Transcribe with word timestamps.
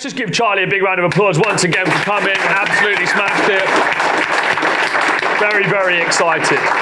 Let's 0.00 0.14
just 0.14 0.16
give 0.16 0.32
Charlie 0.32 0.62
a 0.62 0.66
big 0.66 0.80
round 0.80 0.98
of 0.98 1.04
applause 1.04 1.38
once 1.38 1.64
again 1.64 1.84
for 1.84 1.92
coming. 2.04 2.32
Absolutely 2.34 3.04
smashed 3.04 3.50
it. 3.50 3.68
Very, 5.38 5.68
very 5.68 6.00
excited. 6.00 6.79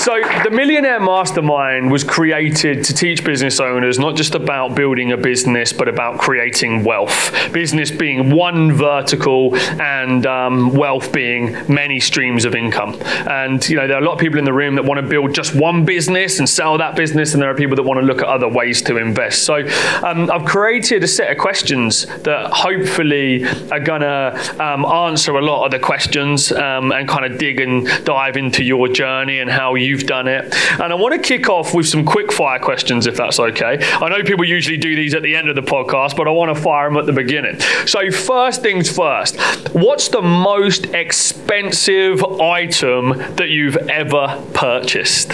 So, 0.00 0.18
the 0.44 0.50
Millionaire 0.50 0.98
Mastermind 0.98 1.92
was 1.92 2.04
created 2.04 2.84
to 2.84 2.94
teach 2.94 3.22
business 3.22 3.60
owners 3.60 3.98
not 3.98 4.16
just 4.16 4.34
about 4.34 4.74
building 4.74 5.12
a 5.12 5.16
business, 5.18 5.74
but 5.74 5.88
about 5.88 6.18
creating 6.18 6.84
wealth. 6.84 7.30
Business 7.52 7.90
being 7.90 8.30
one 8.30 8.72
vertical, 8.72 9.54
and 9.78 10.24
um, 10.24 10.72
wealth 10.72 11.12
being 11.12 11.52
many 11.70 12.00
streams 12.00 12.46
of 12.46 12.54
income. 12.54 12.94
And 13.28 13.68
you 13.68 13.76
know, 13.76 13.86
there 13.86 13.98
are 13.98 14.02
a 14.02 14.04
lot 14.04 14.14
of 14.14 14.18
people 14.20 14.38
in 14.38 14.46
the 14.46 14.54
room 14.54 14.74
that 14.76 14.86
want 14.86 14.98
to 15.02 15.06
build 15.06 15.34
just 15.34 15.54
one 15.54 15.84
business 15.84 16.38
and 16.38 16.48
sell 16.48 16.78
that 16.78 16.96
business, 16.96 17.34
and 17.34 17.42
there 17.42 17.50
are 17.50 17.54
people 17.54 17.76
that 17.76 17.82
want 17.82 18.00
to 18.00 18.06
look 18.06 18.22
at 18.22 18.26
other 18.26 18.48
ways 18.48 18.80
to 18.84 18.96
invest. 18.96 19.42
So, 19.42 19.56
um, 20.02 20.30
I've 20.30 20.46
created 20.46 21.04
a 21.04 21.08
set 21.08 21.30
of 21.30 21.36
questions 21.36 22.06
that 22.22 22.50
hopefully 22.54 23.44
are 23.70 23.80
gonna 23.80 24.40
um, 24.58 24.86
answer 24.86 25.36
a 25.36 25.42
lot 25.42 25.66
of 25.66 25.72
the 25.72 25.78
questions 25.78 26.52
um, 26.52 26.90
and 26.90 27.06
kind 27.06 27.30
of 27.30 27.38
dig 27.38 27.60
and 27.60 27.86
dive 28.06 28.38
into 28.38 28.64
your 28.64 28.88
journey 28.88 29.40
and 29.40 29.50
how 29.50 29.74
you've 29.90 30.06
done 30.06 30.28
it. 30.28 30.54
And 30.80 30.92
I 30.92 30.94
want 30.94 31.12
to 31.14 31.20
kick 31.20 31.48
off 31.50 31.74
with 31.74 31.86
some 31.88 32.04
quick 32.04 32.32
fire 32.32 32.58
questions, 32.58 33.06
if 33.06 33.16
that's 33.16 33.38
okay. 33.38 33.78
I 33.82 34.08
know 34.08 34.22
people 34.22 34.44
usually 34.44 34.76
do 34.78 34.96
these 34.96 35.12
at 35.14 35.22
the 35.22 35.36
end 35.36 35.48
of 35.48 35.56
the 35.56 35.62
podcast, 35.62 36.16
but 36.16 36.26
I 36.26 36.30
want 36.30 36.56
to 36.56 36.62
fire 36.62 36.88
them 36.88 36.96
at 36.96 37.06
the 37.06 37.12
beginning. 37.12 37.58
So, 37.86 38.10
first 38.10 38.62
things 38.62 38.90
first, 38.90 39.38
what's 39.74 40.08
the 40.08 40.22
most 40.22 40.86
expensive 40.86 42.24
item 42.24 43.10
that 43.36 43.48
you've 43.50 43.76
ever 43.76 44.42
purchased? 44.54 45.32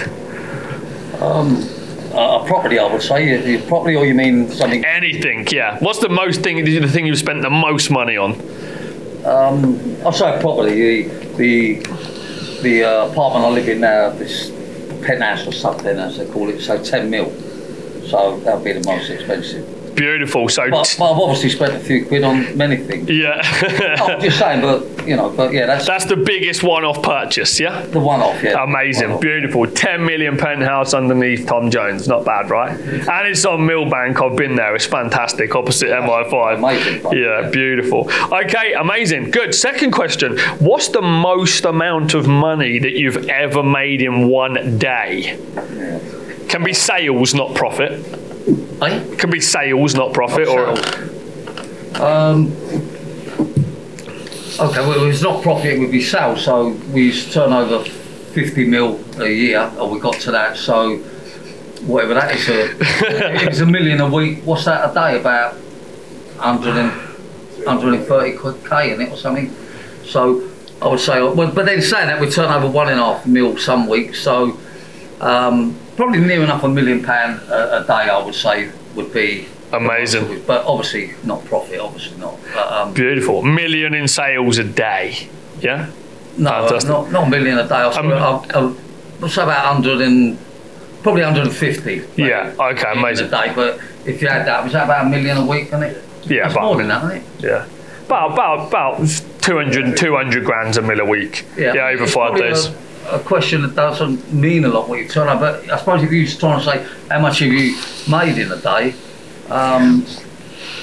Um, 1.20 1.62
a 2.12 2.44
property, 2.46 2.78
I 2.78 2.90
would 2.90 3.02
say. 3.02 3.52
You- 3.52 3.58
Property, 3.60 3.96
or 3.96 4.06
you 4.06 4.14
mean 4.14 4.48
something? 4.50 4.84
Anything, 4.84 5.46
yeah. 5.50 5.78
What's 5.80 5.98
the 5.98 6.08
most 6.08 6.40
thing, 6.42 6.64
the 6.64 6.88
thing 6.88 7.06
you've 7.06 7.18
spent 7.18 7.42
the 7.42 7.50
most 7.50 7.90
money 7.90 8.16
on? 8.16 8.32
Um, 9.24 9.96
I'll 10.04 10.12
say 10.12 10.38
property. 10.40 11.02
The 11.02 11.16
the, 11.36 12.15
the 12.62 12.84
uh, 12.84 13.06
apartment 13.10 13.44
I 13.44 13.48
live 13.50 13.68
in 13.68 13.80
now, 13.80 14.10
this 14.10 14.50
penthouse 15.04 15.46
or 15.46 15.52
something, 15.52 15.98
as 15.98 16.18
they 16.18 16.26
call 16.26 16.48
it, 16.48 16.60
so 16.60 16.82
10 16.82 17.10
mil. 17.10 17.30
So 18.08 18.38
that'll 18.40 18.62
be 18.62 18.72
the 18.72 18.84
most 18.84 19.10
expensive. 19.10 19.75
Beautiful. 19.96 20.48
So, 20.48 20.70
But, 20.70 20.94
but 20.98 21.12
I've 21.12 21.18
obviously 21.18 21.48
spent 21.50 21.74
a 21.74 21.78
few 21.80 22.04
quid 22.06 22.22
on 22.22 22.56
many 22.56 22.76
things. 22.76 23.08
yeah. 23.10 23.40
I'm 24.02 24.20
just 24.20 24.38
saying, 24.38 24.60
but 24.60 25.06
you 25.06 25.16
know, 25.16 25.30
but 25.30 25.52
yeah, 25.52 25.66
that's, 25.66 25.86
That's 25.86 26.04
the 26.04 26.16
biggest 26.16 26.62
one-off 26.62 27.02
purchase, 27.02 27.58
yeah? 27.58 27.80
the 27.86 27.98
one-off. 28.00 28.42
Yeah, 28.42 28.62
Amazing, 28.62 29.08
One-off. 29.08 29.20
beautiful. 29.22 29.66
10 29.66 30.04
million 30.04 30.36
penthouse 30.36 30.92
underneath 30.94 31.46
Tom 31.46 31.70
Jones. 31.70 32.06
Not 32.08 32.24
bad, 32.24 32.50
right? 32.50 32.70
And 32.78 33.26
it's 33.28 33.44
on 33.46 33.60
Millbank. 33.60 34.20
I've 34.20 34.36
been 34.36 34.54
there. 34.56 34.74
It's 34.76 34.86
fantastic, 34.86 35.54
opposite 35.54 35.88
MI5. 35.90 36.58
amazing 36.58 37.02
Yeah, 37.18 37.40
yeah. 37.42 37.50
beautiful. 37.50 38.10
Okay, 38.32 38.74
amazing. 38.74 39.30
Good. 39.30 39.54
Second 39.54 39.92
question 39.92 40.38
What's 40.58 40.88
the 40.88 41.02
most 41.02 41.64
amount 41.64 42.14
of 42.14 42.26
money 42.28 42.78
that 42.78 42.92
you've 42.92 43.28
ever 43.28 43.62
made 43.62 44.02
in 44.02 44.28
one 44.28 44.78
day? 44.78 45.38
Can 46.48 46.62
be 46.64 46.72
sales, 46.72 47.34
not 47.34 47.54
profit. 47.54 48.04
Eh? 48.46 49.16
Can 49.16 49.30
be 49.30 49.40
sales, 49.40 49.94
not 49.94 50.12
profit. 50.12 50.48
Or 50.48 50.70
Um, 52.02 52.52
okay, 54.60 54.80
well, 54.80 55.04
if 55.06 55.14
it's 55.14 55.22
not 55.22 55.42
profit, 55.42 55.74
it 55.74 55.80
would 55.80 55.90
be 55.90 56.02
sales. 56.02 56.44
So 56.44 56.68
we 56.92 57.04
used 57.06 57.28
to 57.28 57.32
turn 57.34 57.52
over 57.52 57.84
50 57.84 58.66
mil 58.66 59.00
a 59.18 59.28
year, 59.28 59.72
or 59.78 59.88
we 59.88 59.98
got 59.98 60.14
to 60.20 60.30
that. 60.32 60.56
So 60.56 60.98
whatever 61.86 62.14
that 62.14 62.34
is, 62.34 62.48
a, 62.48 62.70
if 62.78 63.42
it's 63.48 63.60
a 63.60 63.66
million 63.66 64.00
a 64.00 64.08
week, 64.08 64.40
what's 64.44 64.64
that 64.66 64.90
a 64.90 64.94
day? 64.94 65.18
About 65.18 65.54
100 65.54 66.76
and, 66.76 66.90
130 67.64 68.36
quid 68.36 68.56
K 68.68 68.92
in 68.92 69.00
it 69.00 69.10
or 69.10 69.16
something. 69.16 69.52
So 70.04 70.48
I 70.80 70.88
would 70.88 71.00
say, 71.00 71.20
well, 71.20 71.50
but 71.50 71.66
then 71.66 71.80
saying 71.82 72.08
that, 72.08 72.20
we 72.20 72.30
turn 72.30 72.52
over 72.52 72.68
one 72.68 72.88
and 72.88 73.00
a 73.00 73.02
half 73.02 73.26
mil 73.26 73.56
some 73.56 73.88
weeks. 73.88 74.20
So 74.20 74.58
um, 75.20 75.76
probably 75.96 76.20
near 76.20 76.42
enough 76.42 76.62
a 76.62 76.68
million 76.68 77.02
pound 77.02 77.40
a, 77.48 77.82
a 77.82 77.86
day, 77.86 77.92
I 78.10 78.22
would 78.22 78.34
say, 78.34 78.70
would 78.94 79.12
be 79.12 79.46
Amazing. 79.72 80.42
but 80.46 80.64
obviously 80.64 81.12
not 81.24 81.44
profit, 81.44 81.80
obviously 81.80 82.18
not. 82.18 82.38
But, 82.54 82.72
um, 82.72 82.94
beautiful. 82.94 83.42
Million 83.42 83.94
in 83.94 84.08
sales 84.08 84.58
a 84.58 84.64
day. 84.64 85.28
Yeah? 85.60 85.90
no, 86.38 86.50
Fantastic. 86.50 86.90
not, 86.90 87.10
not 87.10 87.26
a 87.26 87.30
million 87.30 87.58
a 87.58 87.66
day. 87.68 87.74
I'll, 87.74 87.98
Um, 87.98 88.76
I'll, 89.22 89.28
say 89.28 89.42
about 89.42 89.74
100 89.74 90.00
and 90.02 90.38
probably 91.02 91.22
150. 91.22 91.84
maybe, 91.84 92.12
Yeah, 92.16 92.54
okay, 92.58 92.92
amazing. 92.92 93.28
A 93.28 93.30
day, 93.30 93.52
but 93.54 93.80
if 94.04 94.20
you 94.22 94.28
had 94.28 94.46
that, 94.46 94.62
was 94.62 94.72
that 94.74 94.84
about 94.84 95.06
a 95.06 95.08
million 95.08 95.38
a 95.38 95.46
week, 95.46 95.66
isn't 95.68 95.82
it? 95.82 96.04
Yeah, 96.24 96.42
That's 96.42 96.54
about 96.54 96.64
more 96.64 96.76
than 96.76 96.88
that, 96.88 97.04
isn't 97.04 97.16
it? 97.16 97.24
Yeah. 97.44 97.66
About, 98.06 98.32
about, 98.32 98.68
about 98.68 99.08
200, 99.40 99.96
200 99.96 100.44
grand 100.44 100.76
a 100.76 100.82
mil 100.82 101.00
a 101.00 101.04
week. 101.04 101.44
Yeah, 101.56 101.74
yeah 101.74 101.88
over 101.88 102.06
five 102.06 102.36
days. 102.38 102.66
A, 102.66 102.74
a 103.10 103.18
question 103.20 103.62
that 103.62 103.74
doesn't 103.74 104.32
mean 104.32 104.64
a 104.64 104.68
lot 104.68 104.88
what 104.88 104.98
you 104.98 105.08
turn 105.08 105.28
up, 105.28 105.40
but 105.40 105.70
I 105.70 105.76
suppose 105.78 106.02
if 106.02 106.10
you 106.12 106.22
was 106.22 106.36
trying 106.36 106.58
to 106.60 106.64
say 106.64 106.86
how 107.10 107.20
much 107.20 107.38
have 107.40 107.52
you 107.52 107.76
made 108.10 108.38
in 108.38 108.50
a 108.52 108.56
day, 108.56 108.94
um, 109.50 110.04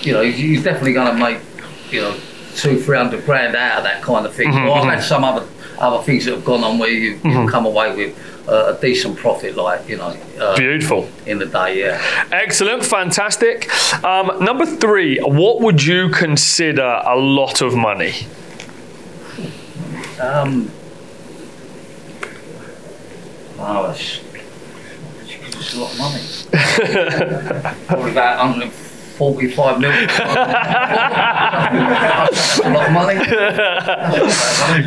you 0.02 0.14
know, 0.14 0.22
you- 0.22 0.32
you're 0.54 0.64
definitely 0.64 0.94
going 0.94 1.08
to 1.16 1.22
make, 1.22 1.40
you 1.92 2.02
know, 2.02 2.14
two, 2.56 2.80
three 2.80 2.98
hundred 2.98 3.26
grand 3.26 3.56
out 3.56 3.80
of 3.80 3.84
that 3.84 4.02
kind 4.04 4.26
of 4.26 4.34
thing. 4.34 4.50
Mm-hmm, 4.52 4.68
Or 4.70 4.78
I've 4.78 4.94
had 4.96 5.04
some 5.04 5.24
other 5.24 5.46
other 5.80 6.04
things 6.04 6.24
that 6.26 6.36
have 6.36 6.46
gone 6.46 6.64
on 6.64 6.78
where 6.78 6.90
you, 6.90 7.20
you've 7.24 7.50
come 7.50 7.66
away 7.66 7.94
with 7.96 8.16
uh, 8.48 8.76
a 8.78 8.82
decent 8.82 9.18
profit, 9.18 9.56
like 9.58 9.90
you 9.90 9.98
know, 9.98 10.16
uh, 10.40 10.56
Beautiful. 10.56 11.10
in 11.26 11.40
the 11.40 11.46
day. 11.48 11.80
Yeah. 11.80 12.00
Excellent. 12.32 12.86
Fantastic. 12.86 13.70
Um, 14.04 14.32
number 14.40 14.66
three, 14.66 15.18
what 15.20 15.62
would 15.62 15.84
you 15.84 16.10
consider 16.10 17.02
a 17.06 17.16
lot 17.18 17.62
of 17.62 17.74
money? 17.76 18.14
Um, 20.22 20.72
oh, 23.66 23.88
that's, 23.88 24.19
it's 25.25 25.74
a 25.75 25.79
lot 25.79 25.91
of 25.94 26.00
money. 26.00 26.22
Probably 27.88 28.12
about 28.12 28.40
145 28.40 29.79
million. 29.79 30.07
That's 30.07 30.19
a 32.63 32.69
lot 32.69 32.88
of 32.88 32.94
money. 32.94 33.16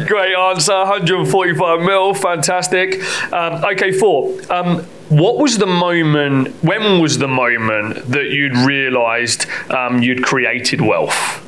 Great 0.06 0.34
answer. 0.34 0.74
145 0.74 1.80
mil. 1.80 2.14
Fantastic. 2.14 3.02
Um, 3.32 3.64
okay, 3.64 3.92
four. 3.92 4.38
Um, 4.52 4.86
what 5.08 5.38
was 5.38 5.58
the 5.58 5.66
moment, 5.66 6.48
when 6.62 7.00
was 7.00 7.18
the 7.18 7.28
moment 7.28 8.10
that 8.10 8.30
you'd 8.30 8.56
realised 8.56 9.46
um, 9.70 10.02
you'd 10.02 10.24
created 10.24 10.80
wealth? 10.80 11.42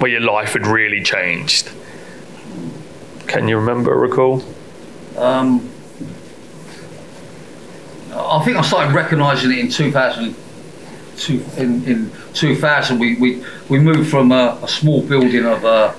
Where 0.00 0.10
your 0.10 0.20
life 0.20 0.52
had 0.52 0.66
really 0.66 1.02
changed? 1.02 1.70
Can 3.26 3.48
you 3.48 3.56
remember, 3.56 3.96
recall? 3.96 4.44
Um, 5.16 5.70
I 8.28 8.44
think 8.44 8.56
I 8.56 8.62
started 8.62 8.94
recognising 8.94 9.52
it 9.52 9.58
in 9.58 9.70
2000. 9.70 10.34
Two, 11.16 11.42
in, 11.56 11.82
in 11.84 12.12
2000, 12.34 12.98
we, 12.98 13.16
we, 13.16 13.42
we 13.70 13.78
moved 13.78 14.10
from 14.10 14.32
a, 14.32 14.58
a 14.62 14.68
small 14.68 15.00
building 15.00 15.46
of 15.46 15.64
uh, 15.64 15.94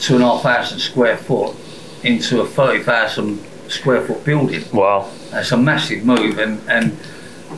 two 0.00 0.16
and 0.16 0.24
a 0.24 0.26
half 0.26 0.42
thousand 0.42 0.80
square 0.80 1.16
foot 1.16 1.54
into 2.02 2.40
a 2.40 2.46
30,000 2.46 3.38
square 3.68 4.04
foot 4.04 4.24
building. 4.24 4.64
Wow. 4.72 5.10
It's 5.32 5.52
a 5.52 5.56
massive 5.56 6.04
move, 6.04 6.38
and 6.38 6.60
and 6.68 6.96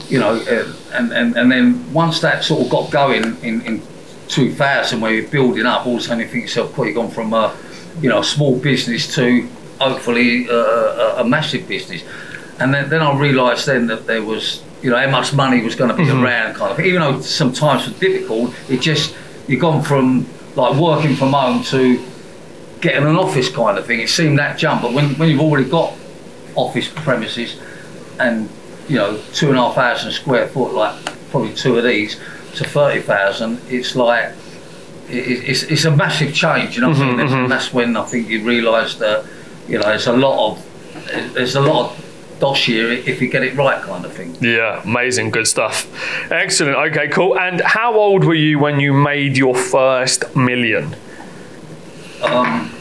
you 0.09 0.19
know, 0.19 0.35
uh, 0.35 0.73
and, 0.93 1.13
and 1.13 1.37
and 1.37 1.51
then 1.51 1.93
once 1.93 2.21
that 2.21 2.45
sort 2.45 2.63
of 2.63 2.71
got 2.71 2.91
going 2.91 3.37
in 3.43 3.63
in 3.63 3.83
2000, 4.29 5.01
where 5.01 5.13
you're 5.13 5.29
building 5.29 5.67
up, 5.67 5.87
all 5.87 5.95
of 5.95 6.01
a 6.01 6.03
sudden 6.03 6.21
you 6.21 6.29
think 6.29 6.43
yourself, 6.43 6.77
"Well, 6.77 6.87
you've 6.87 6.97
gone 6.97 7.11
from 7.11 7.33
a 7.33 7.57
you 8.01 8.09
know 8.09 8.21
a 8.21 8.25
small 8.25 8.59
business 8.59 9.15
to 9.15 9.49
hopefully 9.81 10.49
uh, 10.49 10.55
a, 10.55 11.15
a 11.21 11.25
massive 11.25 11.67
business." 11.69 12.03
And 12.61 12.75
then, 12.75 12.91
then 12.91 13.01
I 13.01 13.19
realised 13.19 13.67
then 13.67 13.87
that 13.87 14.07
there 14.07 14.23
was 14.23 14.63
you 14.83 14.91
know 14.91 14.97
how 14.97 15.11
much 15.11 15.35
money 15.35 15.63
was 15.63 15.75
going 15.75 15.91
to 15.91 15.97
be 15.97 16.05
mm-hmm. 16.05 16.23
around, 16.23 16.55
kind 16.55 16.73
of. 16.73 16.81
Even 16.81 17.01
though 17.01 17.21
some 17.21 17.53
times 17.53 17.87
were 17.87 17.99
difficult, 17.99 18.55
it 18.69 18.81
just 18.81 19.17
you've 19.49 19.61
gone 19.61 19.83
from 19.83 20.27
like 20.57 20.77
working 20.77 21.17
from 21.17 21.33
home 21.33 21.63
to 21.65 22.05
getting 22.81 23.05
an 23.05 23.17
office 23.17 23.51
kind 23.51 23.79
of 23.79 23.87
thing. 23.87 24.01
It 24.01 24.09
seemed 24.09 24.39
that 24.39 24.59
jump, 24.59 24.83
but 24.83 24.93
when, 24.93 25.15
when 25.17 25.29
you've 25.29 25.41
already 25.41 25.69
got 25.69 25.95
office 26.55 26.89
premises 26.89 27.61
and 28.19 28.49
you 28.89 28.97
know 28.97 29.21
two 29.33 29.49
and 29.49 29.57
a 29.57 29.63
half 29.63 29.75
thousand 29.75 30.13
square 30.13 30.49
foot, 30.49 30.73
like 30.73 30.97
probably 31.31 31.55
two 31.55 31.77
of 31.77 31.85
these 31.85 32.17
to 32.57 32.65
thirty 32.65 33.01
thousand, 33.01 33.61
it's 33.69 33.95
like 33.97 34.33
it, 35.09 35.49
it's, 35.49 35.63
it's 35.65 35.85
a 35.85 35.91
massive 35.91 36.35
change. 36.35 36.77
You 36.77 36.83
know, 36.83 36.91
I 36.91 36.93
mean? 36.93 37.03
Mm-hmm, 37.03 37.21
and 37.21 37.29
mm-hmm. 37.29 37.49
that's 37.49 37.73
when 37.73 37.97
I 37.97 38.05
think 38.05 38.29
you 38.29 38.43
realise 38.45 38.95
that 38.97 39.27
you 39.69 39.79
know 39.79 39.85
there's 39.85 40.07
a 40.07 40.13
lot 40.13 40.53
of 40.53 41.35
there's 41.35 41.57
a 41.57 41.61
lot 41.61 41.91
of 41.91 42.10
dosh 42.41 42.67
here 42.67 42.91
if 42.91 43.21
you 43.21 43.29
get 43.29 43.43
it 43.45 43.55
right, 43.55 43.81
kind 43.83 44.05
of 44.05 44.13
thing. 44.13 44.37
Yeah, 44.41 44.83
amazing, 44.83 45.31
good 45.31 45.47
stuff. 45.47 45.87
Excellent. 46.33 46.77
Okay, 46.77 47.09
cool. 47.09 47.39
And 47.39 47.61
how 47.61 47.95
old 47.95 48.25
were 48.25 48.35
you 48.35 48.59
when 48.59 48.81
you 48.81 48.93
made 48.93 49.37
your 49.37 49.55
first 49.55 50.35
million? 50.35 50.97
Um, 52.23 52.73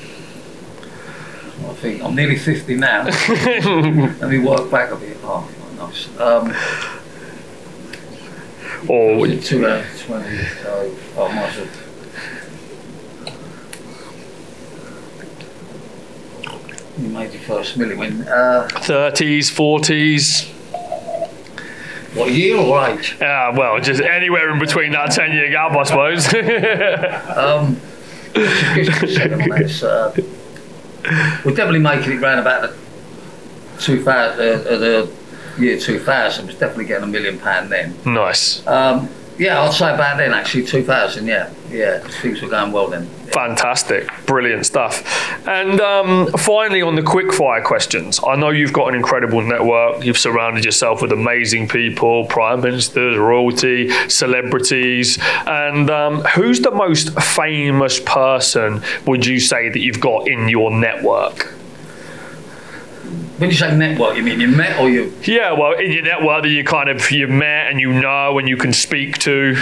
I 1.68 1.74
think 1.76 2.04
I'm 2.04 2.16
nearly 2.16 2.38
50 2.38 2.76
now. 2.76 3.04
Let 3.30 4.30
me 4.30 4.40
work 4.40 4.72
back 4.72 4.92
a 4.92 4.96
bit. 4.96 5.18
Oh, 5.24 5.48
nice. 5.78 6.08
Um, 6.20 6.56
or 8.88 9.28
2020, 9.28 10.38
so 10.64 10.96
oh, 11.18 11.28
I 11.28 11.36
might 11.36 11.50
have. 11.50 11.89
You 17.00 17.08
made 17.10 17.32
your 17.34 17.42
first 17.44 17.78
million 17.78 17.98
when, 17.98 18.22
uh, 18.28 18.68
30s, 18.72 19.50
40s? 19.50 20.50
what 22.16 22.32
year 22.32 22.58
or 22.58 22.88
age? 22.90 23.16
Yeah, 23.22 23.52
well, 23.56 23.80
just 23.80 24.02
anywhere 24.02 24.50
in 24.52 24.60
between 24.60 24.92
that 24.94 25.12
10 25.12 25.32
year 25.32 25.50
gap, 25.50 25.72
I 25.72 25.84
suppose. 25.84 26.28
Um, 27.40 27.80
just 28.34 29.04
a 29.04 29.08
second 29.08 29.42
on 29.42 29.50
this. 29.50 29.82
Uh, 29.82 30.14
we're 31.46 31.54
definitely 31.56 31.80
making 31.80 32.12
it 32.14 32.22
round 32.22 32.40
about 32.40 32.62
the 32.70 32.78
2000, 33.82 34.40
uh, 34.40 34.44
uh, 34.44 34.78
the 34.78 35.12
year 35.58 35.80
2000. 35.80 36.46
Was 36.48 36.56
definitely 36.56 36.86
getting 36.86 37.06
a 37.06 37.08
million 37.08 37.40
pound 37.40 37.72
then. 37.72 37.96
nice. 38.06 38.66
Um, 38.68 39.10
yeah, 39.40 39.62
I'd 39.62 39.74
say 39.74 39.94
about 39.94 40.18
then 40.18 40.34
actually 40.34 40.66
2000. 40.66 41.26
Yeah, 41.26 41.52
yeah, 41.72 42.00
things 42.00 42.42
were 42.42 42.50
going 42.50 42.74
well 42.74 42.88
then. 42.88 43.08
Fantastic, 43.32 44.10
brilliant 44.26 44.66
stuff. 44.66 45.04
And 45.48 45.80
um, 45.80 46.28
finally, 46.34 46.82
on 46.82 46.96
the 46.96 47.02
quickfire 47.02 47.64
questions, 47.64 48.20
I 48.26 48.36
know 48.36 48.50
you've 48.50 48.74
got 48.74 48.90
an 48.90 48.96
incredible 48.96 49.42
network. 49.42 50.04
You've 50.04 50.18
surrounded 50.18 50.66
yourself 50.66 51.02
with 51.02 51.14
amazing 51.14 51.70
people, 51.70 52.26
prime 52.26 52.62
ministers, 52.62 53.18
royalty, 53.18 53.90
celebrities. 54.10 55.18
And 55.48 55.90
um, 55.90 56.22
who's 56.36 56.60
the 56.60 56.72
most 56.72 57.18
famous 57.20 58.00
person 58.02 58.82
would 59.06 59.26
you 59.26 59.40
say 59.40 59.70
that 59.70 59.80
you've 59.80 60.02
got 60.02 60.28
in 60.28 60.50
your 60.50 60.70
network? 60.72 61.54
When 63.40 63.50
you 63.50 63.56
say 63.56 63.76
network, 63.76 64.18
you 64.18 64.24
mean 64.24 64.40
you 64.42 64.50
met 64.50 64.80
or 64.80 64.90
you? 64.90 65.14
Yeah, 65.24 65.54
well, 65.54 65.74
in 65.74 65.92
your 65.92 66.02
network 66.04 66.44
that 66.44 66.50
you 66.50 66.64
kind 66.64 66.90
of 66.90 67.10
you've 67.10 67.30
met 67.30 67.72
and 67.72 67.80
you 67.80 67.94
know 67.94 68.38
and 68.38 68.50
you 68.50 68.58
can 68.58 68.74
speak 68.74 69.18
to. 69.20 69.56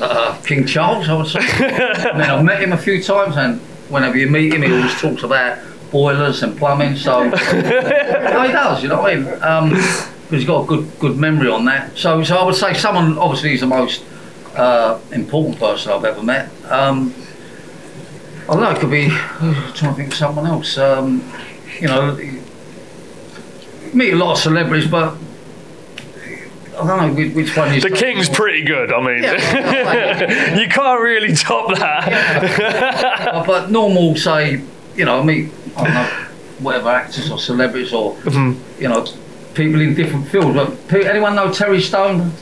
uh, 0.00 0.40
King 0.46 0.66
Charles, 0.66 1.08
I 1.08 1.14
would 1.14 1.26
say. 1.26 1.40
I 1.42 2.12
mean, 2.12 2.22
I've 2.22 2.44
met 2.44 2.62
him 2.62 2.72
a 2.72 2.78
few 2.78 3.02
times, 3.02 3.36
and 3.36 3.60
whenever 3.88 4.16
you 4.16 4.28
meet 4.28 4.52
him, 4.54 4.62
he 4.62 4.72
always 4.72 4.94
talks 5.00 5.24
about 5.24 5.58
boilers 5.90 6.42
and 6.44 6.56
plumbing. 6.56 6.94
So, 6.96 7.24
no, 7.28 7.30
he 7.32 8.52
does. 8.52 8.82
You 8.82 8.88
know 8.90 9.02
what 9.02 9.12
I 9.12 9.16
mean? 9.16 9.42
Um, 9.42 9.74
he's 10.30 10.44
got 10.44 10.62
a 10.62 10.66
good 10.66 10.88
good 11.00 11.16
memory 11.16 11.48
on 11.48 11.64
that. 11.64 11.98
So, 11.98 12.22
so 12.22 12.36
I 12.36 12.44
would 12.44 12.54
say 12.54 12.72
someone 12.74 13.18
obviously 13.18 13.52
is 13.54 13.60
the 13.60 13.66
most 13.66 14.04
uh, 14.54 15.00
important 15.10 15.58
person 15.58 15.90
I've 15.92 16.04
ever 16.04 16.22
met. 16.22 16.48
Um, 16.66 17.12
I 18.42 18.54
don't 18.54 18.60
know. 18.60 18.70
It 18.70 18.78
could 18.78 18.90
be. 18.90 19.08
I'm 19.10 19.54
trying 19.74 19.92
to 19.92 19.94
think 19.94 20.08
of 20.12 20.14
someone 20.14 20.46
else. 20.46 20.78
Um, 20.78 21.22
you 21.80 21.88
know, 21.88 22.16
you 22.16 22.39
meet 23.94 24.12
a 24.12 24.16
lot 24.16 24.32
of 24.32 24.38
celebrities, 24.38 24.90
but. 24.90 25.16
I 26.78 26.86
don't 26.86 27.08
know 27.08 27.14
which, 27.14 27.34
which 27.34 27.56
one 27.56 27.74
you 27.74 27.80
The 27.80 27.90
King's 27.90 28.30
pretty 28.30 28.64
good. 28.64 28.90
I 28.90 29.00
mean, 29.02 29.22
Yeah. 29.22 30.54
you 30.58 30.66
can't 30.68 31.00
really 31.02 31.34
top 31.34 31.76
that. 31.76 33.28
Uh, 33.28 33.44
but 33.46 33.70
normal, 33.70 34.16
say, 34.16 34.62
you 34.96 35.04
know, 35.04 35.20
I 35.20 35.24
mean, 35.24 35.52
I 35.76 35.84
don't 35.84 35.94
know, 35.94 36.26
whatever 36.60 36.88
actors 36.88 37.30
or 37.30 37.38
celebrities 37.38 37.92
or, 37.92 38.16
you 38.78 38.88
know, 38.88 39.04
people 39.54 39.80
in 39.80 39.94
different 39.94 40.28
fields. 40.28 40.56
But 40.56 41.04
anyone 41.04 41.34
know 41.34 41.52
Terry 41.52 41.82
Stone? 41.82 42.32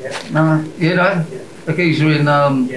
Yeah. 0.00 0.28
No, 0.30 0.64
you 0.78 0.94
know, 0.94 1.26
the 1.66 1.72
geezer 1.72 2.10
in 2.10 2.28
um, 2.28 2.68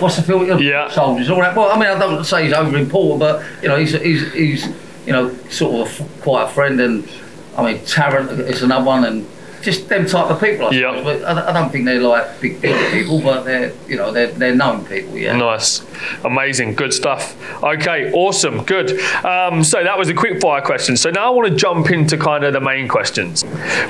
what's 0.00 0.16
the 0.16 0.22
film? 0.22 0.46
Yeah. 0.60 0.88
Soldiers. 0.90 1.30
All 1.30 1.40
right. 1.40 1.54
Well, 1.54 1.70
I 1.70 1.78
mean, 1.78 1.88
I 1.88 1.98
don't 1.98 2.24
say 2.24 2.44
he's 2.44 2.52
over 2.52 2.76
important, 2.76 3.20
but 3.20 3.44
you 3.62 3.68
know, 3.68 3.76
he's 3.76 3.92
he's 3.92 4.32
he's 4.32 4.64
you 5.06 5.12
know 5.12 5.34
sort 5.50 5.88
of 5.88 6.00
a 6.00 6.22
quite 6.22 6.44
a 6.44 6.48
friend, 6.48 6.80
and 6.80 7.08
I 7.56 7.72
mean, 7.72 7.84
Tarrant 7.84 8.30
is 8.30 8.62
another 8.62 8.84
one, 8.84 9.04
and. 9.04 9.26
Just 9.64 9.88
them 9.88 10.04
type 10.06 10.30
of 10.30 10.40
people, 10.40 10.66
I 10.66 10.70
Yeah. 10.72 10.94
suppose. 10.96 11.22
But 11.22 11.38
I, 11.38 11.48
I 11.50 11.52
don't 11.52 11.70
think 11.72 11.86
they're 11.86 11.98
like 12.00 12.40
big, 12.40 12.60
big 12.60 12.92
people, 12.92 13.20
but 13.20 13.44
they're, 13.44 13.72
you 13.88 13.96
know, 13.96 14.12
they're, 14.12 14.26
they're 14.28 14.54
known 14.54 14.84
people, 14.84 15.16
yeah. 15.16 15.34
Nice, 15.36 15.82
amazing, 16.22 16.74
good 16.74 16.92
stuff. 16.92 17.34
Okay, 17.62 18.12
awesome, 18.12 18.62
good. 18.64 19.00
Um, 19.24 19.64
so 19.64 19.82
that 19.82 19.98
was 19.98 20.08
a 20.10 20.14
quick 20.14 20.40
fire 20.40 20.60
question. 20.60 20.96
So 20.98 21.08
now 21.10 21.28
I 21.28 21.30
want 21.30 21.48
to 21.48 21.56
jump 21.56 21.90
into 21.90 22.18
kind 22.18 22.44
of 22.44 22.52
the 22.52 22.60
main 22.60 22.88
questions. 22.88 23.42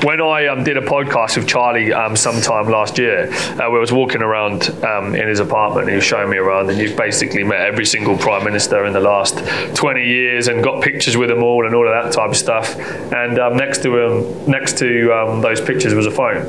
When 0.04 0.20
I 0.20 0.46
um, 0.46 0.62
did 0.62 0.76
a 0.76 0.80
podcast 0.80 1.36
with 1.36 1.48
Charlie 1.48 1.92
um, 1.92 2.14
sometime 2.14 2.68
last 2.68 2.96
year, 2.96 3.32
uh, 3.60 3.68
we 3.70 3.78
was 3.80 3.90
walking 3.92 4.22
around 4.22 4.70
um, 4.84 5.14
in 5.16 5.26
his 5.28 5.40
apartment. 5.40 5.82
and 5.82 5.90
He 5.90 5.96
was 5.96 6.04
showing 6.04 6.30
me 6.30 6.36
around, 6.36 6.70
and 6.70 6.78
you've 6.78 6.96
basically 6.96 7.42
met 7.42 7.60
every 7.60 7.84
single 7.84 8.16
prime 8.16 8.44
minister 8.44 8.84
in 8.86 8.92
the 8.92 9.00
last 9.00 9.38
20 9.74 10.04
years, 10.06 10.46
and 10.46 10.62
got 10.62 10.82
pictures 10.82 11.16
with 11.16 11.30
them 11.30 11.42
all, 11.42 11.66
and 11.66 11.74
all 11.74 11.88
of 11.88 12.04
that 12.04 12.12
type 12.14 12.30
of 12.30 12.36
stuff. 12.36 12.76
And 13.12 13.38
um, 13.40 13.56
next 13.56 13.82
to 13.82 13.96
him, 13.98 14.46
next 14.50 14.78
to 14.78 15.12
um, 15.12 15.40
pictures 15.66 15.94
was 15.94 16.06
a 16.06 16.10
phone. 16.10 16.46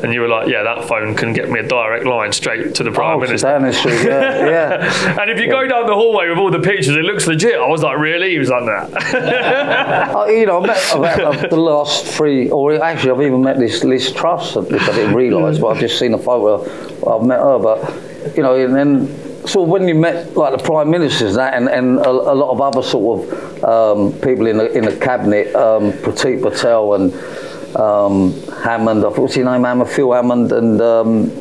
And 0.00 0.14
you 0.14 0.20
were 0.20 0.28
like, 0.28 0.46
yeah, 0.46 0.62
that 0.62 0.84
phone 0.86 1.16
can 1.16 1.32
get 1.32 1.50
me 1.50 1.58
a 1.58 1.66
direct 1.66 2.04
line 2.04 2.30
straight 2.30 2.72
to 2.76 2.84
the 2.84 2.92
prime 2.92 3.16
Oh, 3.16 3.20
minister. 3.20 3.48
down 3.48 3.62
the 3.62 3.72
street, 3.72 4.04
yeah, 4.04 4.46
yeah. 4.46 5.20
And 5.20 5.28
if 5.28 5.40
you 5.40 5.50
go 5.50 5.66
down 5.66 5.86
the 5.88 5.94
hallway 5.94 6.28
with 6.28 6.38
all 6.38 6.52
the 6.52 6.60
pictures, 6.60 6.94
it 6.94 7.02
looks 7.02 7.26
legit. 7.26 7.56
I 7.56 7.66
was 7.66 7.82
like, 7.82 7.98
really? 7.98 8.30
He 8.30 8.38
was 8.38 8.48
like, 8.48 8.64
that. 8.66 10.14
Uh, 10.14 10.26
you 10.28 10.46
know, 10.46 10.62
I 10.62 10.66
met 10.68 10.94
about 10.94 11.44
uh, 11.44 11.48
the 11.48 11.56
last 11.56 12.06
three, 12.06 12.48
or 12.48 12.80
actually, 12.80 13.10
I've 13.10 13.22
even 13.22 13.42
met 13.42 13.58
this 13.58 13.82
Liz 13.82 14.12
Truss, 14.12 14.54
which 14.54 14.80
I 14.82 14.92
didn't 14.92 15.14
realise, 15.14 15.58
but 15.58 15.66
I've 15.68 15.80
just 15.80 15.98
seen 15.98 16.14
a 16.14 16.18
photo. 16.18 16.62
I've 17.12 17.26
met 17.26 17.40
her, 17.40 17.58
but 17.58 18.36
you 18.36 18.44
know, 18.44 18.54
and 18.54 18.76
then 18.76 19.08
of 19.56 19.68
when 19.68 19.88
you 19.88 19.94
met 19.96 20.36
like 20.36 20.56
the 20.56 20.62
prime 20.62 20.90
ministers 20.90 21.30
and 21.30 21.38
that, 21.38 21.54
and, 21.54 21.68
and 21.68 21.98
a, 21.98 22.08
a 22.10 22.34
lot 22.34 22.50
of 22.50 22.60
other 22.60 22.82
sort 22.82 23.28
of 23.28 23.64
um, 23.64 24.12
people 24.20 24.46
in 24.46 24.58
the 24.58 24.70
in 24.76 24.84
the 24.84 24.96
cabinet, 24.96 25.52
um, 25.56 25.90
Priti 25.92 26.40
Patel 26.40 26.94
and 26.94 27.12
um, 27.76 28.32
Hammond, 28.62 29.00
I 29.00 29.10
thought 29.10 29.18
what's 29.18 29.34
his 29.34 29.44
name, 29.44 29.64
Hammond, 29.64 29.90
Phil 29.90 30.12
Hammond, 30.12 30.52
and. 30.52 30.80
Um, 30.80 31.32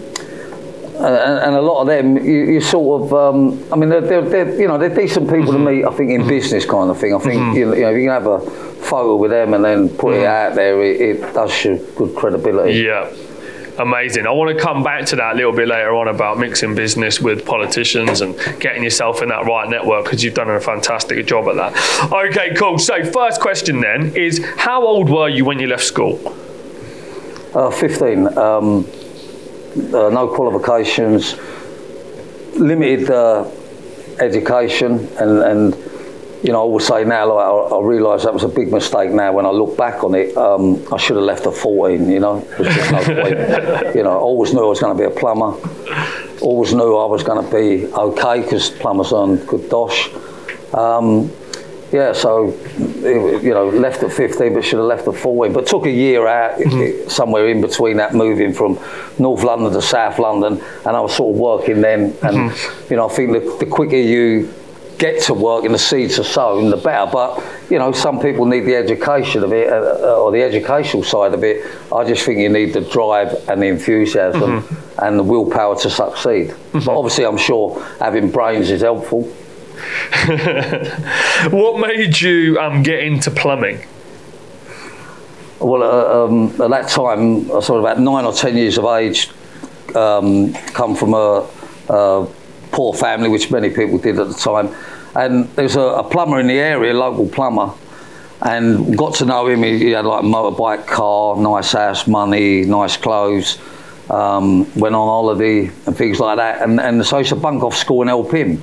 and, 0.99 1.39
and 1.39 1.55
a 1.55 1.61
lot 1.61 1.81
of 1.81 1.87
them, 1.87 2.17
you, 2.17 2.53
you 2.53 2.59
sort 2.59 3.03
of, 3.03 3.13
um, 3.13 3.63
I 3.71 3.75
mean, 3.75 3.89
they're, 3.89 4.01
they're, 4.01 4.21
they're, 4.23 4.59
you 4.59 4.67
know, 4.67 4.79
they're 4.79 4.89
decent 4.93 5.29
people 5.29 5.53
to 5.53 5.59
meet. 5.59 5.85
I 5.85 5.91
think 5.91 6.09
in 6.09 6.27
business 6.27 6.65
kind 6.65 6.89
of 6.89 6.99
thing. 6.99 7.13
I 7.13 7.19
think 7.19 7.55
you, 7.55 7.67
know, 7.67 7.73
you 7.75 7.81
know, 7.81 7.91
if 7.91 7.97
you 7.97 8.07
can 8.07 8.09
have 8.09 8.25
a 8.25 8.39
photo 8.39 9.15
with 9.15 9.29
them 9.29 9.53
and 9.53 9.63
then 9.63 9.89
put 9.89 10.15
it 10.15 10.25
out 10.25 10.55
there, 10.55 10.81
it, 10.81 10.99
it 10.99 11.33
does 11.35 11.51
show 11.51 11.77
good 11.95 12.15
credibility. 12.15 12.79
yeah. 12.79 13.13
Amazing. 13.79 14.25
I 14.25 14.31
want 14.31 14.57
to 14.57 14.63
come 14.63 14.83
back 14.83 15.05
to 15.07 15.15
that 15.17 15.33
a 15.33 15.35
little 15.35 15.51
bit 15.51 15.67
later 15.67 15.93
on 15.95 16.07
about 16.07 16.39
mixing 16.39 16.73
business 16.73 17.19
with 17.19 17.45
politicians 17.45 18.21
and 18.21 18.35
getting 18.59 18.83
yourself 18.83 19.21
in 19.21 19.29
that 19.29 19.45
right 19.45 19.69
network 19.69 20.05
because 20.05 20.23
you've 20.23 20.33
done 20.33 20.49
a 20.49 20.59
fantastic 20.59 21.23
job 21.27 21.47
at 21.47 21.55
that. 21.55 22.11
Okay, 22.11 22.55
cool. 22.55 22.79
So, 22.79 23.03
first 23.03 23.39
question 23.39 23.79
then 23.79 24.15
is 24.15 24.43
how 24.57 24.85
old 24.85 25.09
were 25.09 25.29
you 25.29 25.45
when 25.45 25.59
you 25.59 25.67
left 25.67 25.83
school? 25.83 26.19
Uh, 27.53 27.69
15. 27.69 28.35
Um, 28.37 28.87
uh, 29.77 30.09
no 30.09 30.27
qualifications, 30.27 31.35
limited 32.55 33.11
uh, 33.11 33.47
education, 34.19 35.07
and, 35.19 35.43
and 35.43 35.86
you 36.47 36.53
know, 36.53 36.61
I 36.65 36.71
would 36.71 36.81
say 36.81 37.03
now, 37.03 37.35
like, 37.35 37.45
I, 37.45 37.75
I 37.75 37.81
realise 37.83 38.23
that 38.23 38.33
was 38.33 38.43
a 38.43 38.47
big 38.47 38.71
mistake 38.71 39.11
now 39.11 39.33
when 39.33 39.45
I 39.45 39.49
look 39.49 39.75
back 39.75 40.03
on 40.05 40.15
it. 40.15 40.35
Um, 40.37 40.81
I 40.93 40.97
should 40.97 41.17
have 41.17 41.25
left 41.25 41.45
at 41.45 41.53
14, 41.53 42.09
you 42.09 42.19
know. 42.21 42.39
No. 42.59 43.91
You 43.97 44.03
know, 44.03 44.11
I 44.11 44.21
always 44.29 44.53
knew 44.53 44.61
I 44.63 44.69
was 44.69 44.79
going 44.79 44.95
to 44.95 45.01
be 45.03 45.05
a 45.05 45.19
plumber. 45.19 45.51
Always 46.41 46.73
knew 46.73 46.95
I 46.95 47.05
was 47.05 47.23
going 47.23 47.43
to 47.43 47.51
be 47.51 47.85
okay 47.93 48.41
because 48.41 48.69
plumbers 48.69 49.11
earn 49.11 49.37
good 49.45 49.69
dosh. 49.69 50.09
Um, 50.73 51.31
yeah, 51.91 52.13
so 52.13 52.53
it- 53.03 53.43
you 53.43 53.53
know, 53.53 53.67
left 53.69 54.03
at 54.03 54.11
15, 54.13 54.53
but 54.53 54.63
should 54.63 54.77
have 54.79 54.87
left 54.87 55.07
at 55.07 55.15
14. 55.15 55.51
But 55.53 55.65
took 55.67 55.85
a 55.85 55.91
year 55.91 56.27
out, 56.27 56.59
somewhere 57.11 57.47
in 57.49 57.59
between 57.61 57.97
that, 57.97 58.13
moving 58.13 58.53
from 58.53 58.79
North 59.19 59.43
London 59.43 59.71
to 59.73 59.81
South 59.81 60.17
London, 60.19 60.61
and 60.85 60.95
I 60.95 60.99
was 61.01 61.13
sort 61.15 61.33
of 61.35 61.39
working 61.41 61.81
then. 61.81 62.15
And 62.23 62.53
you 62.89 62.95
know, 62.95 63.09
I 63.09 63.13
think 63.13 63.31
the, 63.33 63.57
the 63.59 63.65
quicker 63.65 63.97
you 63.97 64.53
get 64.97 65.21
to 65.23 65.33
work 65.33 65.65
and 65.65 65.73
the 65.73 65.79
seeds 65.79 66.17
are 66.19 66.23
sown, 66.23 66.69
the 66.69 66.77
better. 66.77 67.09
But 67.11 67.43
you 67.69 67.79
know, 67.79 67.91
some 67.91 68.19
people 68.19 68.45
need 68.45 68.61
the 68.61 68.75
education 68.75 69.43
of 69.43 69.53
it, 69.53 69.69
uh, 69.69 69.75
uh, 69.75 70.21
or 70.21 70.31
the 70.31 70.41
educational 70.41 71.03
side 71.03 71.33
of 71.33 71.43
it. 71.43 71.65
I 71.93 72.03
just 72.03 72.25
think 72.25 72.39
you 72.39 72.49
need 72.49 72.73
the 72.73 72.81
drive 72.81 73.47
and 73.49 73.61
the 73.61 73.67
enthusiasm 73.67 74.65
and 75.01 75.19
the 75.19 75.23
willpower 75.23 75.75
to 75.79 75.89
succeed. 75.89 76.53
But 76.73 76.87
obviously, 76.87 77.25
I'm 77.25 77.37
sure 77.37 77.83
having 77.99 78.31
brains 78.31 78.69
is 78.69 78.81
helpful. 78.81 79.31
What 81.51 81.79
made 81.79 82.19
you 82.19 82.59
um, 82.59 82.81
get 82.81 83.03
into 83.03 83.29
plumbing? 83.29 83.79
Well, 85.59 85.83
uh, 85.83 86.25
um, 86.25 86.49
at 86.61 86.69
that 86.69 86.89
time, 86.89 87.49
I 87.51 87.55
was 87.55 87.65
sort 87.67 87.79
of 87.79 87.85
about 87.85 87.99
nine 87.99 88.25
or 88.25 88.33
ten 88.33 88.57
years 88.57 88.77
of 88.77 88.85
age, 88.85 89.29
um, 89.95 90.53
come 90.53 90.95
from 90.95 91.13
a, 91.13 91.47
a 91.89 92.27
poor 92.71 92.93
family, 92.93 93.29
which 93.29 93.51
many 93.51 93.69
people 93.69 93.97
did 93.97 94.19
at 94.19 94.27
the 94.27 94.33
time. 94.33 94.73
And 95.15 95.45
there 95.55 95.63
was 95.63 95.75
a, 95.75 95.81
a 95.81 96.03
plumber 96.03 96.39
in 96.39 96.47
the 96.47 96.59
area, 96.59 96.93
a 96.93 96.95
local 96.95 97.27
plumber, 97.27 97.73
and 98.41 98.97
got 98.97 99.15
to 99.15 99.25
know 99.25 99.47
him. 99.47 99.63
He, 99.63 99.79
he 99.79 99.89
had 99.91 100.05
like 100.05 100.23
a 100.23 100.25
motorbike, 100.25 100.85
car, 100.85 101.37
nice 101.37 101.71
house, 101.71 102.07
money, 102.07 102.65
nice 102.65 102.97
clothes. 102.97 103.59
Um, 104.09 104.71
went 104.75 104.95
on 104.95 105.05
holiday 105.05 105.69
and 105.85 105.97
things 105.97 106.19
like 106.19 106.37
that. 106.37 106.61
And, 106.61 106.79
and 106.79 107.05
so 107.05 107.17
I 107.17 107.19
used 107.19 107.29
to 107.31 107.35
bunk 107.35 107.61
off 107.63 107.75
school 107.75 108.01
and 108.01 108.09
help 108.09 108.31
him. 108.33 108.61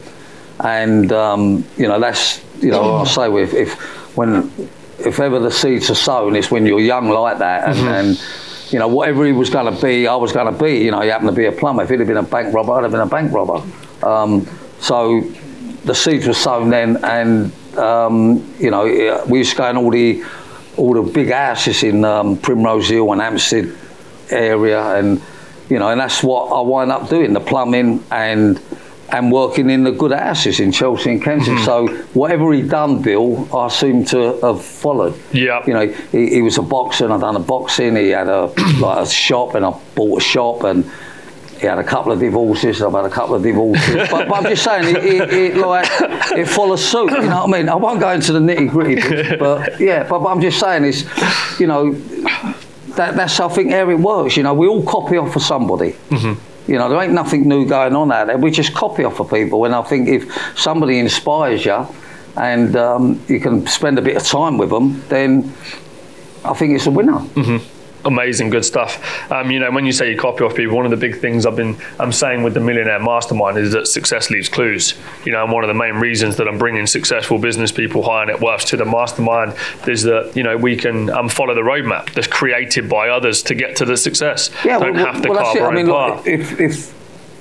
And 0.61 1.13
um, 1.13 1.65
you 1.77 1.87
know, 1.87 2.01
that's 2.01 2.43
you 2.63 2.71
know, 2.71 2.97
I 2.97 3.05
say 3.05 3.43
if, 3.43 3.53
if 3.53 3.75
when 4.17 4.51
if 4.99 5.21
ever 5.21 5.39
the 5.39 5.51
seeds 5.51 5.91
are 5.91 5.95
sown, 5.95 6.37
it's 6.37 6.51
when 6.51 6.65
you're 6.67 6.81
young 6.81 7.09
like 7.09 7.39
that, 7.39 7.69
and, 7.69 7.79
and 7.89 8.25
you 8.71 8.79
know, 8.79 8.89
whatever 8.89 9.27
he 9.27 9.33
was 9.33 9.51
going 9.51 9.73
to 9.73 9.83
be, 9.83 10.07
I 10.07 10.17
was 10.17 10.33
going 10.33 10.53
to 10.53 10.65
be. 10.65 10.85
You 10.85 10.91
know, 10.91 11.01
he 11.01 11.09
happened 11.09 11.31
to 11.31 11.37
be 11.37 11.47
a 11.47 11.53
plumber. 11.53 11.83
If 11.83 11.91
he'd 11.91 11.99
have 11.99 12.09
been 12.09 12.17
a 12.17 12.23
bank 12.23 12.55
robber, 12.55 12.73
I'd 12.73 12.85
have 12.85 12.93
been 12.93 13.01
a 13.01 13.07
bank 13.07 13.33
robber. 13.33 13.67
Um, 14.05 14.47
so 14.81 15.21
the 15.85 15.95
seeds 15.95 16.27
were 16.27 16.35
sown 16.35 16.71
then, 16.71 17.03
and 17.05 17.53
um, 17.79 18.55
you 18.59 18.71
know, 18.71 19.25
we 19.29 19.39
used 19.39 19.53
to 19.53 19.57
go 19.57 19.71
in 19.71 19.77
all 19.77 19.91
the 19.91 20.25
all 20.77 20.95
the 20.95 21.03
big 21.03 21.31
houses 21.31 21.83
in 21.83 22.05
um, 22.05 22.37
Primrose 22.37 22.89
Hill 22.89 23.13
and 23.13 23.21
Hampstead 23.21 23.77
area, 24.31 24.83
and 24.97 25.21
you 25.69 25.79
know, 25.79 25.89
and 25.89 26.01
that's 26.01 26.23
what 26.23 26.53
I 26.53 26.61
wind 26.61 26.91
up 26.91 27.09
doing: 27.09 27.33
the 27.33 27.41
plumbing 27.41 28.05
and 28.11 28.61
and 29.11 29.31
working 29.31 29.71
in 29.71 29.85
the 29.85 29.93
good 29.93 30.13
houses 30.13 30.61
in 30.61 30.73
Chelsea 30.73 31.11
and 31.11 31.23
Kensington. 31.23 31.63
So 31.65 31.89
whatever 32.15 32.53
he 32.53 32.63
done, 32.63 33.03
Bill, 33.03 33.49
I 33.55 33.69
seem 33.69 34.05
to 34.07 34.41
have 34.41 34.65
followed. 34.65 35.15
Yeah. 35.33 35.65
You 35.67 35.75
know, 35.75 35.87
he, 35.87 36.31
he 36.31 36.43
was 36.43 36.59
a 36.59 36.63
boxer, 36.63 37.05
and 37.05 37.13
I 37.13 37.19
done 37.19 37.37
a 37.37 37.41
boxing. 37.41 37.97
He 37.97 38.09
had 38.09 38.29
a 38.29 38.47
like 38.81 39.07
a 39.07 39.09
shop, 39.09 39.55
and 39.55 39.65
I 39.65 39.79
bought 39.95 40.21
a 40.21 40.25
shop, 40.25 40.65
and 40.65 40.91
he 41.61 41.67
had 41.67 41.79
a 41.79 41.85
couple 41.85 42.13
of 42.13 42.21
divorces. 42.21 42.83
I've 42.83 42.93
had 42.93 43.05
a 43.05 43.11
couple 43.11 43.35
of 43.35 43.43
divorces. 43.43 44.09
but, 44.11 44.29
but 44.29 44.35
I'm 44.35 44.45
just 44.45 44.65
saying, 44.65 44.97
it, 44.97 45.05
it, 45.05 45.31
it 45.31 45.57
like 45.57 45.87
it 46.37 46.47
follows 46.49 46.85
suit. 46.85 47.11
You 47.11 47.23
know 47.23 47.47
what 47.47 47.55
I 47.55 47.59
mean? 47.59 47.69
I 47.69 47.75
won't 47.75 48.01
go 48.01 48.11
into 48.11 48.33
the 48.33 48.41
nitty 48.41 48.71
gritty, 48.71 49.37
but 49.39 49.81
yeah. 49.81 50.03
But, 50.09 50.21
but 50.21 50.29
I'm 50.29 50.41
just 50.41 50.59
saying, 50.59 50.85
is 50.85 51.09
you 51.59 51.67
know, 51.67 51.93
that, 52.97 53.17
that's 53.17 53.37
how 53.39 53.49
I 53.49 53.53
think 53.53 53.71
how 53.71 53.89
it 53.89 53.99
works. 53.99 54.37
You 54.37 54.43
know, 54.43 54.55
we 54.55 54.67
all 54.67 54.83
copy 54.85 55.17
off 55.17 55.35
of 55.37 55.43
somebody. 55.43 55.97
You 56.67 56.79
know, 56.79 56.89
there 56.89 57.01
ain't 57.03 57.13
nothing 57.13 57.47
new 57.47 57.67
going 57.67 57.95
on 57.95 58.11
out 58.11 58.29
there. 58.29 58.39
We 58.39 58.51
just 58.51 58.73
copy 58.75 59.05
off 59.05 59.21
of 59.21 59.29
people. 59.31 59.65
And 59.67 59.75
I 59.75 59.83
think 59.83 60.09
if 60.09 60.35
somebody 60.59 60.99
inspires 60.99 61.65
you 61.67 61.87
and 62.37 62.75
um, 62.75 63.21
you 63.29 63.39
can 63.39 63.67
spend 63.67 63.99
a 63.99 64.03
bit 64.03 64.17
of 64.17 64.23
time 64.25 64.57
with 64.57 64.71
them, 64.71 65.03
then 65.09 65.53
I 66.43 66.55
think 66.55 66.75
it's 66.75 66.87
a 66.87 66.91
winner. 66.91 67.21
Amazing 68.05 68.51
good 68.51 68.65
stuff 68.65 69.31
um, 69.33 69.51
you 69.51 69.59
know 69.59 69.71
when 69.71 69.87
you 69.87 69.93
say 69.93 70.11
you 70.11 70.19
copy 70.19 70.45
off 70.45 70.55
people 70.55 70.77
one 70.77 70.85
of 70.85 70.91
the 70.91 70.97
big 70.97 71.19
things 71.21 71.47
i've 71.47 71.57
been 71.57 71.77
i'm 71.99 72.13
saying 72.13 72.43
with 72.43 72.55
the 72.55 72.61
millionaire 72.61 73.01
mastermind 73.01 73.57
is 73.59 73.73
that 73.73 73.87
success 73.87 74.31
leaves 74.31 74.49
clues 74.49 74.95
you 75.25 75.33
know 75.33 75.43
and 75.43 75.53
one 75.53 75.65
of 75.65 75.69
the 75.69 75.75
main 75.75 75.95
reasons 75.95 76.37
that 76.37 76.47
i'm 76.49 76.59
bringing 76.59 76.87
successful 76.87 77.39
business 77.39 77.73
people 77.73 78.03
high 78.03 78.25
net 78.25 78.41
worths 78.41 78.65
to 78.65 78.77
the 78.77 78.85
mastermind 78.85 79.55
is 79.87 80.03
that 80.03 80.33
you 80.37 80.43
know 80.43 80.57
we 80.57 80.77
can 80.77 81.11
um, 81.11 81.29
follow 81.29 81.55
the 81.55 81.61
roadmap 81.61 82.13
that's 82.15 82.27
created 82.27 82.89
by 82.89 83.09
others 83.09 83.43
to 83.43 83.55
get 83.55 83.77
to 83.77 83.85
the 83.85 83.97
success 83.97 84.51
don't 84.65 84.95
have 84.97 85.23
to 85.23 85.29
carve 85.29 85.39
that's 85.39 85.57
it. 85.57 85.63
our 85.63 85.67
I 85.67 85.69
own 85.69 85.75
mean, 85.75 85.87
path 85.87 86.17
look, 86.19 86.27
if, 86.27 86.61
if 86.61 86.95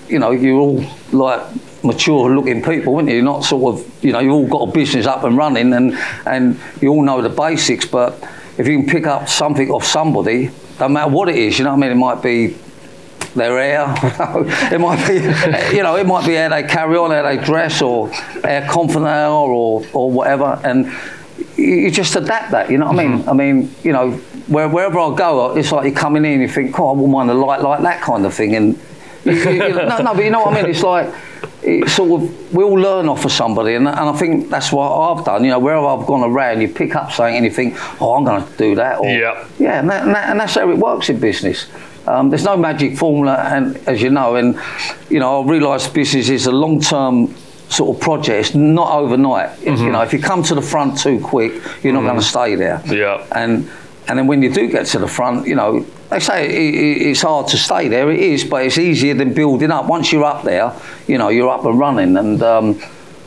you 0.10 0.20
know, 0.20 0.32
you're 0.32 0.60
all 0.60 0.84
like 1.12 1.42
mature 1.84 2.34
looking 2.36 2.62
people, 2.62 2.96
aren't 2.96 3.10
you? 3.10 3.16
You're 3.16 3.24
not 3.24 3.44
sort 3.44 3.76
of, 3.76 4.04
you 4.04 4.12
know, 4.12 4.20
you've 4.20 4.34
all 4.34 4.48
got 4.48 4.70
a 4.70 4.72
business 4.72 5.06
up 5.06 5.24
and 5.24 5.38
running 5.38 5.74
and, 5.74 5.98
and 6.26 6.60
you 6.82 6.90
all 6.90 7.04
know 7.04 7.22
the 7.22 7.30
basics, 7.30 7.86
but 7.86 8.22
if 8.58 8.68
you 8.68 8.80
can 8.80 8.88
pick 8.88 9.06
up 9.08 9.28
something 9.30 9.70
off 9.72 9.84
somebody, 9.86 10.52
no 10.80 10.90
matter 10.90 11.10
what 11.12 11.30
it 11.30 11.36
is, 11.36 11.58
you 11.58 11.66
know 11.66 11.72
what 11.72 11.78
I 11.78 11.82
mean? 11.82 11.92
It 11.92 11.96
might 11.96 12.22
be 12.22 12.56
their 13.36 13.58
hair, 13.58 13.96
it 14.74 14.80
might 14.80 15.08
be, 15.08 15.76
you 15.76 15.82
know, 15.84 15.96
it 15.96 16.06
might 16.06 16.26
be 16.28 16.36
how 16.36 16.50
they 16.50 16.64
carry 16.64 16.96
on, 16.98 17.12
how 17.12 17.24
they 17.24 17.38
dress, 17.44 17.82
or 17.82 18.10
how 18.10 18.68
confident 18.70 19.06
they 19.06 19.12
are, 19.12 19.32
or, 19.50 19.84
or 19.94 20.12
whatever. 20.12 20.60
And 20.64 20.92
you 21.58 21.90
just 21.90 22.16
adapt 22.16 22.52
that, 22.52 22.70
you 22.70 22.78
know 22.78 22.88
what 22.92 23.00
I 23.00 23.08
mean? 23.08 23.20
Mm-hmm. 23.20 23.30
I 23.30 23.34
mean, 23.34 23.76
you 23.84 23.92
know, 23.92 24.12
where, 24.48 24.68
wherever 24.70 25.00
I 25.00 25.16
go, 25.16 25.56
it's 25.58 25.72
like 25.72 25.86
you're 25.86 25.96
coming 26.00 26.26
in 26.26 26.42
you 26.42 26.48
think, 26.48 26.80
oh, 26.80 26.90
I 26.90 26.94
wouldn't 26.94 27.12
mind 27.12 27.30
a 27.32 27.34
light 27.34 27.62
like 27.62 27.82
that 27.82 28.02
kind 28.02 28.26
of 28.26 28.34
thing. 28.34 28.56
And 28.56 28.80
you- 29.26 29.34
you- 29.34 29.52
you- 29.52 29.74
no, 29.76 29.98
no, 30.00 30.14
but 30.14 30.24
you 30.24 30.30
know 30.30 30.42
what 30.44 30.54
I 30.54 30.62
mean? 30.62 30.70
It's 30.70 30.84
like, 30.84 31.12
sort 31.88 32.22
of, 32.22 32.54
we 32.54 32.64
all 32.64 32.74
learn 32.80 33.08
off 33.08 33.26
of 33.26 33.32
somebody, 33.32 33.76
and, 33.76 33.88
and 33.88 33.98
I 34.10 34.14
think 34.14 34.50
that's 34.50 34.72
what 34.72 34.90
I've 34.92 35.24
done. 35.26 35.44
You 35.44 35.52
know, 35.52 35.60
wherever 35.60 35.86
I've 35.86 36.06
gone 36.06 36.24
around, 36.30 36.62
you 36.62 36.68
pick 36.68 36.96
up 36.96 37.12
something 37.12 37.36
and 37.36 37.46
you 37.46 37.52
think, 37.52 37.76
oh, 38.02 38.14
I'm 38.16 38.24
going 38.24 38.46
to 38.46 38.58
do 38.58 38.76
that. 38.76 39.00
Or, 39.00 39.08
Yeah. 39.08 39.48
yeah, 39.60 39.80
and, 39.80 39.90
that, 39.90 40.06
and, 40.06 40.16
that, 40.16 40.30
and 40.30 40.40
that's 40.40 40.56
how 40.56 40.70
it 40.70 40.78
works 40.78 41.10
in 41.10 41.20
business. 41.20 41.68
Um, 42.06 42.30
there's 42.30 42.44
no 42.44 42.58
magic 42.58 42.98
formula, 42.98 43.36
and 43.50 43.78
as 43.88 44.02
you 44.02 44.10
know, 44.10 44.36
and 44.36 44.60
you 45.10 45.20
know, 45.20 45.42
I 45.42 45.46
realise 45.50 45.88
business 45.88 46.28
is 46.30 46.48
a 46.48 46.52
long-term 46.52 47.34
sort 47.70 47.96
of 47.96 48.02
project. 48.02 48.48
It's 48.48 48.56
not 48.56 48.92
overnight. 48.92 49.52
If, 49.64 49.80
You 49.80 49.90
know, 49.90 50.02
if 50.02 50.12
you 50.12 50.20
come 50.20 50.44
to 50.44 50.56
the 50.56 50.62
front 50.62 51.00
too 51.00 51.20
quick, 51.22 51.54
you're 51.82 51.94
not 51.94 52.02
going 52.04 52.18
to 52.20 52.22
stay 52.26 52.56
there. 52.56 52.82
Yeah. 52.86 53.26
And 53.32 53.70
and 54.10 54.20
then 54.20 54.28
when 54.28 54.42
you 54.44 54.52
do 54.54 54.68
get 54.68 54.86
to 54.88 55.00
the 55.00 55.08
front, 55.08 55.48
you 55.48 55.56
know, 55.56 55.86
they 56.14 56.20
say 56.20 56.46
it, 56.46 56.76
it, 56.76 57.08
it's 57.10 57.22
hard 57.22 57.48
to 57.48 57.58
stay 57.58 57.88
there. 57.88 58.12
It 58.12 58.20
is, 58.20 58.44
but 58.44 58.66
it's 58.66 58.78
easier 58.78 59.14
than 59.14 59.34
building 59.34 59.72
up. 59.72 59.86
Once 59.86 60.12
you're 60.12 60.24
up 60.24 60.44
there, 60.44 60.74
you 61.08 61.18
know, 61.18 61.30
you're 61.30 61.50
up 61.50 61.66
and 61.66 61.80
running. 61.80 62.18
And 62.18 62.42
um, 62.44 62.82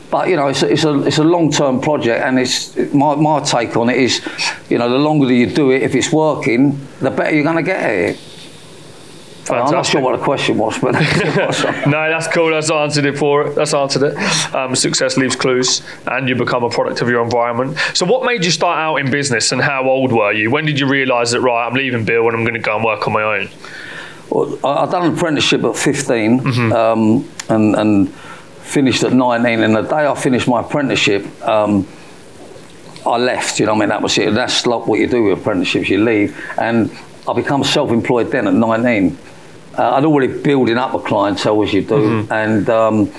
but 0.09 0.29
you 0.29 0.35
know, 0.37 0.47
it's 0.47 0.63
a, 0.63 0.71
it's 0.71 0.83
a 0.85 1.01
it's 1.03 1.17
a 1.17 1.23
long 1.23 1.51
term 1.51 1.81
project, 1.81 2.23
and 2.23 2.39
it's 2.39 2.75
my 2.93 3.15
my 3.15 3.41
take 3.41 3.75
on 3.75 3.89
it 3.89 3.97
is, 3.97 4.21
you 4.69 4.77
know, 4.77 4.89
the 4.89 4.97
longer 4.97 5.27
that 5.27 5.33
you 5.33 5.47
do 5.47 5.71
it, 5.71 5.83
if 5.83 5.95
it's 5.95 6.11
working, 6.11 6.79
the 6.99 7.11
better 7.11 7.35
you're 7.35 7.43
going 7.43 7.57
to 7.57 7.63
get 7.63 7.83
at 7.83 7.91
it. 7.91 8.19
I'm 9.49 9.59
not 9.59 9.69
Fantastic. 9.69 9.91
sure 9.93 10.01
what 10.01 10.17
the 10.17 10.23
question 10.23 10.57
was, 10.57 10.77
but 10.79 10.91
no, 11.87 12.09
that's 12.09 12.27
cool. 12.27 12.51
That's 12.51 12.71
answered 12.71 13.05
it 13.05 13.17
for 13.17 13.47
it. 13.47 13.55
That's 13.55 13.73
answered 13.73 14.03
it. 14.03 14.55
Um, 14.55 14.75
success 14.75 15.17
leaves 15.17 15.35
clues, 15.35 15.81
and 16.05 16.27
you 16.27 16.35
become 16.35 16.63
a 16.63 16.69
product 16.69 17.01
of 17.01 17.09
your 17.09 17.23
environment. 17.23 17.77
So, 17.93 18.05
what 18.05 18.25
made 18.25 18.43
you 18.45 18.51
start 18.51 18.77
out 18.77 18.97
in 18.97 19.11
business, 19.11 19.51
and 19.51 19.61
how 19.61 19.89
old 19.89 20.11
were 20.11 20.33
you? 20.33 20.51
When 20.51 20.65
did 20.65 20.79
you 20.79 20.87
realise 20.87 21.31
that 21.31 21.41
right, 21.41 21.67
I'm 21.67 21.73
leaving 21.73 22.05
Bill 22.05 22.27
and 22.27 22.35
I'm 22.35 22.43
going 22.43 22.55
to 22.55 22.59
go 22.59 22.75
and 22.75 22.83
work 22.83 23.07
on 23.07 23.13
my 23.13 23.23
own? 23.23 23.49
Well, 24.29 24.59
I, 24.65 24.83
I'd 24.83 24.91
done 24.91 25.05
an 25.05 25.13
apprenticeship 25.13 25.63
at 25.63 25.75
15 25.75 26.73
um, 26.73 27.29
and, 27.49 27.75
and 27.75 28.13
finished 28.13 29.03
at 29.03 29.13
19. 29.13 29.61
And 29.63 29.75
the 29.75 29.81
day 29.83 30.05
I 30.05 30.15
finished 30.15 30.47
my 30.47 30.61
apprenticeship, 30.61 31.25
um, 31.47 31.87
I 33.05 33.17
left. 33.17 33.59
You 33.59 33.65
know, 33.65 33.73
what 33.73 33.77
I 33.77 33.79
mean, 33.81 33.89
that 33.89 34.01
was 34.01 34.17
it. 34.17 34.33
That's 34.33 34.65
like 34.65 34.87
what 34.87 34.99
you 34.99 35.07
do 35.07 35.23
with 35.23 35.39
apprenticeships. 35.39 35.89
You 35.89 36.03
leave, 36.03 36.37
and 36.57 36.91
I 37.27 37.33
become 37.33 37.63
self-employed 37.63 38.31
then 38.31 38.47
at 38.47 38.53
19. 38.53 39.17
Uh, 39.77 39.91
I'd 39.95 40.05
already 40.05 40.41
building 40.41 40.77
up 40.77 40.93
a 40.93 40.99
clientele 40.99 41.61
as 41.63 41.71
you 41.71 41.83
do, 41.83 42.27
and 42.31 42.67
um, 42.69 43.11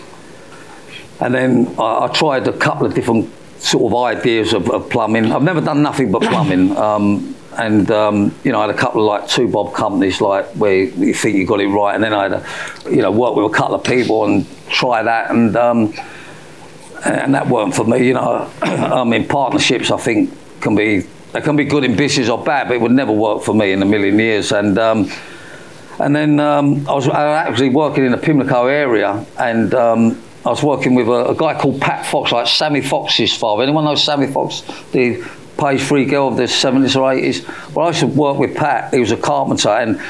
and 1.21 1.35
then 1.35 1.75
I, 1.79 2.07
I 2.07 2.09
tried 2.09 2.49
a 2.49 2.53
couple 2.57 2.87
of 2.87 2.95
different 2.95 3.31
sort 3.59 3.93
of 3.93 3.97
ideas 3.99 4.53
of, 4.53 4.69
of 4.71 4.91
plumbing. 4.91 5.33
I've 5.33 5.43
never 5.43 5.61
done 5.61 5.83
nothing 5.83 6.11
but 6.13 6.23
plumbing. 6.23 6.77
Um, 6.89 7.35
and 7.57 7.91
um, 7.91 8.33
you 8.45 8.53
know, 8.53 8.61
I 8.61 8.67
had 8.69 8.75
a 8.75 8.79
couple 8.79 9.01
of 9.01 9.07
like 9.09 9.29
two 9.29 9.49
bob 9.49 9.75
companies, 9.75 10.21
like 10.21 10.47
where 10.53 10.85
you 10.85 11.13
think 11.13 11.37
you 11.37 11.45
got 11.45 11.61
it 11.61 11.67
right, 11.67 11.93
and 11.93 12.05
then 12.05 12.15
I 12.15 12.23
had, 12.25 12.33
a, 12.35 12.45
you 12.89 13.03
know, 13.03 13.11
work 13.11 13.35
with 13.35 13.47
a 13.47 13.55
couple 13.55 13.75
of 13.75 13.83
people 13.83 14.27
and 14.27 14.47
try 14.69 15.03
that, 15.03 15.33
and 15.33 15.57
um, 15.57 15.93
and 17.05 17.35
that 17.35 17.49
weren't 17.49 17.75
for 17.75 17.85
me. 17.85 18.07
You 18.07 18.15
know, 18.15 18.49
I 18.63 19.03
mean, 19.03 19.27
partnerships 19.27 19.91
I 19.91 19.97
think 19.97 20.31
can 20.61 20.77
be 20.77 21.01
they 21.33 21.41
can 21.41 21.57
be 21.57 21.65
good 21.65 21.83
in 21.83 21.97
business 21.97 22.29
or 22.29 22.43
bad, 22.43 22.69
but 22.69 22.75
it 22.75 22.81
would 22.81 22.93
never 22.93 23.13
work 23.13 23.43
for 23.43 23.55
me 23.55 23.73
in 23.73 23.83
a 23.83 23.87
million 23.87 24.19
years. 24.21 24.53
And 24.53 24.79
um, 24.79 25.11
and 26.01 26.15
then 26.15 26.41
um, 26.41 26.87
I 26.89 26.95
was 26.95 27.09
actually 27.09 27.71
working 27.71 28.05
in 28.05 28.13
the 28.13 28.19
Pimlico 28.19 28.67
area, 28.67 29.25
and 29.39 29.75
um, 29.75 30.23
I 30.47 30.51
was 30.51 30.63
working 30.63 30.95
with 30.95 31.09
a, 31.09 31.31
a 31.31 31.35
guy 31.35 31.59
called 31.61 31.81
Pat 31.81 32.07
Fox, 32.07 32.33
like 32.33 32.47
Sammy 32.47 32.81
Fox's 32.81 33.37
father. 33.37 33.63
Anyone 33.63 33.85
know 33.85 33.95
Sammy 33.95 34.29
Fox, 34.29 34.63
the 34.93 35.25
page 35.59 35.83
three 35.83 36.05
girl 36.05 36.29
of 36.29 36.37
the 36.37 36.45
70s 36.45 36.95
or 36.95 37.13
80s? 37.13 37.75
Well, 37.75 37.87
I 37.87 37.89
used 37.89 38.01
to 38.01 38.07
work 38.07 38.39
with 38.39 38.57
Pat. 38.57 38.95
He 38.95 39.01
was 39.01 39.11
a 39.11 39.17
carpenter, 39.17 39.71
and 39.71 40.01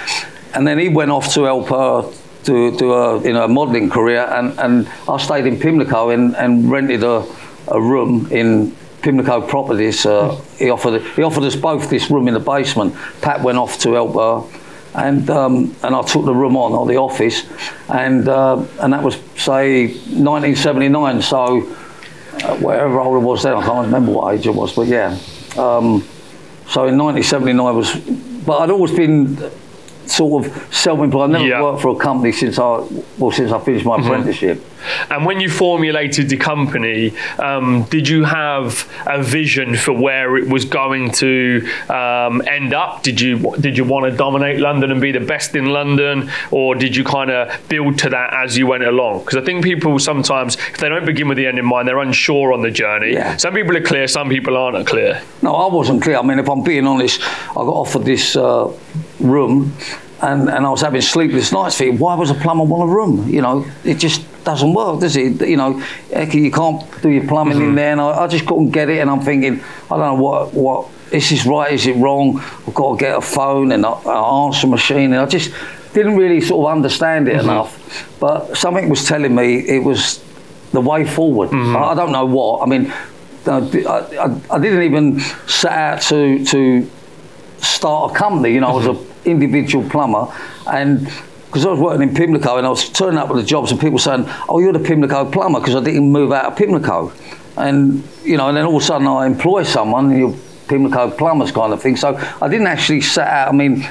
and 0.54 0.66
then 0.66 0.78
he 0.78 0.88
went 0.88 1.10
off 1.10 1.32
to 1.34 1.44
help 1.44 1.68
her 1.68 2.12
to 2.44 2.76
do 2.76 2.92
a 2.92 3.22
you 3.22 3.32
know 3.32 3.44
a 3.44 3.48
modelling 3.48 3.90
career, 3.90 4.28
and, 4.30 4.58
and 4.58 4.88
I 5.08 5.16
stayed 5.18 5.46
in 5.46 5.58
Pimlico 5.58 6.10
and, 6.10 6.36
and 6.36 6.70
rented 6.70 7.02
a, 7.02 7.24
a 7.68 7.80
room 7.80 8.28
in 8.30 8.76
Pimlico 9.02 9.40
Properties. 9.40 10.04
Uh, 10.04 10.34
he 10.58 10.70
offered 10.70 11.02
he 11.02 11.22
offered 11.22 11.44
us 11.44 11.56
both 11.56 11.88
this 11.88 12.10
room 12.10 12.28
in 12.28 12.34
the 12.34 12.40
basement. 12.40 12.94
Pat 13.22 13.42
went 13.42 13.58
off 13.58 13.78
to 13.80 13.92
help 13.92 14.14
her 14.14 14.57
and 14.98 15.30
um, 15.30 15.74
and 15.82 15.94
I 15.94 16.02
took 16.02 16.24
the 16.24 16.34
room 16.34 16.56
on 16.56 16.72
or 16.72 16.86
the 16.86 16.96
office, 16.96 17.46
and 17.88 18.28
uh, 18.28 18.64
and 18.80 18.92
that 18.92 19.02
was 19.02 19.16
say 19.36 19.86
1979. 19.86 21.22
So 21.22 21.60
uh, 22.42 22.56
whatever 22.56 23.00
old 23.00 23.22
I 23.22 23.26
was 23.26 23.42
then, 23.42 23.54
I 23.54 23.64
can't 23.64 23.86
remember 23.86 24.12
what 24.12 24.34
age 24.34 24.46
I 24.46 24.50
was, 24.50 24.74
but 24.74 24.88
yeah. 24.88 25.16
Um, 25.56 26.04
so 26.68 26.86
in 26.86 26.98
1979 26.98 27.76
was, 27.76 27.94
but 28.44 28.58
I'd 28.58 28.70
always 28.70 28.92
been 28.92 29.36
sort 30.08 30.46
of 30.46 30.74
self-employed. 30.74 31.24
I've 31.24 31.30
never 31.30 31.46
Yeah. 31.46 31.62
worked 31.62 31.82
for 31.82 31.88
a 31.90 31.96
company 31.96 32.32
since 32.32 32.58
I 32.58 32.80
well 33.18 33.30
since 33.30 33.52
I 33.52 33.58
finished 33.58 33.84
my 33.84 33.96
apprenticeship. 33.96 34.64
And 35.10 35.26
when 35.26 35.40
you 35.40 35.50
formulated 35.50 36.28
the 36.28 36.36
company, 36.36 37.12
um, 37.38 37.82
did 37.90 38.08
you 38.08 38.24
have 38.24 38.88
a 39.06 39.20
vision 39.22 39.76
for 39.76 39.92
where 39.92 40.36
it 40.36 40.48
was 40.48 40.64
going 40.64 41.10
to 41.12 41.68
um, 41.88 42.42
end 42.46 42.72
up? 42.72 43.02
Did 43.02 43.20
you 43.20 43.54
did 43.60 43.76
you 43.76 43.84
want 43.84 44.04
to 44.10 44.16
dominate 44.16 44.60
London 44.60 44.90
and 44.92 45.00
be 45.00 45.12
the 45.12 45.20
best 45.20 45.54
in 45.56 45.66
London, 45.66 46.30
or 46.50 46.74
did 46.74 46.94
you 46.96 47.04
kind 47.04 47.30
of 47.30 47.48
build 47.68 47.98
to 47.98 48.08
that 48.10 48.32
as 48.32 48.56
you 48.56 48.66
went 48.66 48.84
along? 48.84 49.20
Because 49.20 49.36
I 49.36 49.44
think 49.44 49.64
people 49.64 49.98
sometimes, 49.98 50.56
if 50.72 50.78
they 50.78 50.88
don't 50.88 51.04
begin 51.04 51.28
with 51.28 51.38
the 51.38 51.46
end 51.46 51.58
in 51.58 51.64
mind, 51.64 51.86
they're 51.88 51.98
unsure 51.98 52.52
on 52.52 52.62
the 52.62 52.70
journey. 52.70 53.12
Yeah. 53.14 53.36
Some 53.36 53.54
people 53.54 53.76
are 53.76 53.82
clear, 53.82 54.06
some 54.06 54.28
people 54.28 54.56
aren't 54.56 54.86
clear. 54.86 55.20
No, 55.42 55.54
I 55.54 55.72
wasn't 55.74 56.02
clear. 56.02 56.18
I 56.18 56.22
mean, 56.22 56.38
if 56.38 56.48
I'm 56.48 56.62
being 56.62 56.86
honest, 56.86 57.20
I 57.50 57.54
got 57.54 57.66
offered 57.84 58.04
this 58.04 58.36
uh, 58.36 58.70
room, 59.20 59.74
and, 60.20 60.48
and 60.48 60.66
I 60.66 60.70
was 60.70 60.80
having 60.80 61.00
sleepless 61.00 61.52
nights 61.52 61.78
thinking, 61.78 61.98
why 61.98 62.14
was 62.14 62.30
a 62.30 62.34
plumber 62.34 62.64
want 62.64 62.90
a 62.90 62.92
room? 62.92 63.28
You 63.28 63.42
know, 63.42 63.66
it 63.84 63.98
just 63.98 64.22
doesn't 64.44 64.72
work, 64.74 65.00
does 65.00 65.16
it? 65.16 65.46
You 65.46 65.56
know, 65.56 65.82
you 66.10 66.50
can't 66.50 67.02
do 67.02 67.08
your 67.08 67.26
plumbing 67.26 67.58
in 67.58 67.62
mm-hmm. 67.62 67.74
there, 67.74 67.92
and 67.92 68.00
I, 68.00 68.24
I 68.24 68.26
just 68.26 68.46
couldn't 68.46 68.70
get 68.70 68.88
it. 68.88 68.98
And 68.98 69.10
I'm 69.10 69.20
thinking, 69.20 69.62
I 69.90 69.96
don't 69.96 70.16
know 70.16 70.22
what 70.22 70.54
what 70.54 70.88
is 71.12 71.30
this 71.30 71.46
right? 71.46 71.72
Is 71.72 71.86
it 71.86 71.96
wrong? 71.96 72.40
I've 72.66 72.74
got 72.74 72.98
to 72.98 72.98
get 72.98 73.16
a 73.16 73.20
phone 73.20 73.72
and 73.72 73.84
an 73.84 74.08
answer 74.08 74.66
machine, 74.66 75.12
and 75.12 75.16
I 75.16 75.26
just 75.26 75.52
didn't 75.92 76.16
really 76.16 76.40
sort 76.40 76.66
of 76.66 76.76
understand 76.76 77.28
it 77.28 77.36
mm-hmm. 77.36 77.50
enough. 77.50 78.18
But 78.18 78.56
something 78.56 78.88
was 78.88 79.04
telling 79.06 79.34
me 79.34 79.58
it 79.60 79.84
was 79.84 80.22
the 80.72 80.80
way 80.80 81.04
forward. 81.06 81.50
Mm-hmm. 81.50 81.76
I, 81.76 81.92
I 81.92 81.94
don't 81.94 82.12
know 82.12 82.26
what. 82.26 82.62
I 82.62 82.66
mean, 82.66 82.92
I, 83.46 83.58
I, 83.58 84.40
I 84.50 84.58
didn't 84.58 84.82
even 84.82 85.20
set 85.46 85.72
out 85.72 86.02
to 86.02 86.44
to 86.46 86.90
start 87.60 88.12
a 88.12 88.14
company. 88.14 88.54
You 88.54 88.60
know, 88.60 88.68
I 88.68 88.72
was 88.72 88.86
an 88.86 88.98
individual 89.24 89.88
plumber, 89.88 90.26
and 90.66 91.10
because 91.46 91.64
I 91.64 91.70
was 91.70 91.80
working 91.80 92.08
in 92.08 92.14
Pimlico 92.14 92.58
and 92.58 92.66
I 92.66 92.70
was 92.70 92.88
turning 92.90 93.18
up 93.18 93.28
with 93.28 93.38
the 93.38 93.46
jobs, 93.46 93.70
and 93.70 93.80
people 93.80 93.98
saying, 93.98 94.26
"Oh, 94.48 94.58
you're 94.58 94.72
the 94.72 94.78
Pimlico 94.78 95.24
plumber," 95.30 95.60
because 95.60 95.74
I 95.74 95.80
didn't 95.80 96.10
move 96.10 96.32
out 96.32 96.46
of 96.46 96.56
Pimlico, 96.56 97.12
and 97.56 98.02
you 98.24 98.36
know, 98.36 98.48
and 98.48 98.56
then 98.56 98.64
all 98.64 98.76
of 98.76 98.82
a 98.82 98.84
sudden 98.84 99.06
I 99.06 99.26
employ 99.26 99.62
someone, 99.62 100.10
and 100.10 100.18
you're 100.18 100.34
Pimlico 100.68 101.10
plumbers 101.10 101.50
kind 101.50 101.72
of 101.72 101.80
thing. 101.80 101.96
So 101.96 102.16
I 102.42 102.48
didn't 102.48 102.66
actually 102.66 103.00
set 103.00 103.28
out. 103.28 103.48
I 103.48 103.52
mean. 103.52 103.88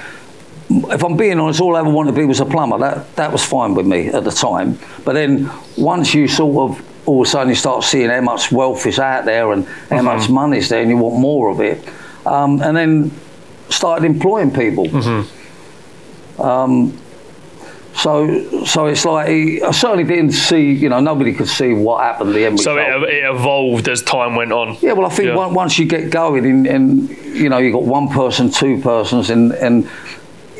If 0.69 1.01
I'm 1.01 1.15
being 1.15 1.39
honest, 1.39 1.61
all 1.61 1.77
I 1.77 1.79
ever 1.79 1.89
wanted 1.89 2.11
to 2.11 2.17
be 2.17 2.25
was 2.25 2.41
a 2.41 2.45
plumber. 2.45 2.77
That 2.77 3.15
that 3.15 3.31
was 3.31 3.41
fine 3.41 3.73
with 3.73 3.85
me 3.85 4.07
at 4.07 4.25
the 4.25 4.31
time. 4.31 4.77
But 5.05 5.13
then 5.13 5.49
once 5.77 6.13
you 6.13 6.27
sort 6.27 6.69
of 6.69 7.07
all 7.07 7.21
of 7.21 7.27
a 7.27 7.29
sudden 7.29 7.47
you 7.47 7.55
start 7.55 7.85
seeing 7.85 8.09
how 8.09 8.19
much 8.19 8.51
wealth 8.51 8.85
is 8.85 8.99
out 8.99 9.23
there 9.23 9.53
and 9.53 9.65
how 9.89 10.01
much 10.01 10.29
money 10.29 10.57
is 10.57 10.67
there, 10.67 10.81
and 10.81 10.89
you 10.89 10.97
want 10.97 11.21
more 11.21 11.49
of 11.49 11.61
it, 11.61 11.87
um, 12.25 12.61
and 12.61 12.75
then 12.75 13.11
started 13.69 14.05
employing 14.05 14.51
people. 14.51 14.87
Um, 16.39 16.97
so, 17.95 18.63
so 18.65 18.85
it's 18.85 19.05
like 19.05 19.27
I 19.27 19.71
certainly 19.71 20.03
didn't 20.03 20.33
see. 20.33 20.71
You 20.71 20.89
know, 20.89 20.99
nobody 20.99 21.33
could 21.33 21.47
see 21.47 21.73
what 21.73 22.03
happened. 22.03 22.35
The 22.35 22.45
end 22.45 22.59
So 22.59 22.77
it, 22.77 23.03
it 23.09 23.23
evolved 23.25 23.87
as 23.89 24.03
time 24.03 24.35
went 24.35 24.51
on. 24.51 24.77
Yeah, 24.81 24.93
well, 24.93 25.07
I 25.07 25.09
think 25.09 25.29
Yeah. 25.29 25.37
on- 25.37 25.55
once 25.55 25.79
you 25.79 25.85
get 25.85 26.11
going, 26.11 26.45
and, 26.45 26.67
and 26.67 27.09
you 27.09 27.49
know, 27.49 27.57
you've 27.57 27.73
got 27.73 27.83
one 27.85 28.07
person, 28.09 28.51
two 28.51 28.79
persons, 28.81 29.31
and 29.31 29.51
and 29.53 29.89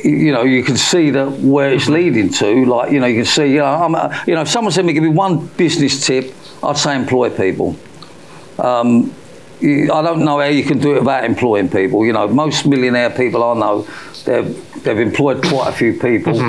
you 0.03 0.31
know, 0.31 0.43
you 0.43 0.63
can 0.63 0.77
see 0.77 1.11
that 1.11 1.29
where 1.39 1.71
it's 1.71 1.87
leading 1.89 2.29
to. 2.33 2.65
Like, 2.65 2.91
you 2.91 2.99
know, 2.99 3.05
you 3.07 3.17
can 3.17 3.25
see. 3.25 3.47
You 3.53 3.59
know, 3.59 3.65
I'm, 3.65 3.93
you 4.25 4.33
know, 4.33 4.41
if 4.41 4.47
someone 4.49 4.71
said 4.71 4.81
to 4.81 4.87
me, 4.87 4.93
"Give 4.93 5.03
me 5.03 5.09
one 5.09 5.45
business 5.57 6.05
tip," 6.07 6.33
I'd 6.63 6.77
say 6.77 6.95
employ 6.95 7.29
people. 7.29 7.75
Um, 8.57 9.13
I 9.61 10.01
don't 10.01 10.23
know 10.23 10.39
how 10.39 10.45
you 10.45 10.63
can 10.63 10.79
do 10.79 10.95
it 10.95 10.99
without 10.99 11.23
employing 11.23 11.69
people. 11.69 12.05
You 12.05 12.13
know, 12.13 12.27
most 12.27 12.65
millionaire 12.65 13.09
people 13.09 13.43
I 13.43 13.53
know, 13.55 13.87
they've 14.25 14.83
they've 14.83 14.99
employed 14.99 15.43
quite 15.43 15.69
a 15.69 15.71
few 15.71 15.93
people, 15.93 16.39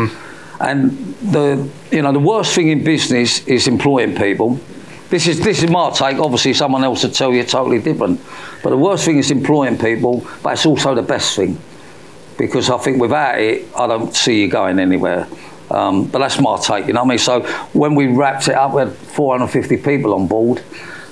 and 0.60 0.90
the 1.22 1.68
you 1.90 2.02
know 2.02 2.12
the 2.12 2.18
worst 2.18 2.54
thing 2.54 2.68
in 2.68 2.84
business 2.84 3.46
is 3.46 3.66
employing 3.66 4.14
people. 4.14 4.60
This 5.08 5.26
is 5.26 5.40
this 5.40 5.62
is 5.62 5.70
my 5.70 5.90
take. 5.90 6.18
Obviously, 6.18 6.52
someone 6.52 6.84
else 6.84 7.02
would 7.02 7.14
tell 7.14 7.32
you 7.32 7.44
totally 7.44 7.80
different. 7.80 8.20
But 8.62 8.70
the 8.70 8.76
worst 8.76 9.04
thing 9.04 9.18
is 9.18 9.30
employing 9.30 9.78
people, 9.78 10.26
but 10.42 10.52
it's 10.52 10.66
also 10.66 10.94
the 10.94 11.02
best 11.02 11.34
thing 11.34 11.58
because 12.38 12.70
I 12.70 12.78
think 12.78 13.00
without 13.00 13.40
it, 13.40 13.68
I 13.76 13.86
don't 13.86 14.14
see 14.14 14.40
you 14.42 14.48
going 14.48 14.78
anywhere. 14.78 15.26
Um, 15.70 16.06
but 16.06 16.20
that's 16.20 16.40
my 16.40 16.56
take, 16.58 16.86
you 16.86 16.94
know 16.94 17.00
what 17.00 17.06
I 17.06 17.08
mean? 17.10 17.18
So 17.18 17.42
when 17.74 17.94
we 17.94 18.06
wrapped 18.06 18.48
it 18.48 18.54
up, 18.54 18.72
we 18.72 18.80
had 18.80 18.92
450 18.92 19.76
people 19.78 20.14
on 20.14 20.26
board, 20.26 20.62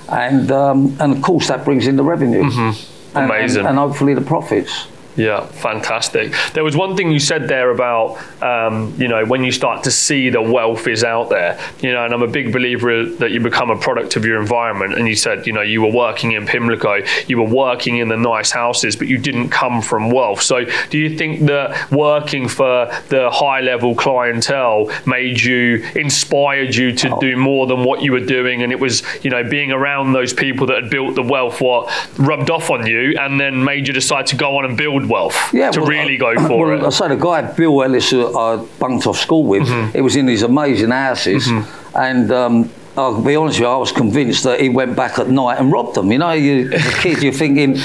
and 0.09 0.51
um, 0.51 0.95
and 0.99 1.13
of 1.13 1.21
course 1.21 1.47
that 1.47 1.63
brings 1.65 1.87
in 1.87 1.95
the 1.95 2.03
revenue, 2.03 2.43
and, 2.43 2.53
and- 2.53 3.31
Amazing. 3.31 3.65
and, 3.65 3.77
hopefully 3.77 4.13
the 4.13 4.21
profits. 4.21 4.87
Yeah, 5.17 5.45
fantastic. 5.47 6.31
There 6.53 6.63
was 6.63 6.77
one 6.77 6.95
thing 6.95 7.11
you 7.11 7.19
said 7.19 7.47
there 7.47 7.71
about, 7.71 8.17
um, 8.43 8.93
you 8.99 9.07
know, 9.07 9.25
when 9.25 9.43
you 9.43 9.51
start 9.51 9.83
to 9.85 9.91
see 9.91 10.29
the 10.29 10.41
wealth 10.41 10.87
is 10.87 11.03
out 11.03 11.29
there, 11.29 11.59
you 11.81 11.91
know, 11.91 12.05
and 12.05 12.13
I'm 12.13 12.21
a 12.21 12.27
big 12.27 12.53
believer 12.53 13.03
that 13.03 13.31
you 13.31 13.39
become 13.39 13.71
a 13.71 13.75
product 13.77 14.15
of 14.15 14.23
your 14.25 14.39
environment. 14.39 14.93
And 14.95 15.07
you 15.07 15.15
said, 15.15 15.47
you 15.47 15.53
know, 15.53 15.63
you 15.63 15.81
were 15.81 15.91
working 15.91 16.33
in 16.33 16.45
Pimlico, 16.45 16.99
you 17.27 17.39
were 17.39 17.49
working 17.49 17.97
in 17.97 18.09
the 18.09 18.15
nice 18.15 18.51
houses, 18.51 18.95
but 18.95 19.07
you 19.07 19.17
didn't 19.17 19.49
come 19.49 19.81
from 19.81 20.11
wealth. 20.11 20.41
So 20.43 20.65
do 20.91 20.99
you 20.99 21.17
think 21.17 21.47
that 21.47 21.91
working 21.91 22.47
for 22.47 22.85
the 23.09 23.31
high 23.31 23.61
level 23.61 23.95
clientele 23.95 24.91
made 25.07 25.41
you, 25.41 25.83
inspired 25.95 26.75
you 26.75 26.91
to 26.93 27.07
Oh. 27.09 27.19
do 27.19 27.35
more 27.37 27.65
than 27.65 27.83
what 27.83 28.01
you 28.03 28.11
were 28.11 28.19
doing? 28.19 28.61
And 28.61 28.71
it 28.71 28.79
was, 28.79 29.01
you 29.23 29.31
know, 29.31 29.43
being 29.43 29.71
around 29.71 30.13
those 30.13 30.31
people 30.31 30.67
that 30.67 30.75
had 30.83 30.91
built 30.91 31.15
the 31.15 31.23
wealth, 31.23 31.59
what 31.59 31.89
rubbed 32.19 32.51
off 32.51 32.69
on 32.69 32.85
you 32.85 33.15
and 33.19 33.39
then 33.39 33.63
made 33.63 33.87
you 33.87 33.93
decide 33.93 34.27
to 34.27 34.35
go 34.35 34.57
on 34.57 34.65
and 34.65 34.77
build 34.77 35.06
wealth 35.07 35.35
yeah, 35.53 35.71
to 35.71 35.79
well, 35.81 35.89
really 35.89 36.15
I- 36.21 36.35
go 36.35 36.47
for 36.47 36.67
well, 36.67 36.85
I 36.85 36.87
it. 36.87 36.91
say 36.91 37.07
the 37.09 37.15
guy 37.15 37.41
Bill 37.53 37.83
Ellis 37.83 38.09
who 38.11 38.37
I 38.37 38.57
bunked 38.79 39.07
off 39.07 39.17
school 39.17 39.43
with, 39.43 39.63
Mm-hmm. 39.67 39.97
it 39.97 40.01
was 40.01 40.15
in 40.15 40.25
these 40.25 40.43
amazing 40.43 40.91
houses, 40.91 41.47
and. 41.95 42.31
Um, 42.31 42.69
I'll 42.99 43.21
be 43.21 43.35
honest 43.35 43.59
with 43.59 43.67
you, 43.67 43.67
I 43.67 43.77
was 43.77 43.91
convinced 43.91 44.43
that 44.45 44.59
he 44.59 44.69
went 44.69 44.95
back 44.95 45.19
at 45.19 45.27
night 45.29 45.59
and 45.59 45.71
robbed 45.71 45.93
them. 45.93 46.11
You 46.11 46.17
know, 46.17 46.31
you, 46.31 46.71
as 46.73 46.83
a 46.83 46.91
kid, 46.99 47.21
you're 47.21 47.31
thinking, 47.31 47.77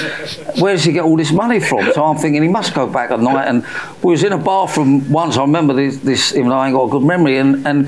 where 0.59 0.73
does 0.73 0.83
he 0.85 0.91
get 0.91 1.03
all 1.03 1.15
this 1.15 1.31
money 1.31 1.59
from? 1.59 1.91
So 1.93 2.03
I'm 2.03 2.17
thinking 2.17 2.41
he 2.41 2.47
must 2.49 2.73
go 2.73 2.87
back 2.87 3.11
at 3.11 3.19
night. 3.19 3.45
And 3.45 3.63
we 4.01 4.09
was 4.09 4.23
in 4.23 4.33
a 4.33 4.39
bathroom 4.39 5.11
once, 5.11 5.37
I 5.37 5.41
remember 5.41 5.75
this, 5.75 5.97
this 5.97 6.33
even 6.33 6.49
though 6.49 6.55
I 6.57 6.65
ain't 6.65 6.75
got 6.75 6.85
a 6.85 6.89
good 6.89 7.03
memory, 7.03 7.37
and, 7.37 7.63
and 7.67 7.87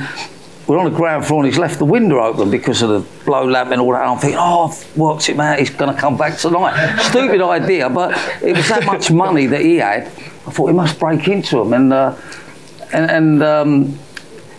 we're 0.67 0.79
on 0.79 0.85
the 0.85 0.97
ground 0.97 1.25
floor 1.25 1.43
and 1.43 1.51
he's 1.51 1.59
left 1.59 1.77
the 1.77 1.85
window 1.85 2.19
open 2.23 2.49
because 2.49 2.81
of 2.81 2.89
the 2.89 3.23
blow 3.25 3.47
lamp 3.47 3.71
and 3.71 3.79
all 3.79 3.91
that. 3.91 4.01
And 4.01 4.11
I'm 4.11 4.17
thinking, 4.17 4.39
oh, 4.39 4.67
I've 4.69 4.97
worked 4.97 5.27
him 5.27 5.39
out, 5.39 5.59
he's 5.59 5.69
going 5.69 5.93
to 5.93 5.99
come 5.99 6.17
back 6.17 6.37
tonight. 6.37 6.99
Stupid 7.09 7.41
idea, 7.41 7.89
but 7.89 8.11
it 8.41 8.55
was 8.55 8.67
that 8.69 8.85
much 8.85 9.11
money 9.11 9.45
that 9.47 9.61
he 9.61 9.77
had. 9.77 10.07
I 10.07 10.51
thought 10.51 10.67
he 10.67 10.73
must 10.73 10.99
break 10.99 11.27
into 11.27 11.57
them. 11.57 11.73
And, 11.73 11.93
uh, 11.93 12.15
and, 12.91 13.11
and 13.11 13.43
um, 13.43 13.99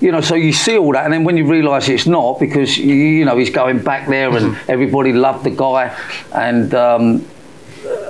you 0.01 0.13
know, 0.13 0.21
so 0.21 0.35
you 0.35 0.53
see 0.53 0.77
all 0.77 0.93
that, 0.93 1.05
and 1.05 1.13
then 1.13 1.25
when 1.25 1.37
you 1.37 1.47
realise 1.47 1.89
it's 1.89 2.07
not, 2.07 2.39
because 2.39 2.77
you, 2.77 2.95
you 2.95 3.25
know 3.25 3.39
he's 3.39 3.51
going 3.51 3.79
back 3.83 4.09
there, 4.09 4.37
and 4.37 4.57
everybody 4.69 5.13
loved 5.13 5.45
the 5.45 5.51
guy, 5.51 5.97
and 6.35 6.75
um, 6.75 7.27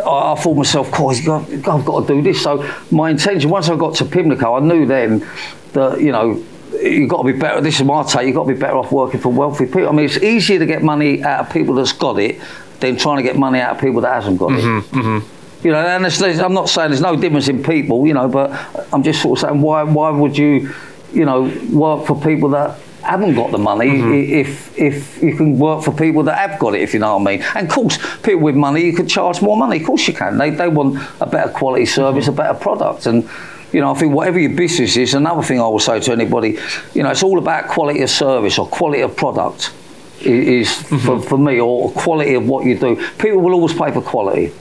I, 0.04 0.32
I 0.32 0.35
thought 0.35 0.56
myself, 0.56 0.90
God, 0.90 1.16
I've 1.52 1.85
got 1.85 2.06
to 2.06 2.14
do 2.14 2.22
this. 2.22 2.42
So 2.42 2.68
my 2.90 3.11
intention, 3.11 3.50
once 3.50 3.68
I 3.68 3.76
got 3.76 3.94
to 3.96 4.04
Pimlico, 4.04 4.54
I 4.54 4.61
knew 4.61 4.85
then 4.85 5.26
that 5.74 6.00
you 6.00 6.11
know 6.11 6.42
you've 6.82 7.08
got 7.08 7.22
to 7.22 7.32
be 7.32 7.38
better. 7.38 7.60
This 7.60 7.80
is 7.80 7.86
my 7.86 8.02
take. 8.02 8.26
You've 8.26 8.36
got 8.36 8.44
to 8.44 8.54
be 8.54 8.58
better 8.58 8.76
off 8.76 8.92
working 8.92 9.20
for 9.20 9.30
wealthy 9.30 9.66
people. 9.66 9.88
I 9.88 9.92
mean, 9.92 10.06
it's 10.06 10.18
easier 10.18 10.58
to 10.58 10.66
get 10.66 10.82
money 10.82 11.22
out 11.22 11.46
of 11.46 11.52
people 11.52 11.74
that's 11.74 11.92
got 11.92 12.18
it 12.18 12.40
than 12.80 12.96
trying 12.96 13.18
to 13.18 13.22
get 13.22 13.36
money 13.36 13.60
out 13.60 13.76
of 13.76 13.80
people 13.80 14.00
that 14.02 14.14
hasn't 14.14 14.38
got 14.38 14.52
it. 14.52 14.62
Mm-hmm, 14.62 15.00
mm-hmm. 15.00 15.66
You 15.66 15.72
know, 15.72 15.78
and 15.78 16.04
there's, 16.04 16.18
there's- 16.18 16.38
I'm 16.38 16.52
not 16.52 16.68
saying 16.68 16.90
there's 16.90 17.00
no 17.00 17.16
difference 17.16 17.48
in 17.48 17.62
people, 17.62 18.06
you 18.06 18.14
know, 18.14 18.28
but 18.28 18.50
I'm 18.92 19.02
just 19.02 19.22
sort 19.22 19.38
of 19.38 19.48
saying 19.48 19.60
why 19.62 19.82
why 19.82 20.10
would 20.10 20.36
you, 20.36 20.72
you 21.12 21.24
know, 21.24 21.52
work 21.72 22.06
for 22.06 22.20
people 22.20 22.50
that 22.50 22.78
haven't 23.02 23.36
got 23.36 23.52
the 23.52 23.58
money 23.58 23.86
mm-hmm. 23.86 24.12
i 24.12 24.40
if 24.40 24.76
if 24.76 25.22
you 25.22 25.36
can 25.36 25.56
work 25.60 25.84
for 25.84 25.92
people 25.92 26.24
that 26.24 26.36
have 26.36 26.58
got 26.58 26.74
it, 26.74 26.82
if 26.82 26.92
you 26.92 26.98
know 26.98 27.16
what 27.16 27.28
I 27.28 27.36
mean. 27.36 27.46
And 27.54 27.68
of 27.68 27.72
course, 27.72 27.98
people 28.22 28.40
with 28.40 28.56
money 28.56 28.84
you 28.84 28.92
could 28.92 29.08
charge 29.08 29.40
more 29.40 29.56
money. 29.56 29.80
Of 29.80 29.86
course 29.86 30.06
you 30.08 30.14
can. 30.14 30.38
They 30.38 30.50
they 30.50 30.68
want 30.68 30.98
a 31.20 31.26
better 31.26 31.50
quality 31.50 31.86
service, 31.86 32.28
a 32.28 32.32
better 32.32 32.54
product, 32.54 33.06
and. 33.06 33.28
You 33.72 33.81
know, 33.81 33.90
I 33.92 33.94
think 33.98 34.14
whatever 34.14 34.38
your 34.38 34.50
business 34.55 34.96
is, 34.96 35.14
another 35.14 35.42
thing 35.42 35.61
I 35.61 35.66
will 35.68 35.79
say 35.81 36.00
to 36.00 36.12
anybody, 36.12 36.59
you 36.94 37.02
know, 37.02 37.11
it's 37.11 37.22
all 37.22 37.38
about 37.38 37.68
quality 37.68 38.02
of 38.02 38.11
service 38.11 38.59
or 38.59 38.66
quality 38.66 39.02
of 39.02 39.16
product 39.16 39.72
is 40.20 40.72
for, 41.05 41.20
for 41.20 41.37
me, 41.38 41.61
or 41.61 41.90
quality 41.92 42.35
of 42.35 42.48
what 42.48 42.64
you 42.64 42.79
do. 42.79 42.96
People 43.18 43.40
will 43.40 43.52
always 43.52 43.74
pay 43.74 43.92
for 43.92 44.00
quality. 44.00 44.52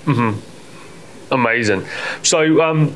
Amazing. 1.32 1.86
So, 2.24 2.62
um, 2.62 2.94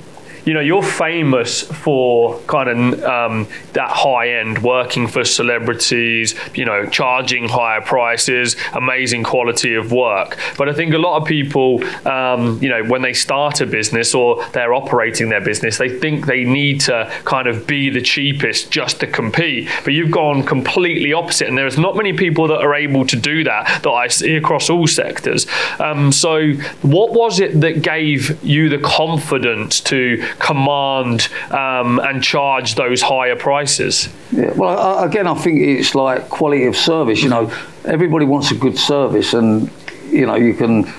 you 0.49 0.55
know, 0.55 0.61
you're 0.61 0.81
famous 0.81 1.61
for 1.61 2.39
kind 2.47 2.69
of 2.69 3.03
um, 3.03 3.47
that 3.73 3.91
high 3.91 4.29
end, 4.39 4.63
working 4.63 5.07
for 5.07 5.23
celebrities, 5.23 6.33
you 6.55 6.65
know, 6.65 6.87
charging 6.87 7.47
higher 7.47 7.81
prices, 7.81 8.55
amazing 8.73 9.23
quality 9.23 9.75
of 9.75 9.91
work. 9.91 10.39
But 10.57 10.67
I 10.67 10.73
think 10.73 10.95
a 10.95 10.97
lot 10.97 11.21
of 11.21 11.27
people, 11.27 11.83
um, 12.07 12.59
you 12.63 12.69
know, 12.69 12.83
when 12.83 13.03
they 13.03 13.13
start 13.13 13.61
a 13.61 13.67
business 13.67 14.15
or 14.15 14.43
they're 14.53 14.73
operating 14.73 15.29
their 15.29 15.39
business, 15.39 15.77
they 15.77 15.99
think 15.99 16.25
they 16.25 16.45
need 16.45 16.81
to 16.81 17.13
kind 17.25 17.47
of 17.47 17.67
be 17.67 17.91
the 17.91 18.01
cheapest 18.01 18.71
just 18.71 19.01
to 19.01 19.05
compete. 19.05 19.69
But 19.83 19.93
you've 19.93 20.09
gone 20.09 20.41
completely 20.41 21.13
opposite, 21.13 21.47
and 21.47 21.59
there's 21.59 21.77
not 21.77 21.95
many 21.95 22.13
people 22.13 22.47
that 22.47 22.59
are 22.59 22.73
able 22.73 23.05
to 23.05 23.15
do 23.15 23.43
that 23.43 23.83
that 23.83 23.91
I 23.91 24.07
see 24.07 24.35
across 24.35 24.67
all 24.67 24.87
sectors. 24.87 25.45
Um, 25.79 26.11
so, 26.11 26.53
what 26.81 27.13
was 27.13 27.39
it 27.39 27.61
that 27.61 27.83
gave 27.83 28.43
you 28.43 28.67
the 28.67 28.79
confidence 28.79 29.79
to 29.81 30.25
command 30.39 31.27
um, 31.51 31.99
and 31.99 32.23
charge 32.23 32.75
those 32.75 33.01
higher 33.01 33.35
prices? 33.35 34.09
Yeah, 34.31 34.51
well, 34.53 34.77
I, 34.79 35.05
again, 35.05 35.27
I 35.27 35.35
think 35.35 35.61
it's 35.61 35.95
like 35.95 36.29
quality 36.29 36.65
of 36.65 36.75
service. 36.75 37.21
You 37.21 37.29
know, 37.29 37.51
everybody 37.85 38.25
wants 38.25 38.51
a 38.51 38.55
good 38.55 38.77
service, 38.77 39.33
and 39.33 39.69
you 40.09 40.25
know, 40.25 40.35
you 40.35 40.53
can, 40.53 40.91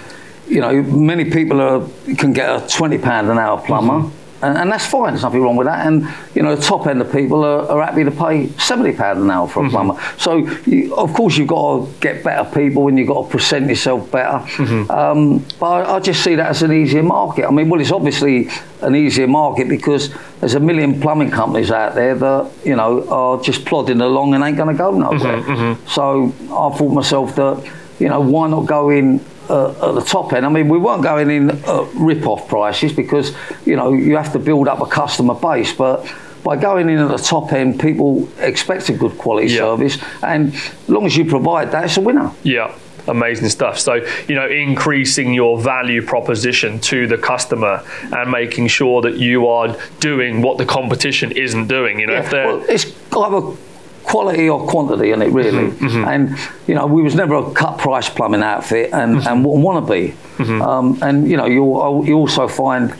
you 0.48 0.60
know, 0.60 0.82
many 0.82 1.30
people 1.30 1.60
are, 1.60 1.86
can 2.16 2.32
get 2.32 2.48
a 2.48 2.66
twenty 2.68 2.98
pound 2.98 3.28
an 3.30 3.38
hour 3.38 3.58
plumber, 3.58 4.10
And, 4.42 4.56
and 4.56 4.72
that's 4.72 4.86
fine. 4.86 5.12
There's 5.12 5.22
nothing 5.22 5.42
wrong 5.42 5.56
with 5.56 5.66
that. 5.66 5.86
And 5.86 6.08
you 6.34 6.42
know, 6.42 6.56
the 6.56 6.62
top 6.62 6.86
end 6.86 7.00
of 7.00 7.12
people 7.12 7.44
are, 7.44 7.68
are 7.68 7.84
happy 7.84 8.04
to 8.04 8.10
pay 8.10 8.48
seventy 8.58 8.92
pound 8.92 9.20
an 9.20 9.30
hour 9.30 9.46
for 9.46 9.60
a 9.60 9.62
mm-hmm. 9.64 9.70
plumber. 9.70 10.00
So 10.18 10.36
you, 10.66 10.94
of 10.94 11.12
course 11.12 11.36
you've 11.36 11.48
got 11.48 11.84
to 11.84 11.92
get 12.00 12.24
better 12.24 12.48
people, 12.50 12.88
and 12.88 12.98
you've 12.98 13.08
got 13.08 13.24
to 13.24 13.28
present 13.28 13.68
yourself 13.68 14.10
better. 14.10 14.38
Mm-hmm. 14.38 14.90
Um, 14.90 15.44
but 15.58 15.66
I, 15.66 15.96
I 15.96 16.00
just 16.00 16.24
see 16.24 16.34
that 16.36 16.48
as 16.48 16.62
an 16.62 16.72
easier 16.72 17.02
market. 17.02 17.46
I 17.46 17.50
mean, 17.50 17.68
well, 17.68 17.80
it's 17.80 17.92
obviously 17.92 18.48
an 18.80 18.94
easier 18.94 19.26
market 19.26 19.68
because 19.68 20.14
there's 20.40 20.54
a 20.54 20.60
million 20.60 21.00
plumbing 21.00 21.30
companies 21.30 21.70
out 21.70 21.94
there 21.94 22.14
that 22.14 22.50
you 22.64 22.76
know 22.76 23.06
are 23.08 23.40
just 23.42 23.64
plodding 23.66 24.00
along 24.00 24.34
and 24.34 24.42
ain't 24.42 24.56
going 24.56 24.74
to 24.74 24.78
go 24.78 24.90
nowhere. 24.90 25.42
Mm-hmm, 25.42 25.86
so 25.86 26.32
I 26.44 26.76
thought 26.76 26.92
myself 26.92 27.36
that 27.36 27.70
you 27.98 28.08
know 28.08 28.20
why 28.20 28.48
not 28.48 28.66
go 28.66 28.90
in 28.90 29.20
uh, 29.50 29.88
at 29.88 29.94
the 29.94 30.00
top 30.02 30.32
end. 30.32 30.46
I 30.46 30.48
mean, 30.48 30.68
we 30.68 30.78
weren't 30.78 31.02
going 31.02 31.30
in 31.30 31.50
at 31.50 31.86
rip-off 31.94 32.48
prices 32.48 32.92
because 32.92 33.34
you 33.66 33.76
know 33.76 33.92
you 33.92 34.16
have 34.16 34.32
to 34.32 34.38
build 34.38 34.68
up 34.68 34.80
a 34.80 34.86
customer 34.86 35.34
base, 35.34 35.72
but 35.72 36.06
by 36.44 36.56
going 36.56 36.88
in 36.88 36.98
at 36.98 37.08
the 37.08 37.22
top 37.22 37.52
end, 37.52 37.78
people 37.80 38.28
expect 38.38 38.88
a 38.88 38.92
good 38.94 39.18
quality 39.18 39.48
Yeah. 39.48 39.58
service, 39.58 39.98
and 40.22 40.54
as 40.54 40.88
long 40.88 41.04
as 41.04 41.16
you 41.16 41.24
provide 41.24 41.72
that, 41.72 41.84
it's 41.84 41.96
a 41.96 42.00
winner. 42.00 42.30
Yeah, 42.44 42.72
amazing 43.08 43.48
stuff. 43.50 43.78
So, 43.78 43.94
you 44.28 44.34
know, 44.36 44.46
increasing 44.48 45.34
your 45.34 45.60
value 45.60 46.00
proposition 46.00 46.78
to 46.80 47.06
the 47.06 47.18
customer 47.18 47.82
and 48.12 48.30
making 48.30 48.68
sure 48.68 49.02
that 49.02 49.16
you 49.18 49.48
are 49.48 49.76
doing 49.98 50.40
what 50.42 50.56
the 50.58 50.64
competition 50.64 51.32
isn't 51.32 51.66
doing. 51.66 51.98
You 52.00 52.06
know, 52.06 52.14
if 52.14 52.30
they're 52.30 52.46
well, 52.46 52.64
it's 52.68 52.86
either 53.14 53.56
quality 54.04 54.48
or 54.48 54.66
quantity 54.66 55.12
in 55.12 55.22
it, 55.22 55.30
really. 55.32 55.70
Mm-hmm, 55.70 56.04
And 56.04 56.36
you 56.66 56.74
know, 56.74 56.86
we 56.86 57.02
was 57.02 57.14
never 57.14 57.34
a 57.36 57.50
cut 57.52 57.78
price 57.78 58.08
plumbing 58.08 58.42
outfit, 58.42 58.90
and 58.92 59.16
Mm-hmm. 59.16 59.28
and 59.28 59.44
want 59.44 59.86
to 59.86 59.92
be. 59.92 60.14
Um, 60.62 60.98
and 61.02 61.28
you 61.30 61.36
know, 61.36 61.46
you 61.46 62.04
you 62.04 62.16
also 62.16 62.48
find. 62.48 62.92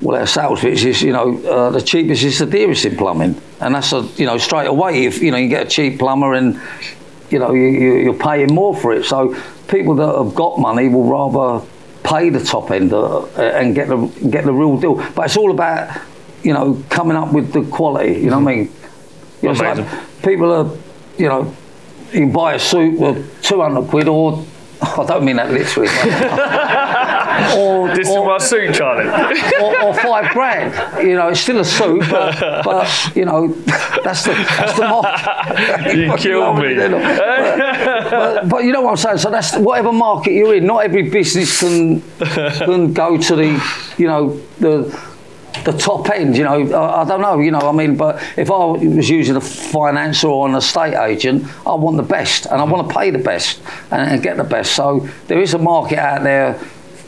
Well, 0.00 0.18
our 0.18 0.26
sales 0.26 0.58
pitch 0.60 0.84
is, 0.84 1.00
you 1.00 1.12
know, 1.12 1.38
uh, 1.46 1.70
the 1.70 1.80
cheapest 1.80 2.24
is 2.24 2.38
the 2.40 2.46
dearest 2.46 2.84
in 2.84 2.96
plumbing, 2.96 3.40
and 3.60 3.72
that's 3.76 3.92
a, 3.92 4.00
you 4.16 4.26
know, 4.26 4.36
straight 4.36 4.66
away. 4.66 5.04
If 5.06 5.22
you 5.22 5.30
know, 5.30 5.36
you 5.38 5.46
get 5.48 5.66
a 5.66 5.70
cheap 5.70 6.00
plumber, 6.00 6.32
and 6.34 6.60
you 7.30 7.38
know, 7.38 7.52
you, 7.54 7.68
you, 7.68 7.94
you're 8.04 8.14
paying 8.28 8.52
more 8.52 8.74
for 8.74 8.92
it. 8.92 9.04
So 9.04 9.36
people 9.68 9.94
that 9.94 10.12
have 10.16 10.34
got 10.34 10.58
money 10.58 10.88
will 10.88 11.04
rather 11.04 11.64
pay 12.02 12.30
the 12.30 12.40
top 12.42 12.72
end 12.72 12.92
uh, 12.92 13.26
and 13.36 13.76
get 13.76 13.86
the 13.86 13.98
get 14.28 14.44
the 14.44 14.52
real 14.52 14.76
deal. 14.76 14.94
But 15.14 15.26
it's 15.26 15.36
all 15.36 15.52
about, 15.52 15.96
you 16.42 16.52
know, 16.52 16.82
coming 16.90 17.16
up 17.16 17.32
with 17.32 17.52
the 17.52 17.62
quality. 17.70 18.14
You 18.22 18.30
know 18.30 18.40
what 18.40 18.50
I 18.52 18.56
mean? 18.56 18.72
It's 19.42 19.60
like 19.60 20.22
people 20.22 20.52
are, 20.52 20.70
you 21.18 21.28
know, 21.28 21.54
you 22.12 22.20
can 22.20 22.32
buy 22.32 22.54
a 22.54 22.58
suit 22.58 22.98
with 22.98 23.42
200 23.42 23.88
quid 23.88 24.08
or, 24.08 24.44
I 24.82 25.04
don't 25.06 25.24
mean 25.24 25.36
that 25.36 25.50
literally, 25.50 25.88
or, 27.56 27.94
this 27.94 28.08
is 28.08 28.16
my 28.16 28.38
suit, 28.38 28.74
Charlie. 28.74 29.08
or, 29.62 29.82
or 29.84 29.94
five 29.94 30.32
grand. 30.32 31.06
You 31.06 31.14
know, 31.14 31.28
it's 31.28 31.40
still 31.40 31.60
a 31.60 31.64
suit, 31.64 32.04
but, 32.10 32.64
but 32.64 33.12
you 33.16 33.24
know, 33.24 33.48
that's 34.04 34.24
the 34.24 34.32
that's 34.32 34.76
the 34.76 34.88
mark. 34.88 35.94
You 35.94 36.14
killed 36.16 36.58
me. 36.58 36.74
But, 36.76 38.10
but, 38.10 38.48
but 38.48 38.64
you 38.64 38.72
know 38.72 38.82
what 38.82 38.90
I'm 38.90 38.96
saying. 38.96 39.18
So 39.18 39.30
that's 39.30 39.56
whatever 39.56 39.92
market 39.92 40.32
you're 40.32 40.56
in. 40.56 40.66
Not 40.66 40.84
every 40.84 41.08
business 41.08 41.60
can 41.60 42.02
can 42.20 42.92
go 42.92 43.16
to 43.16 43.36
the, 43.36 43.94
you 43.98 44.06
know, 44.08 44.40
the 44.58 45.11
the 45.64 45.72
top 45.72 46.10
end. 46.10 46.36
You 46.36 46.44
know, 46.44 46.72
I, 46.72 47.02
I 47.02 47.04
don't 47.04 47.20
know. 47.20 47.38
You 47.40 47.50
know, 47.50 47.60
I 47.60 47.72
mean, 47.72 47.96
but 47.96 48.22
if 48.36 48.50
I 48.50 48.64
was 48.64 49.08
using 49.08 49.36
a 49.36 49.40
financier 49.40 50.30
or 50.30 50.48
an 50.48 50.54
estate 50.54 50.94
agent, 50.94 51.44
I 51.66 51.74
want 51.74 51.96
the 51.96 52.02
best, 52.02 52.46
and 52.46 52.60
I 52.60 52.64
want 52.64 52.88
to 52.88 52.94
pay 52.94 53.10
the 53.10 53.18
best 53.18 53.60
and, 53.90 54.10
and 54.10 54.22
get 54.22 54.36
the 54.36 54.44
best. 54.44 54.74
So 54.74 55.08
there 55.28 55.40
is 55.40 55.54
a 55.54 55.58
market 55.58 55.98
out 55.98 56.22
there. 56.22 56.54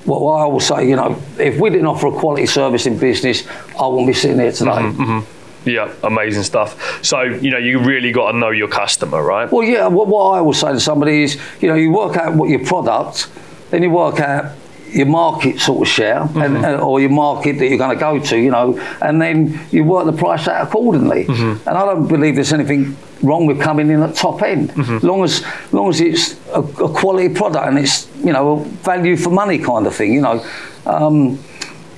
What 0.05 0.21
I 0.21 0.43
always 0.43 0.67
say, 0.67 0.87
you 0.87 0.97
know, 0.97 1.21
if 1.39 1.59
we 1.59 1.71
didn't 1.71 1.87
offer 1.87 2.09
a 2.09 2.13
quality 2.13 2.45
service 2.45 2.85
in 2.85 2.99
business, 2.99 3.47
I 3.81 3.87
wouldn't 3.87 4.07
be 4.07 4.13
sitting 4.13 4.39
here 4.39 4.53
today. 4.53 4.71
mm-hmm 4.71 5.21
yeah, 5.67 5.93
amazing 6.03 6.43
stuff. 6.43 7.03
So, 7.03 7.23
you 7.23 7.51
know, 7.51 7.59
you 7.59 7.79
really 7.79 8.13
got 8.13 8.33
to 8.33 8.39
know 8.39 8.51
your 8.51 8.69
customer, 8.69 9.23
right? 9.23 9.51
Well, 9.51 9.65
yeah. 9.65 9.87
What, 9.87 10.09
what 10.09 10.31
I 10.31 10.39
always 10.39 10.59
say 10.59 10.73
to 10.73 10.81
somebody 10.81 11.23
is, 11.23 11.41
you 11.61 11.69
know, 11.69 11.75
you 11.75 11.91
work 11.91 12.17
out 12.17 12.35
what 12.35 12.51
your 12.51 12.65
product, 12.65 13.31
then 13.71 13.83
you 13.83 13.91
work 13.91 14.21
out 14.21 14.53
your 14.95 15.07
market 15.07 15.61
sort 15.61 15.87
of 15.87 15.89
share, 15.93 16.23
and, 16.23 16.31
mm-hmm. 16.33 16.65
and- 16.65 16.81
or 16.81 17.01
your 17.01 17.11
market 17.11 17.59
that 17.59 17.69
you're 17.69 17.79
going 17.79 17.97
to 17.97 18.01
go 18.01 18.19
to, 18.19 18.39
you 18.39 18.51
know, 18.51 18.79
and 19.03 19.21
then 19.21 19.61
you 19.71 19.85
work 19.85 20.07
the 20.07 20.13
price 20.13 20.47
out 20.49 20.67
accordingly. 20.67 21.25
Mm-hmm. 21.25 21.69
And 21.69 21.79
I 21.79 21.85
don't 21.85 22.07
believe 22.07 22.37
there's 22.37 22.53
anything 22.53 22.97
wrong 23.23 23.47
with 23.47 23.61
coming 23.61 23.91
in 23.91 24.03
at 24.03 24.15
top 24.15 24.43
end, 24.43 24.71
mm-hmm. 24.71 25.07
long 25.07 25.25
as 25.25 25.45
long 25.73 25.89
as 25.89 26.01
it's 26.01 26.39
a, 26.49 26.61
a 26.61 26.89
quality 26.93 27.29
product 27.35 27.67
and 27.67 27.79
it's 27.79 28.09
you 28.19 28.33
know 28.33 28.61
a 28.61 28.65
value 28.65 29.17
for 29.17 29.31
money 29.31 29.59
kind 29.59 29.87
of 29.87 29.95
thing, 29.95 30.13
you 30.13 30.21
know. 30.21 30.45
Um, 30.87 31.39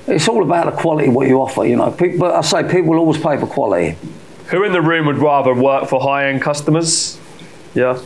it's 0.07 0.27
all 0.29 0.41
about 0.41 0.73
the 0.73 0.81
quality 0.81 1.09
what 1.09 1.27
you 1.27 1.41
offer, 1.41 1.65
you 1.65 1.75
know. 1.75 1.91
People, 1.91 2.19
but 2.19 2.33
I 2.33 2.41
say 2.41 2.63
people 2.63 2.91
will 2.91 2.99
always 2.99 3.17
pay 3.21 3.37
for 3.37 3.45
quality. 3.45 3.97
Who 4.47 4.63
in 4.63 4.71
the 4.71 4.81
room 4.81 5.07
would 5.07 5.17
rather 5.17 5.53
work 5.53 5.89
for 5.89 5.99
high 6.01 6.29
end 6.29 6.41
customers? 6.41 7.19
Yeah, 7.75 8.01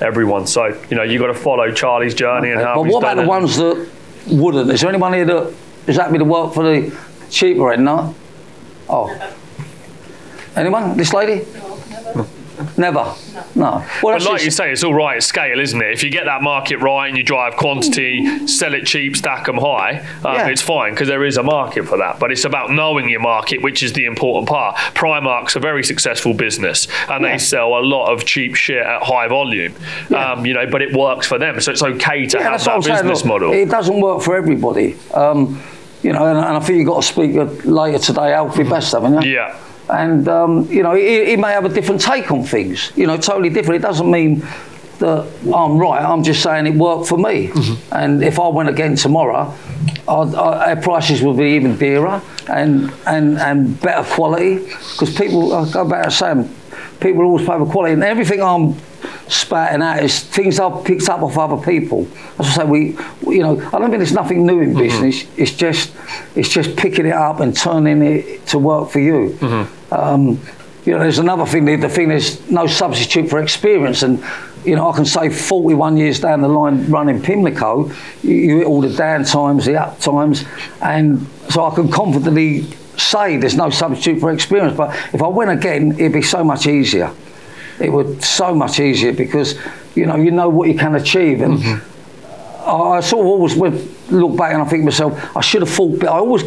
everyone. 0.00 0.46
So, 0.46 0.66
you 0.88 0.96
know, 0.96 1.02
you 1.02 1.18
got 1.18 1.26
to 1.26 1.34
follow 1.34 1.72
Charlie's 1.72 2.14
journey 2.14 2.50
and 2.52 2.60
how 2.60 2.76
But 2.76 2.92
what 2.92 2.98
about 3.00 3.16
the 3.16 3.24
it. 3.24 3.28
ones 3.28 3.56
that 3.56 3.88
wouldn't? 4.26 4.70
Is 4.70 4.80
there 4.80 4.88
anyone 4.90 5.12
here 5.12 5.24
that 5.24 5.54
is 5.86 5.96
happy 5.96 6.18
to 6.18 6.24
work 6.24 6.54
for 6.54 6.62
the 6.62 6.96
cheaper 7.30 7.72
end? 7.72 7.84
No. 7.84 8.14
Oh. 8.88 9.08
Anyone? 10.56 10.96
This 10.96 11.12
lady? 11.12 11.44
Never. 12.76 13.14
No. 13.54 13.84
Well, 14.02 14.18
But 14.18 14.24
like 14.24 14.44
you 14.44 14.50
say, 14.50 14.70
it's 14.72 14.84
all 14.84 14.94
right 14.94 15.16
at 15.16 15.22
scale, 15.22 15.58
isn't 15.60 15.80
it? 15.82 15.92
If 15.92 16.02
you 16.04 16.10
get 16.10 16.24
that 16.26 16.42
market 16.42 16.78
right 16.78 17.08
and 17.08 17.16
you 17.16 17.22
drive 17.22 17.56
quantity, 17.56 18.46
sell 18.46 18.74
it 18.74 18.86
cheap, 18.86 19.16
stack 19.16 19.46
them 19.46 19.58
high, 19.58 20.04
um, 20.24 20.34
Yeah. 20.34 20.46
it's 20.48 20.62
fine 20.62 20.92
because 20.92 21.08
there 21.08 21.24
is 21.24 21.36
a 21.36 21.42
market 21.42 21.86
for 21.86 21.98
that. 21.98 22.18
But 22.18 22.32
it's 22.32 22.44
about 22.44 22.70
knowing 22.70 23.08
your 23.08 23.20
market, 23.20 23.62
which 23.62 23.82
is 23.82 23.92
the 23.92 24.04
important 24.04 24.48
part. 24.48 24.76
Primark's 24.94 25.56
a 25.56 25.60
very 25.60 25.82
successful 25.84 26.34
business 26.34 26.86
and 27.08 27.24
Yeah. 27.24 27.32
they 27.32 27.38
sell 27.38 27.78
a 27.78 27.80
lot 27.80 28.12
of 28.12 28.24
cheap 28.24 28.54
shit 28.54 28.84
at 28.84 29.02
high 29.02 29.28
volume, 29.28 29.74
um, 30.14 30.44
you 30.46 30.54
know, 30.54 30.66
but 30.66 30.82
it 30.82 30.92
works 30.94 31.26
for 31.26 31.38
them. 31.38 31.60
So 31.60 31.70
it's 31.72 31.82
okay 31.82 32.26
to 32.26 32.38
yeah, 32.38 32.50
have 32.50 32.64
that 32.64 32.76
business 32.84 33.18
Look, 33.20 33.26
model. 33.26 33.52
It 33.52 33.68
doesn't 33.70 34.00
work 34.00 34.22
for 34.22 34.36
everybody. 34.36 34.96
Um, 35.14 35.60
you 36.02 36.12
know, 36.12 36.24
and, 36.26 36.38
and 36.38 36.56
I 36.56 36.60
think 36.60 36.78
you've 36.78 36.86
got 36.88 37.02
to 37.02 37.06
speak 37.06 37.32
later 37.64 37.98
today, 37.98 38.32
Alfie 38.32 38.62
Best, 38.62 38.92
haven't 38.92 39.20
you? 39.22 39.32
yeah. 39.32 39.56
And 39.92 40.28
um, 40.28 40.66
you 40.70 40.82
know 40.82 40.94
he, 40.94 41.26
he 41.26 41.36
may 41.36 41.52
have 41.52 41.64
a 41.64 41.68
different 41.68 42.00
take 42.00 42.30
on 42.30 42.44
things 42.44 42.92
you 42.96 43.06
know 43.06 43.16
totally 43.16 43.50
different. 43.50 43.82
It 43.82 43.86
doesn't 43.86 44.10
mean 44.10 44.42
that 44.98 45.26
I'm 45.54 45.78
right 45.78 46.02
I'm 46.02 46.22
just 46.22 46.42
saying 46.42 46.66
it 46.66 46.74
worked 46.74 47.08
for 47.08 47.18
me. 47.18 47.48
Mm-hmm. 47.48 47.94
And 47.94 48.22
if 48.22 48.38
I 48.38 48.48
went 48.48 48.68
again 48.68 48.96
tomorrow 48.96 49.54
I'd, 50.08 50.34
I, 50.34 50.74
our 50.74 50.76
prices 50.76 51.22
would 51.22 51.36
be 51.36 51.50
even 51.56 51.76
dearer 51.76 52.20
and 52.48 52.92
and, 53.06 53.38
and 53.38 53.80
better 53.80 54.08
quality. 54.08 54.58
Because 54.58 55.14
people 55.16 55.52
I 55.52 55.70
go 55.70 55.88
back 55.88 56.04
to 56.04 56.10
saying 56.10 56.54
people 57.00 57.24
always 57.24 57.46
pay 57.46 57.58
for 57.58 57.66
quality. 57.66 57.94
And 57.94 58.04
everything 58.04 58.42
I'm 58.42 58.76
spouting 59.28 59.82
out 59.82 60.02
is 60.02 60.20
things 60.20 60.60
I've 60.60 60.84
picked 60.84 61.08
up 61.08 61.22
off 61.22 61.38
other 61.38 61.64
people. 61.64 62.06
As 62.38 62.46
I 62.46 62.50
say, 62.50 62.64
we, 62.64 62.98
we- 63.22 63.36
you 63.36 63.42
know, 63.42 63.58
I 63.58 63.78
don't 63.78 63.90
think 63.90 63.98
there's 63.98 64.12
nothing 64.12 64.44
new 64.44 64.60
in 64.60 64.70
mm-hmm. 64.70 64.78
business. 64.78 65.26
It's 65.36 65.52
just, 65.52 65.94
it's 66.34 66.48
just 66.48 66.76
picking 66.76 67.06
it 67.06 67.14
up 67.14 67.40
and 67.40 67.56
turning 67.56 68.02
it 68.02 68.46
to 68.48 68.58
work 68.58 68.90
for 68.90 69.00
you. 69.00 69.36
Mm-hmm. 69.40 69.79
Um, 69.90 70.40
you 70.84 70.92
know, 70.92 71.00
there's 71.00 71.18
another 71.18 71.46
thing. 71.46 71.64
The, 71.64 71.76
the 71.76 71.88
thing 71.88 72.08
there's 72.08 72.48
no 72.50 72.66
substitute 72.66 73.28
for 73.28 73.40
experience, 73.40 74.02
and 74.02 74.24
you 74.64 74.76
know, 74.76 74.90
I 74.90 74.96
can 74.96 75.04
say 75.04 75.28
41 75.28 75.96
years 75.96 76.20
down 76.20 76.40
the 76.40 76.48
line 76.48 76.90
running 76.90 77.20
Pimlico, 77.22 77.90
you, 78.22 78.34
you 78.34 78.58
hit 78.58 78.66
all 78.66 78.80
the 78.80 78.94
down 78.94 79.24
times, 79.24 79.66
the 79.66 79.80
up 79.80 79.98
times, 80.00 80.44
and 80.80 81.26
so 81.48 81.64
I 81.64 81.74
can 81.74 81.90
confidently 81.90 82.62
say 82.96 83.36
there's 83.36 83.56
no 83.56 83.70
substitute 83.70 84.20
for 84.20 84.32
experience. 84.32 84.76
But 84.76 84.94
if 85.12 85.22
I 85.22 85.28
went 85.28 85.50
again, 85.50 85.92
it'd 85.92 86.12
be 86.12 86.22
so 86.22 86.42
much 86.42 86.66
easier 86.66 87.14
it 87.80 87.90
would 87.90 88.22
so 88.22 88.54
much 88.54 88.78
easier 88.78 89.12
because 89.12 89.58
you 89.94 90.06
know 90.06 90.16
you 90.16 90.30
know 90.30 90.48
what 90.48 90.68
you 90.68 90.74
can 90.74 90.94
achieve 90.94 91.40
and 91.40 91.82
I, 92.60 92.72
I 92.72 93.00
sort 93.00 93.26
of 93.26 93.26
always 93.26 93.54
would 93.56 94.12
look 94.12 94.36
back 94.36 94.52
and 94.52 94.62
I 94.62 94.66
think 94.66 94.82
to 94.82 94.84
myself 94.84 95.36
I 95.36 95.40
should 95.40 95.62
have 95.62 95.70
thought. 95.70 96.04
I 96.04 96.18
always 96.18 96.44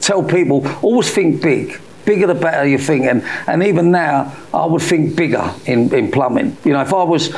tell 0.00 0.22
people 0.22 0.66
always 0.80 1.12
think 1.12 1.42
big 1.42 1.80
bigger 2.04 2.26
the 2.26 2.34
better 2.34 2.66
you 2.66 2.78
think. 2.78 3.04
And, 3.04 3.22
and 3.46 3.62
even 3.62 3.90
now 3.90 4.36
I 4.52 4.66
would 4.66 4.82
think 4.82 5.16
bigger 5.16 5.52
in, 5.66 5.92
in 5.94 6.10
plumbing. 6.10 6.56
You 6.64 6.72
know 6.72 6.82
if 6.82 6.92
I 6.92 7.02
was 7.02 7.28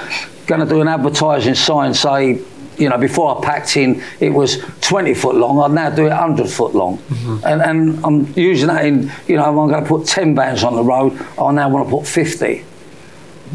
going 0.46 0.60
to 0.60 0.66
do 0.66 0.80
an 0.80 0.88
advertising 0.88 1.54
sign 1.54 1.94
say 1.94 2.40
you 2.76 2.88
know 2.88 2.98
before 2.98 3.38
I 3.38 3.44
packed 3.44 3.76
in 3.76 4.02
it 4.20 4.30
was 4.30 4.58
20 4.80 5.14
foot 5.14 5.36
long 5.36 5.60
I'd 5.60 5.74
now 5.74 5.90
do 5.90 6.06
it 6.06 6.10
100 6.10 6.48
foot 6.48 6.74
long. 6.74 6.98
Mm-hmm. 6.98 7.46
And, 7.46 7.62
and 7.62 8.04
I'm 8.04 8.32
using 8.36 8.68
that 8.68 8.84
in 8.84 9.10
you 9.26 9.36
know 9.36 9.44
I'm 9.44 9.54
going 9.54 9.82
to 9.82 9.88
put 9.88 10.06
10 10.06 10.34
vans 10.34 10.64
on 10.64 10.74
the 10.74 10.82
road 10.82 11.12
I 11.38 11.52
now 11.52 11.68
want 11.68 11.86
to 11.86 11.90
put 11.90 12.06
50 12.06 12.64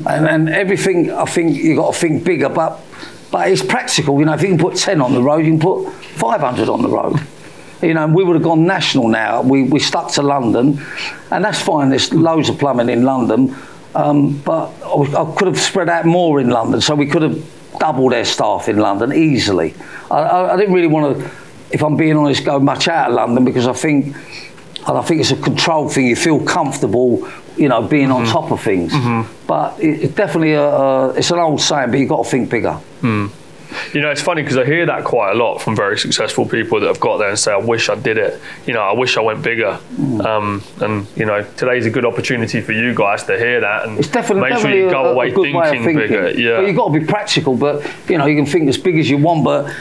and, 0.08 0.28
and 0.28 0.50
everything 0.50 1.12
I 1.12 1.26
think 1.26 1.58
you've 1.58 1.78
got 1.78 1.94
to 1.94 2.00
think 2.00 2.24
bigger, 2.24 2.50
but 2.50 2.82
but 3.32 3.50
it's 3.50 3.64
practical. 3.64 4.20
You 4.20 4.26
know, 4.26 4.34
if 4.34 4.42
you 4.42 4.50
can 4.50 4.58
put 4.58 4.76
ten 4.76 5.02
on 5.02 5.14
the 5.14 5.22
road, 5.22 5.46
you 5.46 5.52
can 5.52 5.60
put 5.60 5.92
five 5.94 6.42
hundred 6.42 6.70
on 6.70 6.82
the 6.82 6.90
road. 6.90 7.20
You 7.82 7.94
know, 7.94 8.08
we 8.08 8.24
would 8.24 8.36
have 8.36 8.44
gone 8.44 8.66
national 8.66 9.08
now. 9.08 9.42
We 9.42 9.64
we 9.64 9.80
stuck 9.80 10.12
to 10.14 10.22
London, 10.22 10.82
and 11.32 11.44
that's 11.44 11.62
fine. 11.62 11.90
There's 11.90 12.14
loads 12.14 12.50
of 12.50 12.60
plumbing 12.60 12.90
in 12.90 13.04
London, 13.04 13.56
um, 13.96 14.38
but 14.40 14.72
I, 14.84 15.24
I 15.24 15.36
could 15.36 15.48
have 15.48 15.60
spread 15.60 15.90
out 15.90 16.06
more 16.06 16.40
in 16.40 16.50
London, 16.50 16.82
so 16.82 16.96
we 16.96 17.06
could 17.06 17.22
have 17.22 17.80
doubled 17.80 18.12
their 18.12 18.26
staff 18.26 18.68
in 18.68 18.78
London 18.78 19.14
easily. 19.14 19.74
I, 20.12 20.18
I, 20.18 20.54
I 20.54 20.58
didn't 20.58 20.74
really 20.74 20.88
want 20.88 21.18
to, 21.18 21.32
if 21.72 21.82
I'm 21.84 21.96
being 21.96 22.18
honest, 22.18 22.44
go 22.44 22.60
much 22.60 22.88
out 22.88 23.10
of 23.10 23.16
London 23.16 23.46
because 23.46 23.68
I 23.68 23.74
think 23.74 24.16
and 24.88 24.98
I 24.98 25.02
think 25.02 25.22
it's 25.22 25.32
a 25.32 25.36
control 25.36 25.90
thing. 25.90 26.08
You 26.08 26.16
feel 26.16 26.44
comfortable, 26.44 27.30
you 27.58 27.68
know, 27.68 27.82
being 27.82 28.12
on 28.12 28.24
mm-hmm. 28.24 28.32
top 28.32 28.52
of 28.52 28.62
things. 28.62 28.94
Mm-hmm. 28.94 29.46
But 29.46 29.80
it, 29.80 30.04
it's 30.04 30.16
definitely 30.16 30.54
a, 30.54 30.64
a, 30.64 31.10
it's 31.14 31.32
an 31.32 31.40
old 31.40 31.62
saying, 31.62 31.92
but 31.92 32.00
you've 32.00 32.10
got 32.10 32.24
to 32.24 32.30
think 32.30 32.50
bigger. 32.50 32.74
Hmm. 32.74 33.28
You 33.94 34.02
know, 34.02 34.10
it's 34.10 34.22
funny 34.22 34.42
because 34.42 34.58
I 34.58 34.66
hear 34.66 34.86
that 34.88 35.04
quite 35.04 35.32
a 35.32 35.36
lot 35.36 35.60
from 35.60 35.76
very 35.76 35.98
successful 35.98 36.46
people 36.46 36.80
that 36.80 36.88
have 36.88 37.00
got 37.00 37.18
there 37.18 37.30
and 37.30 37.38
say, 37.38 37.52
"I 37.52 37.58
wish 37.58 37.90
I 37.90 37.96
did 37.96 38.18
it." 38.18 38.40
You 38.66 38.74
know, 38.74 38.82
I 38.82 38.94
wish 38.94 39.18
I 39.18 39.22
went 39.22 39.44
bigger. 39.44 39.78
Mm. 39.96 40.26
Um, 40.26 40.64
and 40.82 41.08
you 41.16 41.26
know, 41.26 41.44
today's 41.56 41.86
a 41.86 41.90
good 41.90 42.06
opportunity 42.06 42.62
for 42.62 42.72
you 42.72 42.94
guys 42.96 43.24
to 43.26 43.38
hear 43.38 43.62
that 43.62 43.86
and 43.88 44.00
It's 44.00 44.08
definitely, 44.08 44.50
make 44.50 44.60
sure 44.60 44.72
you 44.74 44.90
go 44.90 45.06
a, 45.06 45.12
away 45.14 45.32
a 45.32 45.34
thinking, 45.36 45.62
thinking. 45.84 45.96
bigger. 45.96 46.30
Yeah. 46.32 46.58
But 46.58 46.68
you've 46.68 46.76
got 46.76 46.92
to 46.94 47.00
be 47.00 47.06
practical. 47.06 47.56
But 47.56 47.86
you 48.08 48.18
know, 48.18 48.26
you 48.26 48.36
can 48.36 48.46
think 48.46 48.68
as 48.70 48.78
big 48.78 48.98
as 48.98 49.10
you 49.10 49.18
want, 49.18 49.44
but 49.44 49.74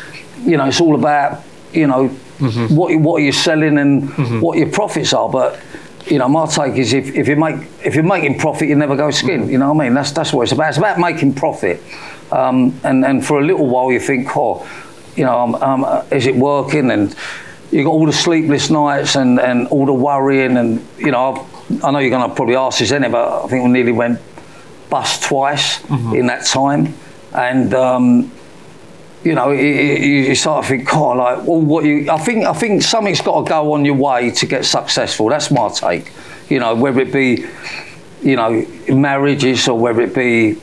you 0.45 0.57
know, 0.57 0.67
it's 0.67 0.81
all 0.81 0.95
about 0.95 1.43
you 1.73 1.87
know 1.87 2.11
Mm-hmm. 2.39 2.77
what 2.77 2.93
you, 2.93 3.01
what 3.01 3.21
you're 3.21 3.33
selling 3.33 3.79
and 3.79 4.41
what 4.41 4.59
your 4.59 4.71
profits 4.71 5.13
are. 5.13 5.29
But 5.29 5.59
you 6.07 6.19
know, 6.19 6.29
my 6.29 6.47
take 6.47 6.77
is 6.77 6.93
if, 6.93 7.17
if 7.17 7.27
you 7.27 7.35
make 7.35 7.57
if 7.85 7.97
you're 7.97 8.05
making 8.05 8.39
profit, 8.39 8.69
you 8.69 8.77
never 8.77 8.95
go 8.95 9.11
skin. 9.11 9.41
Mm-hmm. 9.41 9.51
You 9.51 9.59
know 9.59 9.73
what 9.73 9.83
I 9.83 9.87
mean? 9.87 9.95
That's 9.95 10.13
that's 10.13 10.33
what 10.33 10.43
it's 10.45 10.53
about. 10.53 10.69
It's 10.69 10.79
about 10.79 11.01
making 11.01 11.35
profit. 11.35 11.83
Um, 12.33 12.79
and 12.85 13.05
and 13.05 13.25
for 13.25 13.41
a 13.41 13.45
little 13.45 13.67
while, 13.67 13.91
you 13.91 14.01
think, 14.01 14.37
oh, 14.37 14.69
you 15.17 15.25
know, 15.25 15.39
um, 15.39 15.55
um, 15.57 16.05
is 16.11 16.27
it 16.27 16.37
working? 16.37 16.91
And 16.91 17.15
you 17.71 17.85
got 17.85 17.91
all 17.91 18.07
the 18.07 18.13
sleepless 18.13 18.71
nights 18.71 19.17
and, 19.17 19.39
and 19.39 19.69
all 19.69 19.85
the 19.85 19.93
worrying 19.93 20.57
and 20.57 20.85
you 20.97 21.11
know 21.11 21.33
I've, 21.33 21.85
I 21.85 21.91
know 21.91 21.99
you're 21.99 22.11
going 22.11 22.29
to 22.29 22.35
probably 22.35 22.57
ask 22.57 22.79
this 22.79 22.93
anyway, 22.93 23.13
but 23.13 23.45
I 23.45 23.49
think 23.49 23.65
we 23.65 23.71
nearly 23.71 23.93
went 23.93 24.21
bust 24.89 25.25
twice 25.25 25.85
in 26.15 26.27
that 26.27 26.47
time. 26.47 26.95
And 27.35 27.75
um, 27.75 28.33
you 29.25 29.35
know 29.35 29.51
you, 29.51 29.67
you 29.67 30.23
you 30.29 30.35
start 30.35 30.65
to 30.65 30.69
think 30.69 30.95
oh 30.95 31.11
like 31.11 31.39
well 31.45 31.61
what 31.61 31.85
you 31.85 32.11
I 32.11 32.19
think 32.19 32.47
I 32.47 32.53
think 32.53 32.83
something's 32.83 33.21
got 33.21 33.45
to 33.45 33.49
go 33.49 33.73
on 33.73 33.85
your 33.85 33.97
way 33.97 34.31
to 34.31 34.47
get 34.47 34.65
successful. 34.65 35.29
That's 35.29 35.51
my 35.51 35.69
take. 35.69 36.13
You 36.49 36.61
know 36.61 36.75
whether 36.75 37.01
it 37.01 37.13
be 37.13 37.47
you 38.23 38.37
know 38.37 38.65
marriages 38.89 39.69
or 39.69 39.79
whether 39.79 40.01
it 40.01 40.15
be 40.15 40.59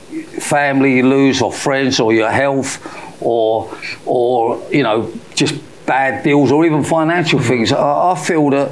family 0.46 0.98
you 0.98 1.04
lose 1.04 1.42
or 1.42 1.52
friends 1.52 2.00
or 2.00 2.14
your 2.14 2.32
health 2.32 2.80
or 3.22 3.76
or 4.06 4.62
you 4.72 4.84
know 4.84 5.12
just 5.34 5.56
bad 5.86 6.24
deals 6.24 6.52
or 6.52 6.66
even 6.66 6.84
financial 6.84 7.40
things. 7.40 7.72
I, 7.72 8.12
I 8.12 8.16
feel 8.16 8.50
that 8.52 8.72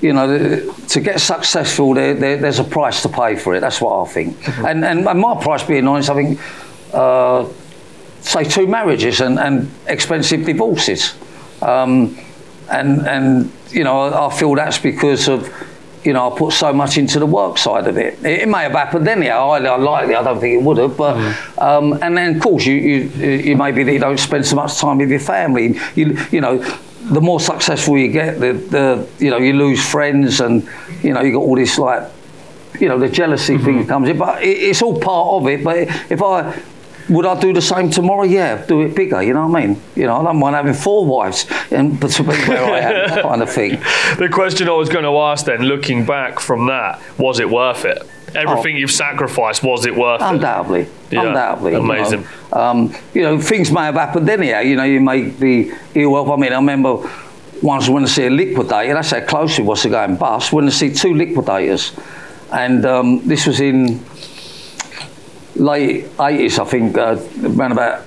you 0.00 0.12
know 0.12 0.26
to 0.88 1.00
get 1.00 1.20
successful 1.20 1.94
there, 1.94 2.14
there, 2.14 2.36
there's 2.36 2.58
a 2.58 2.64
price 2.64 3.02
to 3.02 3.08
pay 3.08 3.36
for 3.36 3.54
it. 3.54 3.60
That's 3.60 3.80
what 3.80 4.02
I 4.02 4.10
think. 4.12 4.48
And, 4.58 4.84
and 4.84 5.08
and 5.08 5.20
my 5.20 5.34
price 5.42 5.62
being 5.62 5.86
honest 5.88 6.10
I 6.10 6.14
think 6.14 6.40
uh, 6.92 7.48
say 8.20 8.44
two 8.44 8.66
marriages 8.66 9.20
and, 9.20 9.38
and 9.38 9.70
expensive 9.86 10.44
divorces. 10.44 11.14
Um, 11.62 12.18
and 12.70 13.06
and 13.06 13.52
you 13.70 13.84
know 13.84 14.00
I, 14.00 14.26
I 14.26 14.30
feel 14.38 14.54
that's 14.54 14.78
because 14.78 15.28
of 15.28 15.48
you 16.04 16.12
know 16.12 16.30
I 16.30 16.38
put 16.38 16.52
so 16.52 16.72
much 16.72 16.98
into 16.98 17.18
the 17.18 17.26
work 17.26 17.58
side 17.58 17.86
of 17.86 17.96
it. 17.96 18.18
It, 18.24 18.42
it 18.42 18.48
may 18.48 18.62
have 18.62 18.72
happened 18.72 19.08
anyhow. 19.08 19.50
I, 19.50 19.58
I 19.64 19.76
likely 19.76 20.14
I 20.14 20.22
don't 20.22 20.40
think 20.40 20.60
it 20.60 20.64
would 20.64 20.78
have, 20.78 20.96
but 20.96 21.16
um, 21.58 21.98
and 22.02 22.16
then 22.16 22.36
of 22.36 22.42
course 22.42 22.66
you, 22.66 22.74
you 22.74 22.98
you 23.48 23.56
may 23.56 23.72
be 23.72 23.82
that 23.84 23.92
you 23.92 23.98
don't 23.98 24.18
spend 24.18 24.46
so 24.46 24.56
much 24.56 24.78
time 24.78 24.98
with 24.98 25.10
your 25.10 25.20
family. 25.20 25.78
You 25.94 26.18
you 26.30 26.40
know. 26.40 26.64
The 27.06 27.20
more 27.20 27.38
successful 27.38 27.98
you 27.98 28.08
get, 28.08 28.40
the, 28.40 28.54
the 28.54 29.06
you 29.18 29.30
know 29.30 29.36
you 29.36 29.52
lose 29.52 29.84
friends, 29.84 30.40
and 30.40 30.66
you 31.02 31.12
know 31.12 31.20
you 31.20 31.32
got 31.32 31.40
all 31.40 31.54
this 31.54 31.76
like 31.76 32.10
you 32.80 32.88
know 32.88 32.98
the 32.98 33.10
jealousy 33.10 33.58
thing 33.58 33.86
comes 33.86 34.08
in, 34.08 34.16
but 34.16 34.42
it, 34.42 34.56
it's 34.56 34.80
all 34.80 34.98
part 34.98 35.28
of 35.28 35.46
it. 35.48 35.62
But 35.62 35.76
if 36.10 36.22
I 36.22 36.58
would 37.08 37.26
I 37.26 37.38
do 37.38 37.52
the 37.52 37.62
same 37.62 37.90
tomorrow? 37.90 38.24
Yeah, 38.24 38.64
do 38.64 38.80
it 38.82 38.94
bigger. 38.94 39.22
You 39.22 39.34
know 39.34 39.46
what 39.46 39.62
I 39.62 39.66
mean? 39.66 39.82
You 39.94 40.06
know, 40.06 40.20
I 40.20 40.24
don't 40.24 40.38
mind 40.38 40.56
having 40.56 40.74
four 40.74 41.04
wives, 41.04 41.46
and 41.70 41.98
but 41.98 42.10
to 42.12 42.22
be 42.22 42.28
where 42.28 42.64
I 42.64 42.78
am, 42.80 43.08
that 43.10 43.22
kind 43.22 43.42
of 43.42 43.50
thing. 43.50 43.72
the 44.18 44.28
question 44.32 44.68
I 44.68 44.72
was 44.72 44.88
going 44.88 45.04
to 45.04 45.16
ask 45.18 45.46
then, 45.46 45.62
looking 45.62 46.04
back 46.06 46.40
from 46.40 46.66
that, 46.66 47.00
was 47.18 47.40
it 47.40 47.48
worth 47.50 47.84
it? 47.84 47.98
Oh. 48.02 48.40
Everything 48.40 48.76
you've 48.76 48.90
sacrificed, 48.90 49.62
was 49.62 49.86
it 49.86 49.94
worth 49.94 50.20
it? 50.20 50.24
Undoubtedly, 50.24 50.88
Yeah, 51.10 51.26
undoubtedly. 51.28 51.72
you 51.72 51.78
know. 51.78 51.84
amazing. 51.84 52.26
Um, 52.52 52.94
you 53.12 53.22
know, 53.22 53.40
things 53.40 53.70
may 53.70 53.82
have 53.82 53.94
happened 53.94 54.28
anyhow. 54.28 54.60
You 54.60 54.76
know, 54.76 54.84
you 54.84 55.00
may 55.00 55.28
be 55.28 55.72
ill. 55.94 56.32
I 56.32 56.36
mean, 56.36 56.52
I 56.52 56.56
remember 56.56 57.08
once 57.62 57.88
when 57.88 58.02
I 58.02 58.06
see 58.06 58.26
a 58.26 58.30
liquidator. 58.30 58.94
That's 58.94 59.10
how 59.10 59.20
close 59.24 59.58
it 59.58 59.62
was 59.62 59.82
to 59.82 59.88
going 59.90 60.16
bust. 60.16 60.52
When 60.52 60.66
I 60.66 60.70
see 60.70 60.92
two 60.92 61.14
liquidators, 61.14 61.92
and 62.52 62.84
um, 62.86 63.26
this 63.26 63.46
was 63.46 63.60
in 63.60 64.04
late 65.56 66.06
eighties, 66.20 66.58
I 66.58 66.64
think, 66.64 66.96
uh, 66.98 67.16
around 67.42 67.72
about. 67.72 68.02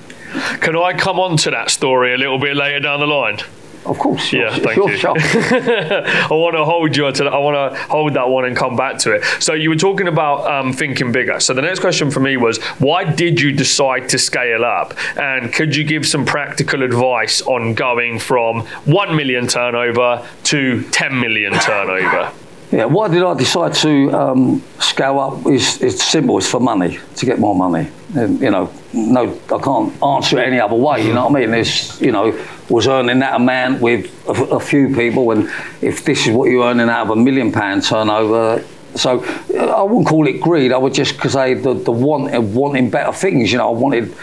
Can 0.61 0.75
I 0.77 0.93
come 0.93 1.19
on 1.19 1.37
to 1.37 1.51
that 1.51 1.69
story 1.69 2.13
a 2.13 2.17
little 2.17 2.37
bit 2.39 2.55
later 2.55 2.79
down 2.81 2.99
the 2.99 3.07
line? 3.07 3.39
Of 3.85 3.97
course, 3.99 4.33
Yeah, 4.33 4.53
thank 4.53 4.75
you. 4.75 4.97
sure. 4.97 5.13
I 5.17 6.27
want 6.31 6.55
to 6.57 6.65
hold 6.65 6.97
you 6.97 7.09
to 7.09 7.23
that. 7.23 7.33
I 7.33 7.37
want 7.37 7.73
to 7.73 7.79
hold 7.83 8.13
that 8.15 8.27
one 8.27 8.43
and 8.43 8.53
come 8.55 8.75
back 8.75 8.97
to 8.99 9.13
it. 9.13 9.23
So 9.41 9.53
you 9.53 9.69
were 9.69 9.77
talking 9.77 10.09
about 10.09 10.45
um, 10.51 10.73
thinking 10.73 11.13
bigger. 11.13 11.39
So 11.39 11.53
the 11.53 11.61
next 11.61 11.79
question 11.79 12.11
for 12.11 12.19
me 12.19 12.35
was, 12.35 12.57
why 12.79 13.05
did 13.05 13.39
you 13.39 13.53
decide 13.53 14.09
to 14.09 14.17
scale 14.17 14.65
up? 14.65 14.93
And 15.17 15.53
could 15.53 15.73
you 15.73 15.85
give 15.85 16.05
some 16.05 16.25
practical 16.25 16.83
advice 16.83 17.41
on 17.43 17.75
going 17.75 18.19
from 18.19 18.63
one 18.83 19.15
million 19.15 19.47
turnover 19.47 20.27
to 20.45 20.83
ten 20.91 21.17
million 21.21 21.53
turnover? 21.53 22.33
Yeah, 22.71 22.83
why 22.83 23.07
did 23.07 23.23
I 23.23 23.33
decide 23.33 23.73
to 23.75 24.11
um, 24.11 24.63
scale 24.79 25.19
up? 25.19 25.47
Is 25.47 25.81
it's 25.81 26.03
simple. 26.03 26.37
It's 26.37 26.49
for 26.49 26.59
money 26.59 26.99
to 27.15 27.25
get 27.25 27.39
more 27.39 27.55
money. 27.55 27.89
And, 28.13 28.41
you 28.41 28.51
know, 28.51 28.69
no, 28.93 29.39
I 29.49 29.57
can't 29.59 30.03
answer 30.03 30.37
it 30.39 30.47
any 30.47 30.59
other 30.59 30.75
way. 30.75 31.05
You 31.05 31.13
know 31.13 31.27
what 31.27 31.41
I 31.41 31.45
mean? 31.45 31.53
It's 31.53 32.01
you 32.01 32.11
know, 32.11 32.37
was 32.67 32.87
earning 32.87 33.19
that 33.19 33.35
amount 33.35 33.81
with 33.81 34.11
a, 34.27 34.55
a 34.55 34.59
few 34.59 34.93
people, 34.93 35.31
and 35.31 35.49
if 35.81 36.03
this 36.03 36.27
is 36.27 36.33
what 36.33 36.49
you're 36.49 36.65
earning 36.65 36.89
out 36.89 37.03
of 37.03 37.11
a 37.11 37.15
million 37.15 37.53
pound 37.53 37.83
turnover. 37.83 38.63
So 38.95 39.23
uh, 39.23 39.57
I 39.57 39.83
wouldn't 39.83 40.07
call 40.07 40.27
it 40.27 40.41
greed. 40.41 40.73
I 40.73 40.77
would 40.77 40.93
just 40.93 41.21
say 41.29 41.53
the, 41.53 41.73
the 41.73 41.91
want 41.91 42.33
of 42.33 42.53
wanting 42.55 42.89
better 42.89 43.13
things. 43.13 43.51
You 43.51 43.59
know, 43.59 43.69
I 43.69 43.77
wanted 43.77 44.13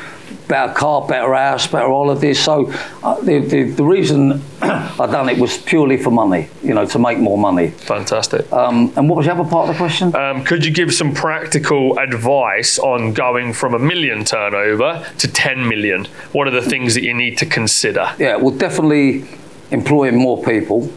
better 0.48 0.72
car, 0.72 1.06
better 1.06 1.34
house, 1.34 1.66
better 1.66 1.86
all 1.86 2.10
of 2.10 2.20
this. 2.20 2.42
So 2.42 2.72
uh, 3.02 3.20
the, 3.20 3.38
the 3.38 3.62
the 3.64 3.84
reason 3.84 4.42
I 4.62 5.06
done 5.10 5.28
it 5.28 5.38
was 5.38 5.58
purely 5.58 5.96
for 5.96 6.10
money. 6.10 6.48
You 6.62 6.74
know, 6.74 6.86
to 6.86 6.98
make 6.98 7.18
more 7.18 7.38
money. 7.38 7.70
Fantastic. 7.70 8.50
Um, 8.52 8.92
and 8.96 9.08
what 9.08 9.16
was 9.16 9.26
the 9.26 9.32
other 9.32 9.48
part 9.48 9.68
of 9.68 9.74
the 9.74 9.78
question? 9.78 10.14
Um, 10.14 10.44
could 10.44 10.64
you 10.64 10.72
give 10.72 10.92
some 10.92 11.14
practical 11.14 11.98
advice 11.98 12.78
on 12.78 13.12
going 13.12 13.52
from 13.52 13.74
a 13.74 13.78
million 13.78 14.24
turnover 14.24 15.06
to 15.18 15.28
10 15.28 15.68
million? 15.68 16.06
What 16.32 16.46
are 16.48 16.50
the 16.50 16.62
things 16.62 16.94
that 16.94 17.02
you 17.02 17.14
need 17.14 17.38
to 17.38 17.46
consider? 17.46 18.14
yeah, 18.18 18.36
well, 18.36 18.54
definitely 18.54 19.26
employing 19.70 20.16
more 20.16 20.42
people. 20.42 20.90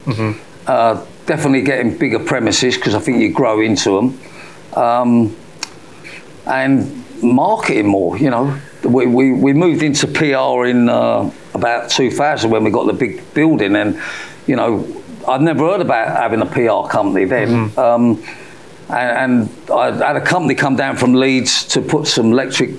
Uh, 0.68 1.06
definitely 1.26 1.62
getting 1.62 1.98
bigger 1.98 2.20
premises 2.20 2.76
because 2.76 2.96
I 2.96 3.00
think 3.00 3.22
you 3.22 3.32
grow 3.32 3.62
into 3.62 3.96
them. 3.96 4.20
Um, 4.74 5.36
and 6.46 7.04
marketing 7.24 7.88
more, 7.88 8.18
you 8.18 8.30
know. 8.30 8.58
We, 8.84 9.06
we, 9.06 9.34
we 9.34 9.54
moved 9.54 9.84
into 9.84 10.08
PR 10.08 10.66
in 10.66 10.90
uh, 10.90 11.32
about 11.54 11.90
2000 11.90 12.50
when 12.50 12.64
we 12.64 12.72
got 12.72 12.86
the 12.88 12.94
big 12.94 13.34
building, 13.34 13.76
and, 13.76 14.02
you 14.46 14.56
know, 14.56 14.86
I'd 15.28 15.42
never 15.42 15.66
heard 15.66 15.82
about 15.82 16.08
having 16.08 16.42
a 16.42 16.46
PR 16.46 16.90
company 16.90 17.26
then. 17.26 17.78
Um, 17.78 18.24
and, 18.90 19.50
and 19.50 19.72
I 19.72 19.92
had 19.92 20.16
a 20.16 20.22
company 20.22 20.56
come 20.56 20.76
down 20.76 20.96
from 20.96 21.14
Leeds 21.14 21.66
to 21.68 21.82
put 21.82 22.08
some 22.08 22.32
electric 22.32 22.72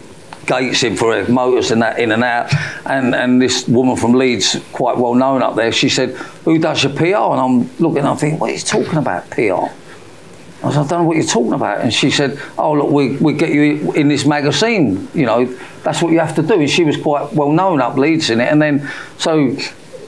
gates 0.47 0.83
in 0.83 0.97
for 0.97 1.23
motors 1.29 1.71
and 1.71 1.83
that 1.83 1.99
in 1.99 2.11
and 2.11 2.25
out. 2.25 2.53
And 2.87 3.15
and 3.15 3.41
this 3.41 3.69
woman 3.69 3.97
from 3.97 4.15
Leeds, 4.15 4.57
quite 4.73 4.97
well 4.97 5.15
known 5.15 5.43
up 5.43 5.55
there, 5.55 5.71
she 5.71 5.89
said, 5.89 6.17
"Who 6.45 6.59
does 6.59 6.83
your 6.83 6.93
PR?" 6.95 7.05
And 7.05 7.41
I'm 7.41 7.77
looking, 7.79 8.05
I'm 8.05 8.17
thinking, 8.17 8.41
"What 8.41 8.51
are 8.51 8.55
you 8.55 8.61
talking 8.61 8.97
about, 8.97 9.31
PR?" 9.31 9.69
I 10.63 10.71
said, 10.73 10.81
I 10.81 10.87
don't 10.89 10.91
know 10.91 11.05
what 11.05 11.17
you're 11.17 11.27
talking 11.27 11.53
about. 11.53 11.81
And 11.81 11.95
she 11.95 12.11
said, 12.11 12.41
Oh, 12.59 12.73
look, 12.73 12.91
we, 12.91 13.17
we 13.19 13.33
get 13.33 13.51
you 13.51 13.93
in 13.93 14.09
this 14.09 14.27
magazine. 14.27 15.09
You 15.15 15.27
know, 15.27 15.45
that's 15.85 16.03
what 16.03 16.13
you 16.13 16.19
have 16.19 16.35
to 16.35 16.43
do. 16.43 16.55
And 16.55 16.69
she 16.69 16.85
was 16.85 16.97
quite 16.97 17.33
well 17.33 17.53
known 17.53 17.81
up 17.81 17.97
Leeds 17.97 18.31
in 18.31 18.41
it. 18.41 18.51
And 18.51 18.61
then, 18.61 18.91
so 19.19 19.57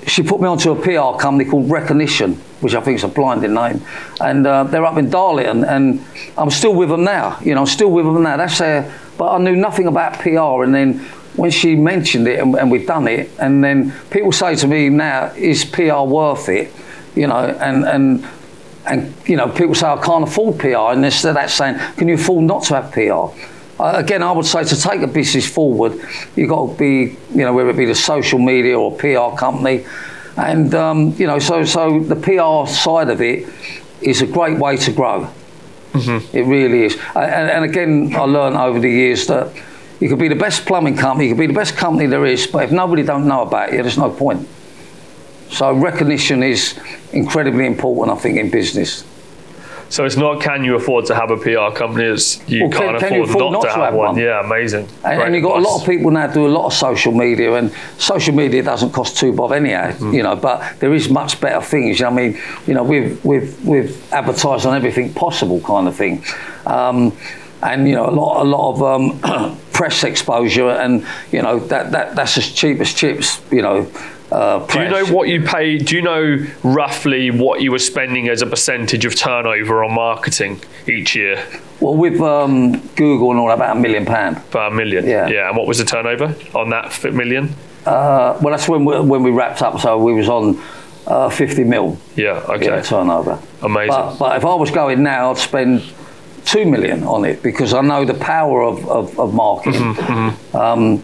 she 0.06 0.24
put 0.24 0.40
me 0.40 0.48
onto 0.48 0.72
a 0.72 0.76
PR 0.76 1.20
company 1.20 1.48
called 1.48 1.70
Recognition, 1.70 2.34
which 2.60 2.74
I 2.74 2.80
think 2.80 2.96
is 2.96 3.04
a 3.04 3.08
blinding 3.08 3.54
name. 3.54 3.80
And 4.20 4.44
uh, 4.44 4.64
they're 4.64 4.84
up 4.84 4.98
in 4.98 5.08
Darlington. 5.08 5.64
And 5.64 6.04
I'm 6.36 6.50
still 6.50 6.74
with 6.74 6.88
them 6.88 7.04
now. 7.04 7.38
You 7.40 7.54
know, 7.54 7.60
I'm 7.60 7.66
still 7.66 7.90
with 7.90 8.04
them 8.04 8.20
now. 8.22 8.36
That's 8.36 8.58
their, 8.58 8.92
but 9.18 9.32
I 9.32 9.38
knew 9.38 9.54
nothing 9.54 9.86
about 9.86 10.18
PR. 10.18 10.64
And 10.64 10.74
then 10.74 10.98
when 11.36 11.52
she 11.52 11.76
mentioned 11.76 12.26
it 12.26 12.40
and, 12.40 12.56
and 12.56 12.72
we've 12.72 12.86
done 12.86 13.06
it, 13.06 13.30
and 13.38 13.62
then 13.62 13.92
people 14.10 14.32
say 14.32 14.56
to 14.56 14.66
me 14.66 14.88
now, 14.88 15.32
is 15.36 15.64
PR 15.64 16.02
worth 16.02 16.48
it? 16.48 16.72
You 17.14 17.28
know, 17.28 17.36
and, 17.36 17.84
and 17.84 18.28
and 18.86 19.14
you 19.26 19.36
know 19.36 19.48
people 19.48 19.74
say 19.74 19.86
I 19.86 20.02
can't 20.02 20.24
afford 20.24 20.58
PR, 20.58 20.92
and 20.92 21.04
instead 21.04 21.30
of 21.30 21.34
that 21.36 21.50
saying, 21.50 21.78
can 21.96 22.08
you 22.08 22.14
afford 22.14 22.44
not 22.44 22.64
to 22.64 22.80
have 22.80 22.92
PR? 22.92 23.38
Uh, 23.80 23.94
again, 23.96 24.22
I 24.22 24.32
would 24.32 24.44
say 24.46 24.62
to 24.62 24.80
take 24.80 25.00
a 25.00 25.06
business 25.06 25.48
forward, 25.48 25.98
you've 26.36 26.50
got 26.50 26.72
to 26.72 26.78
be, 26.78 27.16
you 27.30 27.44
know, 27.44 27.54
whether 27.54 27.70
it 27.70 27.76
be 27.76 27.86
the 27.86 27.94
social 27.94 28.38
media 28.38 28.78
or 28.78 28.94
PR 28.96 29.36
company, 29.36 29.86
and 30.36 30.74
um, 30.74 31.14
you 31.16 31.26
know, 31.26 31.38
so 31.38 31.64
so 31.64 32.00
the 32.00 32.16
PR 32.16 32.70
side 32.70 33.08
of 33.08 33.20
it 33.20 33.48
is 34.00 34.22
a 34.22 34.26
great 34.26 34.58
way 34.58 34.76
to 34.76 34.92
grow. 34.92 35.28
It 36.32 36.46
really 36.46 36.84
is, 36.84 36.96
and, 37.16 37.50
and 37.50 37.64
again, 37.64 38.14
I 38.14 38.20
learned 38.20 38.56
over 38.56 38.78
the 38.78 38.90
years 38.90 39.26
that 39.26 39.52
you 39.98 40.08
could 40.08 40.18
be 40.18 40.28
the 40.28 40.34
best 40.34 40.64
plumbing 40.64 40.96
company, 40.96 41.28
you 41.28 41.34
could 41.34 41.40
be 41.40 41.46
the 41.46 41.52
best 41.52 41.76
company 41.76 42.06
there 42.06 42.24
is, 42.24 42.46
but 42.46 42.64
if 42.64 42.72
nobody 42.72 43.02
don't 43.02 43.26
know 43.26 43.42
about 43.42 43.72
you, 43.72 43.82
there's 43.82 43.98
no 43.98 44.10
point. 44.10 44.48
So 45.50 45.72
recognition 45.74 46.42
is 46.42 46.78
incredibly 47.12 47.66
important, 47.66 48.16
I 48.16 48.20
think, 48.20 48.38
in 48.38 48.50
business. 48.50 49.04
So 49.88 50.04
it's 50.04 50.16
not 50.16 50.40
can 50.40 50.62
you 50.62 50.76
afford 50.76 51.06
to 51.06 51.16
have 51.16 51.32
a 51.32 51.36
PR 51.36 51.76
company, 51.76 52.04
it's 52.04 52.38
you 52.48 52.62
Well, 52.62 52.70
can- 52.70 52.80
can't 52.90 52.98
can 53.00 53.14
you 53.14 53.24
afford, 53.24 53.36
afford 53.36 53.52
not, 53.54 53.62
to 53.62 53.70
have, 53.72 53.94
one. 53.94 54.16
Yeah, 54.16 54.38
amazing. 54.44 54.86
And, 55.04 55.16
Great 55.16 55.26
and 55.26 55.34
you've 55.34 55.42
got 55.42 55.58
a 55.58 55.62
lot 55.62 55.80
of 55.80 55.86
people 55.88 56.12
now 56.12 56.28
do 56.28 56.46
a 56.46 56.54
lot 56.58 56.66
of 56.66 56.72
social 56.72 57.10
media, 57.10 57.52
and 57.54 57.72
social 57.98 58.32
media 58.32 58.62
doesn't 58.62 58.90
cost 58.92 59.16
two 59.18 59.32
bob 59.32 59.50
anyhow, 59.50 59.90
Mm-hmm. 59.90 60.12
you 60.14 60.22
know. 60.22 60.36
But 60.36 60.78
there 60.78 60.94
is 60.94 61.10
much 61.10 61.40
better 61.40 61.60
things. 61.60 61.98
You 61.98 62.04
know, 62.04 62.12
I 62.12 62.14
mean, 62.14 62.38
you 62.68 62.74
know, 62.74 62.84
with 62.84 63.24
with 63.24 63.60
with 63.64 64.12
advertising 64.12 64.70
on 64.70 64.76
everything 64.76 65.12
possible 65.12 65.60
kind 65.60 65.88
of 65.88 65.96
thing, 65.96 66.22
um, 66.66 67.12
and 67.60 67.88
you 67.88 67.96
know, 67.96 68.08
a 68.08 68.14
lot 68.14 68.42
a 68.42 68.48
lot 68.48 68.70
of 68.74 68.82
um, 68.84 69.56
press 69.72 70.04
exposure, 70.04 70.70
and 70.70 71.04
you 71.32 71.42
know 71.42 71.58
that, 71.58 71.90
that 71.90 72.14
that's 72.14 72.38
as 72.38 72.48
cheap 72.52 72.78
as 72.80 72.94
chips. 72.94 73.40
You 73.50 73.62
know, 73.62 73.90
uh, 74.32 74.66
Do 74.66 74.80
you 74.80 74.88
know 74.88 75.06
what 75.06 75.28
you 75.28 75.42
pay? 75.42 75.78
Do 75.78 75.96
you 75.96 76.02
know 76.02 76.46
roughly 76.62 77.30
what 77.30 77.62
you 77.62 77.72
were 77.72 77.78
spending 77.78 78.28
as 78.28 78.42
a 78.42 78.46
percentage 78.46 79.04
of 79.04 79.14
turnover 79.14 79.82
on 79.84 79.94
marketing 79.94 80.60
each 80.86 81.16
year? 81.16 81.44
Well, 81.80 81.96
with 81.96 82.20
um, 82.20 82.80
Google 82.94 83.30
and 83.30 83.40
all, 83.40 83.50
about 83.50 83.76
a 83.76 83.80
million 83.80 84.04
pound. 84.04 84.36
About 84.36 84.72
a 84.72 84.74
million. 84.74 85.06
Yeah. 85.06 85.28
Yeah. 85.28 85.48
And 85.48 85.56
what 85.56 85.66
was 85.66 85.78
the 85.78 85.84
turnover 85.84 86.34
on 86.54 86.70
that 86.70 87.02
million? 87.12 87.54
Uh, 87.86 88.38
well, 88.42 88.50
that's 88.50 88.68
when 88.68 88.84
we, 88.84 89.00
when 89.00 89.22
we 89.22 89.30
wrapped 89.30 89.62
up. 89.62 89.80
So 89.80 89.98
we 89.98 90.12
was 90.12 90.28
on 90.28 90.62
uh, 91.06 91.28
50 91.30 91.64
mil. 91.64 91.98
Yeah. 92.16 92.44
Okay. 92.48 92.66
yeah, 92.66 92.82
turnover. 92.82 93.40
Amazing. 93.62 93.88
But, 93.88 94.18
but 94.18 94.36
if 94.36 94.44
I 94.44 94.54
was 94.54 94.70
going 94.70 95.02
now, 95.02 95.30
I'd 95.30 95.38
spend 95.38 95.82
two 96.44 96.66
million 96.66 97.04
on 97.04 97.24
it 97.24 97.42
because 97.42 97.72
I 97.74 97.80
know 97.80 98.04
the 98.04 98.14
power 98.14 98.62
of, 98.62 98.88
of, 98.88 99.18
of 99.18 99.34
marketing. 99.34 99.94
Mm-hmm, 99.94 100.56
Um, 100.56 101.02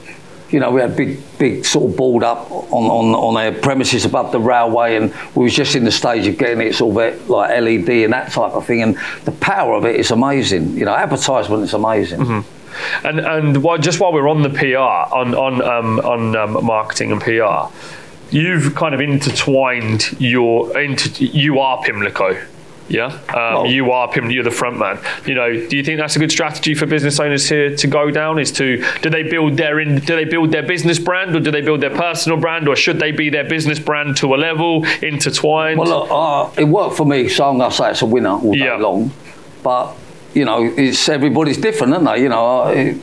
you 0.50 0.60
know, 0.60 0.70
we 0.70 0.80
had 0.80 0.96
big, 0.96 1.18
big 1.38 1.64
sort 1.64 1.90
of 1.90 1.96
board 1.96 2.22
up 2.22 2.50
on, 2.50 2.84
on, 2.84 3.14
on 3.14 3.36
our 3.36 3.52
premises 3.60 4.04
above 4.04 4.30
the 4.32 4.38
railway, 4.38 4.96
and 4.96 5.12
we 5.34 5.44
was 5.44 5.54
just 5.54 5.74
in 5.74 5.84
the 5.84 5.90
stage 5.90 6.26
of 6.26 6.38
getting 6.38 6.66
it 6.66 6.74
sort 6.74 6.96
of 6.96 7.28
like 7.28 7.50
LED 7.60 7.88
and 7.88 8.12
that 8.12 8.30
type 8.30 8.52
of 8.52 8.64
thing. 8.64 8.82
And 8.82 8.96
the 9.24 9.32
power 9.32 9.74
of 9.74 9.84
it 9.84 9.96
is 9.96 10.10
amazing. 10.10 10.76
You 10.76 10.84
know, 10.84 10.94
advertisement 10.94 11.64
is 11.64 11.74
amazing. 11.74 12.20
Mm-hmm. 12.20 13.06
And 13.06 13.20
and 13.20 13.62
while, 13.62 13.78
just 13.78 14.00
while 14.00 14.12
we're 14.12 14.28
on 14.28 14.42
the 14.42 14.50
PR, 14.50 14.76
on 14.76 15.34
on 15.34 15.62
um, 15.62 15.98
on 16.00 16.36
um, 16.36 16.64
marketing 16.64 17.10
and 17.10 17.20
PR, 17.20 17.74
you've 18.30 18.74
kind 18.74 18.94
of 18.94 19.00
intertwined 19.00 20.20
your 20.20 20.78
into 20.78 21.24
you 21.24 21.58
are 21.58 21.82
Pimlico. 21.82 22.40
Yeah, 22.88 23.06
um, 23.06 23.18
Well- 23.34 23.66
you 23.66 23.90
are 23.90 24.06
Pim. 24.08 24.30
You're 24.30 24.44
the 24.44 24.50
front 24.50 24.78
man. 24.78 24.98
You 25.26 25.34
know, 25.34 25.52
do 25.52 25.76
you 25.76 25.82
think 25.82 25.98
that's 25.98 26.14
a 26.14 26.18
good 26.20 26.30
strategy 26.30 26.74
for 26.74 26.86
business 26.86 27.18
owners 27.18 27.48
here 27.48 27.74
to 27.74 27.86
go 27.88 28.10
down? 28.12 28.38
Is 28.38 28.52
to 28.52 28.84
do 29.02 29.10
they 29.10 29.24
build 29.24 29.56
their 29.56 29.80
in, 29.80 29.96
do 29.98 30.14
they 30.14 30.24
build 30.24 30.52
their 30.52 30.62
business 30.62 30.98
brand 30.98 31.34
or 31.34 31.40
do 31.40 31.50
they 31.50 31.62
build 31.62 31.80
their 31.80 31.90
personal 31.90 32.38
brand 32.38 32.68
or 32.68 32.76
should 32.76 32.98
they 33.00 33.10
be 33.10 33.28
their 33.28 33.44
business 33.44 33.78
brand 33.80 34.16
to 34.18 34.34
a 34.34 34.36
level 34.36 34.84
intertwined? 35.02 35.78
Well, 35.80 35.88
look, 35.88 36.08
uh, 36.10 36.60
it 36.60 36.64
worked 36.68 36.96
for 36.96 37.04
me, 37.06 37.28
so 37.28 37.48
I'm 37.48 37.58
going 37.58 37.70
to 37.70 37.76
say 37.76 37.90
it's 37.90 38.02
a 38.02 38.06
winner 38.06 38.30
all 38.30 38.52
day 38.52 38.58
Yeah. 38.58 38.76
long. 38.76 39.10
But 39.64 39.94
you 40.34 40.44
know, 40.44 40.62
it's 40.76 41.08
everybody's 41.08 41.56
different, 41.56 41.92
aren't 41.94 42.04
they? 42.04 42.22
You 42.22 42.28
know, 42.28 42.62
uh, 42.64 42.68
it, 42.68 42.96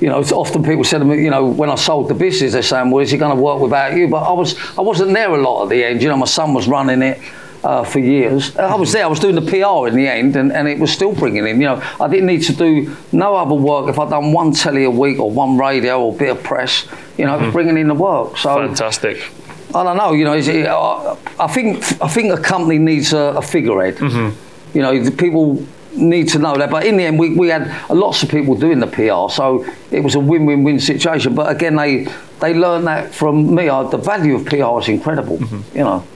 you 0.00 0.08
know, 0.08 0.20
it's 0.20 0.32
often 0.32 0.62
people 0.62 0.84
said 0.84 0.98
to 1.00 1.04
me, 1.04 1.22
you 1.22 1.28
know, 1.30 1.44
when 1.44 1.68
I 1.68 1.74
sold 1.74 2.08
the 2.08 2.14
business, 2.14 2.52
they're 2.54 2.62
saying, 2.62 2.90
"Well, 2.90 3.02
is 3.02 3.12
it 3.12 3.18
going 3.18 3.36
to 3.36 3.42
work 3.42 3.60
without 3.60 3.94
you?" 3.94 4.08
But 4.08 4.22
I 4.22 4.32
was, 4.32 4.56
I 4.78 4.80
wasn't 4.80 5.12
there 5.12 5.28
a 5.30 5.36
lot 5.42 5.64
at 5.64 5.68
the 5.68 5.84
end. 5.84 6.00
You 6.02 6.08
know, 6.08 6.16
my 6.16 6.26
son 6.26 6.54
was 6.54 6.66
running 6.68 7.02
it. 7.02 7.18
Uh, 7.62 7.84
for 7.84 7.98
years, 7.98 8.56
I 8.56 8.74
was 8.74 8.90
there. 8.92 9.04
I 9.04 9.06
was 9.06 9.20
doing 9.20 9.34
the 9.34 9.42
PR 9.42 9.86
in 9.86 9.94
the 9.94 10.08
end, 10.08 10.34
and, 10.34 10.50
and 10.50 10.66
it 10.66 10.78
was 10.78 10.90
still 10.90 11.12
bringing 11.12 11.46
in. 11.46 11.60
You 11.60 11.66
know, 11.66 11.82
I 12.00 12.08
didn't 12.08 12.24
need 12.24 12.42
to 12.44 12.54
do 12.54 12.96
no 13.12 13.36
other 13.36 13.54
work. 13.54 13.90
If 13.90 13.98
I'd 13.98 14.08
done 14.08 14.32
one 14.32 14.52
telly 14.52 14.84
a 14.84 14.90
week 14.90 15.18
or 15.18 15.30
one 15.30 15.58
radio 15.58 16.00
or 16.00 16.14
a 16.14 16.16
bit 16.16 16.30
of 16.30 16.42
press, 16.42 16.86
you 17.18 17.26
know, 17.26 17.38
it 17.38 17.44
was 17.44 17.52
bringing 17.52 17.76
in 17.76 17.88
the 17.88 17.94
work. 17.94 18.38
So 18.38 18.66
Fantastic. 18.66 19.30
I 19.74 19.84
don't 19.84 19.96
know. 19.96 20.12
You 20.12 20.24
know, 20.24 20.32
is 20.32 20.48
it, 20.48 20.66
I, 20.66 21.16
I 21.38 21.46
think 21.48 21.78
I 22.02 22.08
think 22.08 22.32
a 22.32 22.40
company 22.40 22.78
needs 22.78 23.12
a, 23.12 23.34
a 23.36 23.42
figurehead. 23.42 23.96
Mm-hmm. 23.96 24.76
You 24.76 24.82
know, 24.82 25.02
the 25.02 25.10
people 25.10 25.64
need 25.94 26.28
to 26.28 26.38
know 26.38 26.56
that. 26.56 26.70
But 26.70 26.86
in 26.86 26.96
the 26.96 27.04
end, 27.04 27.18
we, 27.18 27.34
we 27.34 27.48
had 27.48 27.70
lots 27.90 28.22
of 28.22 28.30
people 28.30 28.54
doing 28.54 28.80
the 28.80 28.86
PR, 28.86 29.32
so 29.32 29.66
it 29.90 30.00
was 30.00 30.14
a 30.14 30.20
win-win-win 30.20 30.80
situation. 30.80 31.34
But 31.34 31.54
again, 31.54 31.76
they 31.76 32.08
they 32.40 32.54
learned 32.54 32.86
that 32.86 33.14
from 33.14 33.54
me. 33.54 33.68
Uh, 33.68 33.84
the 33.84 33.98
value 33.98 34.36
of 34.36 34.46
PR 34.46 34.80
is 34.80 34.88
incredible. 34.88 35.38
Mm-hmm. 35.38 35.78
You 35.78 35.84
know. 35.84 36.06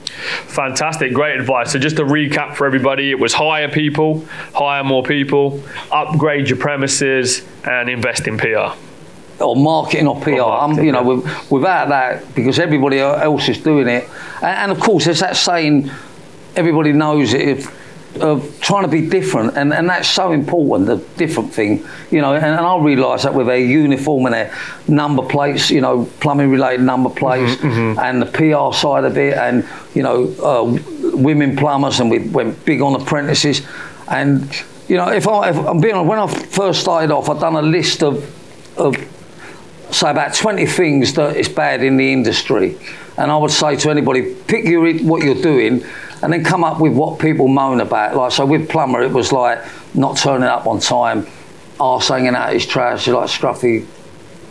Fantastic, 0.46 1.12
great 1.12 1.38
advice. 1.38 1.72
So 1.72 1.78
just 1.78 1.96
to 1.96 2.04
recap 2.04 2.54
for 2.54 2.66
everybody, 2.66 3.10
it 3.10 3.18
was 3.18 3.32
hire 3.32 3.68
people, 3.68 4.24
hire 4.54 4.84
more 4.84 5.02
people, 5.02 5.62
upgrade 5.90 6.48
your 6.48 6.58
premises, 6.58 7.42
and 7.64 7.88
invest 7.88 8.26
in 8.28 8.38
PR. 8.38 8.74
or 9.40 9.56
marketing 9.56 10.06
or 10.06 10.20
PR. 10.20 10.30
um, 10.30 10.36
marketing, 10.38 10.84
you 10.84 10.92
know, 10.92 11.00
yeah. 11.00 11.06
with, 11.06 11.50
without 11.50 11.88
that, 11.88 12.34
because 12.34 12.58
everybody 12.58 12.98
else 13.00 13.48
is 13.48 13.58
doing 13.58 13.88
it, 13.88 14.08
and, 14.36 14.44
and 14.44 14.72
of 14.72 14.80
course, 14.80 15.04
there's 15.04 15.20
that 15.20 15.36
saying, 15.36 15.90
everybody 16.56 16.92
knows 16.92 17.34
it. 17.34 17.40
If, 17.42 17.83
of 18.20 18.60
trying 18.60 18.84
to 18.84 18.88
be 18.88 19.08
different, 19.08 19.56
and, 19.56 19.72
and 19.72 19.88
that's 19.88 20.08
so 20.08 20.32
important, 20.32 20.86
the 20.86 20.96
different 21.16 21.52
thing, 21.52 21.84
you 22.10 22.20
know. 22.20 22.34
And, 22.34 22.44
and 22.44 22.60
I 22.60 22.78
realise 22.78 23.22
that 23.22 23.34
with 23.34 23.46
their 23.46 23.58
uniform 23.58 24.26
and 24.26 24.34
their 24.34 24.54
number 24.88 25.22
plates, 25.22 25.70
you 25.70 25.80
know, 25.80 26.06
plumbing 26.20 26.50
related 26.50 26.82
number 26.82 27.10
plates, 27.10 27.62
and 27.62 28.22
the 28.22 28.26
PR 28.26 28.76
side 28.76 29.04
of 29.04 29.16
it, 29.18 29.34
and 29.34 29.66
you 29.94 30.02
know, 30.02 30.26
uh, 30.42 31.16
women 31.16 31.56
plumbers, 31.56 32.00
and 32.00 32.10
we 32.10 32.20
went 32.28 32.64
big 32.64 32.80
on 32.80 33.00
apprentices, 33.00 33.62
and 34.08 34.62
you 34.88 34.96
know, 34.96 35.08
if, 35.08 35.26
I, 35.26 35.50
if 35.50 35.56
I'm 35.56 35.80
being 35.80 35.94
honest, 35.94 36.08
when 36.08 36.18
I 36.18 36.26
first 36.26 36.80
started 36.80 37.10
off, 37.10 37.28
I'd 37.28 37.40
done 37.40 37.56
a 37.56 37.62
list 37.62 38.02
of 38.02 38.30
of 38.76 38.96
say 39.90 40.10
about 40.10 40.34
20 40.34 40.66
things 40.66 41.14
that 41.14 41.36
is 41.36 41.48
bad 41.48 41.82
in 41.82 41.96
the 41.96 42.12
industry. 42.12 42.76
And 43.16 43.30
I 43.30 43.36
would 43.36 43.52
say 43.52 43.76
to 43.76 43.90
anybody, 43.90 44.34
pick 44.34 44.64
your, 44.64 44.92
what 45.04 45.22
you're 45.22 45.40
doing 45.40 45.84
and 46.24 46.32
then 46.32 46.42
come 46.42 46.64
up 46.64 46.80
with 46.80 46.94
what 46.94 47.18
people 47.18 47.48
moan 47.48 47.80
about. 47.80 48.16
Like, 48.16 48.32
so 48.32 48.46
with 48.46 48.66
Plumber, 48.68 49.02
it 49.02 49.12
was 49.12 49.30
like 49.30 49.62
not 49.94 50.16
turning 50.16 50.48
up 50.48 50.66
on 50.66 50.80
time, 50.80 51.26
arse 51.78 52.08
hanging 52.08 52.34
out 52.34 52.50
his 52.54 52.66
trousers 52.66 53.12
like 53.12 53.28
scruffy 53.28 53.86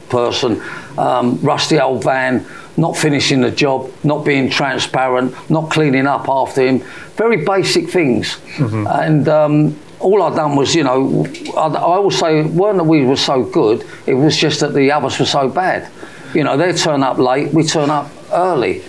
person, 0.07 0.61
um, 0.99 1.39
rusty 1.41 1.79
old 1.79 2.03
van, 2.03 2.45
not 2.77 2.95
finishing 2.95 3.41
the 3.41 3.49
job, 3.49 3.91
not 4.03 4.23
being 4.23 4.51
transparent, 4.51 5.33
not 5.49 5.71
cleaning 5.71 6.05
up 6.05 6.29
after 6.29 6.61
him. 6.61 6.79
Very 7.15 7.43
basic 7.43 7.89
things. 7.89 8.39
And 8.85 9.27
um, 9.27 9.75
all 9.99 10.21
I'd 10.21 10.35
done 10.35 10.55
was, 10.55 10.75
you 10.75 10.83
know, 10.83 11.25
I, 11.57 11.69
I 11.69 11.81
always 11.81 12.19
say, 12.19 12.41
it 12.41 12.51
weren't 12.51 12.77
that 12.77 12.83
we 12.83 13.03
were 13.03 13.15
so 13.15 13.43
good, 13.43 13.83
it 14.05 14.13
was 14.13 14.37
just 14.37 14.59
that 14.59 14.75
the 14.75 14.91
others 14.91 15.17
were 15.17 15.25
so 15.25 15.49
bad. 15.49 15.89
You 16.35 16.43
know, 16.43 16.55
they 16.55 16.71
turn 16.73 17.01
up 17.01 17.17
late, 17.17 17.51
we 17.51 17.63
turn 17.63 17.89
up 17.89 18.11
early. 18.31 18.83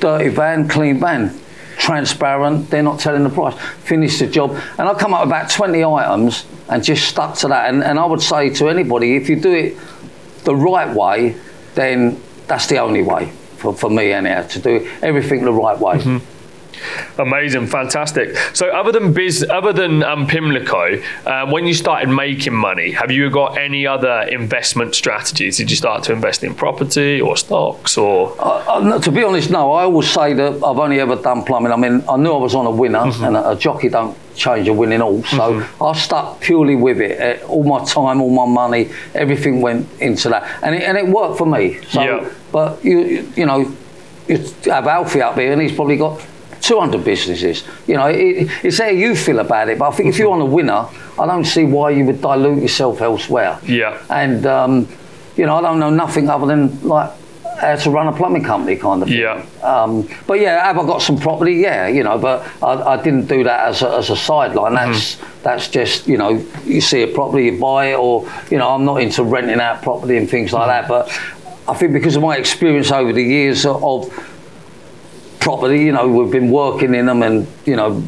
Dirty 0.00 0.30
van, 0.30 0.66
clean 0.66 0.98
van. 0.98 1.38
Transparent, 1.78 2.70
they're 2.70 2.82
not 2.82 2.98
telling 2.98 3.22
the 3.22 3.30
price. 3.30 3.54
Finish 3.84 4.18
the 4.18 4.26
job. 4.26 4.50
And 4.78 4.88
I 4.88 4.94
come 4.94 5.14
up 5.14 5.20
with 5.20 5.30
about 5.30 5.50
20 5.50 5.84
items 5.84 6.44
and 6.68 6.82
just 6.82 7.08
stuck 7.08 7.36
to 7.38 7.48
that. 7.48 7.70
And, 7.70 7.82
and 7.82 7.98
I 7.98 8.04
would 8.04 8.20
say 8.20 8.50
to 8.50 8.68
anybody, 8.68 9.16
if 9.16 9.28
you 9.28 9.40
do 9.40 9.52
it 9.52 9.76
the 10.44 10.54
right 10.54 10.94
way, 10.94 11.36
then 11.74 12.20
that's 12.46 12.66
the 12.66 12.78
only 12.78 13.02
way 13.02 13.30
for, 13.56 13.72
for 13.74 13.90
me 13.90 14.12
anyhow, 14.12 14.42
to 14.42 14.58
do 14.58 14.90
everything 15.02 15.44
the 15.44 15.52
right 15.52 15.78
way. 15.78 15.96
Mm-hmm. 15.98 16.37
Amazing, 17.18 17.66
fantastic. 17.66 18.36
So, 18.54 18.68
other 18.68 18.92
than 18.92 19.12
biz, 19.12 19.44
other 19.50 19.72
than 19.72 20.02
um, 20.04 20.26
Pimlico, 20.26 21.00
um, 21.26 21.50
when 21.50 21.66
you 21.66 21.74
started 21.74 22.08
making 22.08 22.54
money, 22.54 22.92
have 22.92 23.10
you 23.10 23.30
got 23.30 23.58
any 23.58 23.86
other 23.86 24.22
investment 24.30 24.94
strategies? 24.94 25.56
Did 25.56 25.70
you 25.70 25.76
start 25.76 26.04
to 26.04 26.12
invest 26.12 26.44
in 26.44 26.54
property 26.54 27.20
or 27.20 27.36
stocks 27.36 27.98
or? 27.98 28.34
I, 28.40 28.80
no, 28.82 28.98
to 29.00 29.10
be 29.10 29.24
honest, 29.24 29.50
no. 29.50 29.72
I 29.72 29.82
always 29.84 30.08
say 30.10 30.32
that 30.34 30.54
I've 30.54 30.78
only 30.78 31.00
ever 31.00 31.16
done 31.16 31.42
plumbing. 31.44 31.72
I 31.72 31.76
mean, 31.76 32.04
I 32.08 32.16
knew 32.16 32.32
I 32.32 32.38
was 32.38 32.54
on 32.54 32.66
a 32.66 32.70
winner, 32.70 32.98
and 33.00 33.36
a, 33.36 33.50
a 33.50 33.56
jockey 33.56 33.88
don't 33.88 34.16
change 34.36 34.68
a 34.68 34.72
winning 34.72 35.02
all. 35.02 35.22
So 35.24 35.66
I 35.80 35.92
stuck 35.98 36.40
purely 36.40 36.76
with 36.76 37.00
it. 37.00 37.18
Eh, 37.20 37.40
All 37.46 37.64
my 37.64 37.84
time, 37.84 38.20
all 38.20 38.30
my 38.30 38.46
money, 38.46 38.90
everything 39.14 39.60
went 39.60 39.88
into 40.00 40.28
that, 40.28 40.46
and 40.62 40.76
it, 40.76 40.82
and 40.82 40.96
it 40.96 41.08
worked 41.08 41.38
for 41.38 41.46
me. 41.46 41.80
So, 41.90 42.02
Yeah. 42.02 42.30
but 42.52 42.84
you 42.84 43.00
you- 43.00 43.32
you 43.36 43.46
know, 43.46 43.72
you 44.28 44.36
have 44.66 44.86
Alfie 44.86 45.22
up 45.22 45.36
here, 45.36 45.52
and 45.52 45.60
he's 45.60 45.72
probably 45.72 45.96
got. 45.96 46.20
200 46.60 47.04
businesses. 47.04 47.64
You 47.86 47.94
know, 47.94 48.06
it, 48.06 48.50
it's 48.62 48.78
how 48.78 48.88
you 48.88 49.14
feel 49.16 49.38
about 49.38 49.68
it. 49.68 49.78
But 49.78 49.88
I 49.88 49.96
think 49.96 50.08
if 50.08 50.18
you're 50.18 50.32
on 50.32 50.40
a 50.40 50.46
winner, 50.46 50.86
I 51.18 51.26
don't 51.26 51.44
see 51.44 51.64
why 51.64 51.90
you 51.90 52.04
would 52.06 52.20
dilute 52.20 52.62
yourself 52.62 53.00
elsewhere. 53.00 53.58
Yeah. 53.64 54.02
And, 54.10 54.46
um, 54.46 54.88
you 55.36 55.46
know, 55.46 55.56
I 55.56 55.62
don't 55.62 55.78
know 55.78 55.90
nothing 55.90 56.28
other 56.28 56.46
than 56.46 56.80
like 56.82 57.10
how 57.58 57.74
to 57.74 57.90
run 57.90 58.06
a 58.06 58.12
plumbing 58.12 58.44
company 58.44 58.76
kind 58.76 59.02
of 59.02 59.08
thing. 59.08 59.18
Yeah. 59.18 59.44
Um, 59.62 60.08
but 60.26 60.40
yeah, 60.40 60.64
have 60.64 60.78
I 60.78 60.86
got 60.86 61.02
some 61.02 61.18
property? 61.18 61.54
Yeah, 61.54 61.88
you 61.88 62.04
know, 62.04 62.18
but 62.18 62.46
I, 62.62 62.94
I 62.94 63.02
didn't 63.02 63.26
do 63.26 63.44
that 63.44 63.68
as 63.68 63.82
a, 63.82 63.96
as 63.96 64.10
a 64.10 64.16
sideline. 64.16 64.74
That's 64.74 65.16
that's 65.42 65.68
just 65.68 66.06
you 66.06 66.18
know, 66.18 66.44
you 66.64 66.80
see 66.80 67.02
a 67.02 67.08
property, 67.08 67.46
you 67.46 67.58
buy 67.58 67.92
it, 67.92 67.98
or 67.98 68.30
you 68.50 68.58
know, 68.58 68.70
I'm 68.70 68.84
not 68.84 69.02
into 69.02 69.24
renting 69.24 69.60
out 69.60 69.82
property 69.82 70.16
and 70.16 70.30
things 70.30 70.52
like 70.52 70.68
that. 70.68 70.88
But 70.88 71.08
I 71.68 71.74
think 71.74 71.92
because 71.92 72.16
of 72.16 72.22
my 72.22 72.36
experience 72.36 72.92
over 72.92 73.12
the 73.12 73.22
years 73.22 73.66
of 73.66 74.12
property, 75.48 75.78
you 75.78 75.92
know, 75.92 76.06
we've 76.06 76.30
been 76.30 76.50
working 76.50 76.94
in 76.94 77.06
them 77.06 77.22
and 77.22 77.46
you 77.64 77.74
know, 77.74 78.02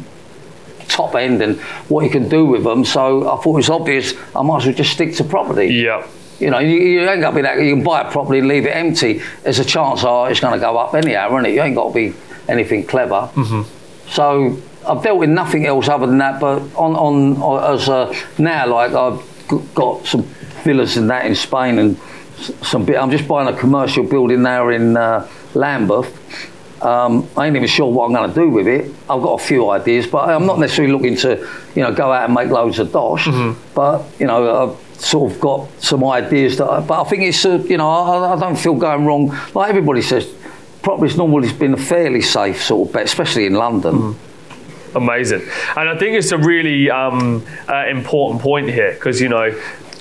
top 0.87 1.15
end 1.15 1.41
and 1.41 1.59
what 1.89 2.03
you 2.03 2.11
can 2.11 2.29
do 2.29 2.45
with 2.45 2.63
them. 2.63 2.85
So 2.85 3.01
I 3.33 3.35
thought 3.41 3.53
it 3.53 3.63
was 3.65 3.69
obvious. 3.71 4.13
I 4.35 4.43
might 4.43 4.57
as 4.57 4.65
well 4.67 4.75
just 4.75 4.91
stick 4.91 5.15
to 5.15 5.23
property. 5.23 5.73
Yeah. 5.73 6.07
You 6.39 6.51
know, 6.51 6.59
you, 6.59 6.77
you 6.77 7.09
ain't 7.09 7.19
got 7.21 7.31
to 7.31 7.35
be 7.37 7.41
that. 7.41 7.59
You 7.59 7.73
can 7.73 7.83
buy 7.83 8.01
it 8.01 8.11
properly 8.11 8.39
and 8.39 8.47
leave 8.47 8.67
it 8.67 8.75
empty. 8.75 9.23
There's 9.41 9.57
a 9.57 9.65
chance, 9.65 10.03
oh, 10.03 10.25
it's 10.25 10.39
going 10.39 10.53
to 10.53 10.59
go 10.59 10.77
up 10.77 10.93
anyhow, 10.93 11.35
isn't 11.35 11.47
it? 11.47 11.55
You 11.55 11.63
ain't 11.63 11.75
got 11.75 11.87
to 11.87 11.93
be 11.95 12.13
anything 12.47 12.85
clever. 12.85 13.31
Mm-hmm. 13.33 14.09
So 14.09 14.61
I've 14.87 15.01
dealt 15.01 15.17
with 15.17 15.29
nothing 15.29 15.65
else 15.65 15.87
other 15.87 16.05
than 16.05 16.19
that. 16.19 16.39
But 16.39 16.59
on 16.75 16.95
on, 16.95 17.41
on 17.41 17.73
as 17.73 17.87
a, 17.87 18.13
now, 18.37 18.67
like 18.67 18.93
I've 18.93 19.73
got 19.73 20.05
some 20.05 20.23
villas 20.63 20.95
and 20.95 21.09
that 21.09 21.25
in 21.25 21.33
Spain 21.33 21.79
and 21.79 21.97
some 22.61 22.85
bit. 22.85 22.97
I'm 22.97 23.09
just 23.09 23.27
buying 23.27 23.51
a 23.51 23.57
commercial 23.57 24.03
building 24.03 24.43
now 24.43 24.69
in 24.69 24.95
uh, 24.95 25.27
Lambeth. 25.55 26.20
Um, 26.81 27.29
I 27.37 27.45
ain't 27.47 27.55
even 27.55 27.67
sure 27.67 27.91
what 27.91 28.05
I'm 28.05 28.13
going 28.13 28.29
to 28.33 28.35
do 28.35 28.49
with 28.49 28.67
it. 28.67 28.85
I've 29.09 29.21
got 29.21 29.39
a 29.39 29.43
few 29.43 29.69
ideas, 29.69 30.07
but 30.07 30.29
I'm 30.29 30.45
not 30.47 30.57
necessarily 30.59 30.91
looking 30.93 31.15
to, 31.17 31.47
you 31.75 31.83
know, 31.83 31.93
go 31.93 32.11
out 32.11 32.25
and 32.25 32.33
make 32.33 32.49
loads 32.49 32.79
of 32.79 32.91
dosh. 32.91 33.27
But 33.75 34.03
you 34.19 34.25
know, 34.25 34.71
I've 34.71 35.01
sort 35.01 35.31
of 35.31 35.39
got 35.39 35.69
some 35.81 36.03
ideas 36.03 36.57
that. 36.57 36.67
I, 36.67 36.79
but 36.79 37.01
I 37.01 37.03
think 37.07 37.23
it's, 37.23 37.45
uh, 37.45 37.63
you 37.67 37.77
know, 37.77 37.89
I, 37.89 38.33
I 38.33 38.39
don't 38.39 38.57
feel 38.57 38.75
going 38.75 39.05
wrong. 39.05 39.37
Like 39.53 39.69
everybody 39.69 40.01
says, 40.01 40.27
property's 40.81 41.17
normally 41.17 41.53
been 41.53 41.73
a 41.73 41.77
fairly 41.77 42.21
safe 42.21 42.63
sort 42.63 42.87
of 42.87 42.93
bet, 42.93 43.03
especially 43.05 43.45
in 43.45 43.53
London. 43.53 44.15
Amazing. 44.95 45.41
And 45.77 45.87
I 45.87 45.97
think 45.97 46.17
it's 46.17 46.31
a 46.31 46.37
really 46.37 46.89
um, 46.89 47.45
uh, 47.69 47.85
important 47.87 48.41
point 48.41 48.69
here 48.69 48.93
because, 48.93 49.21
you 49.21 49.29
know, 49.29 49.51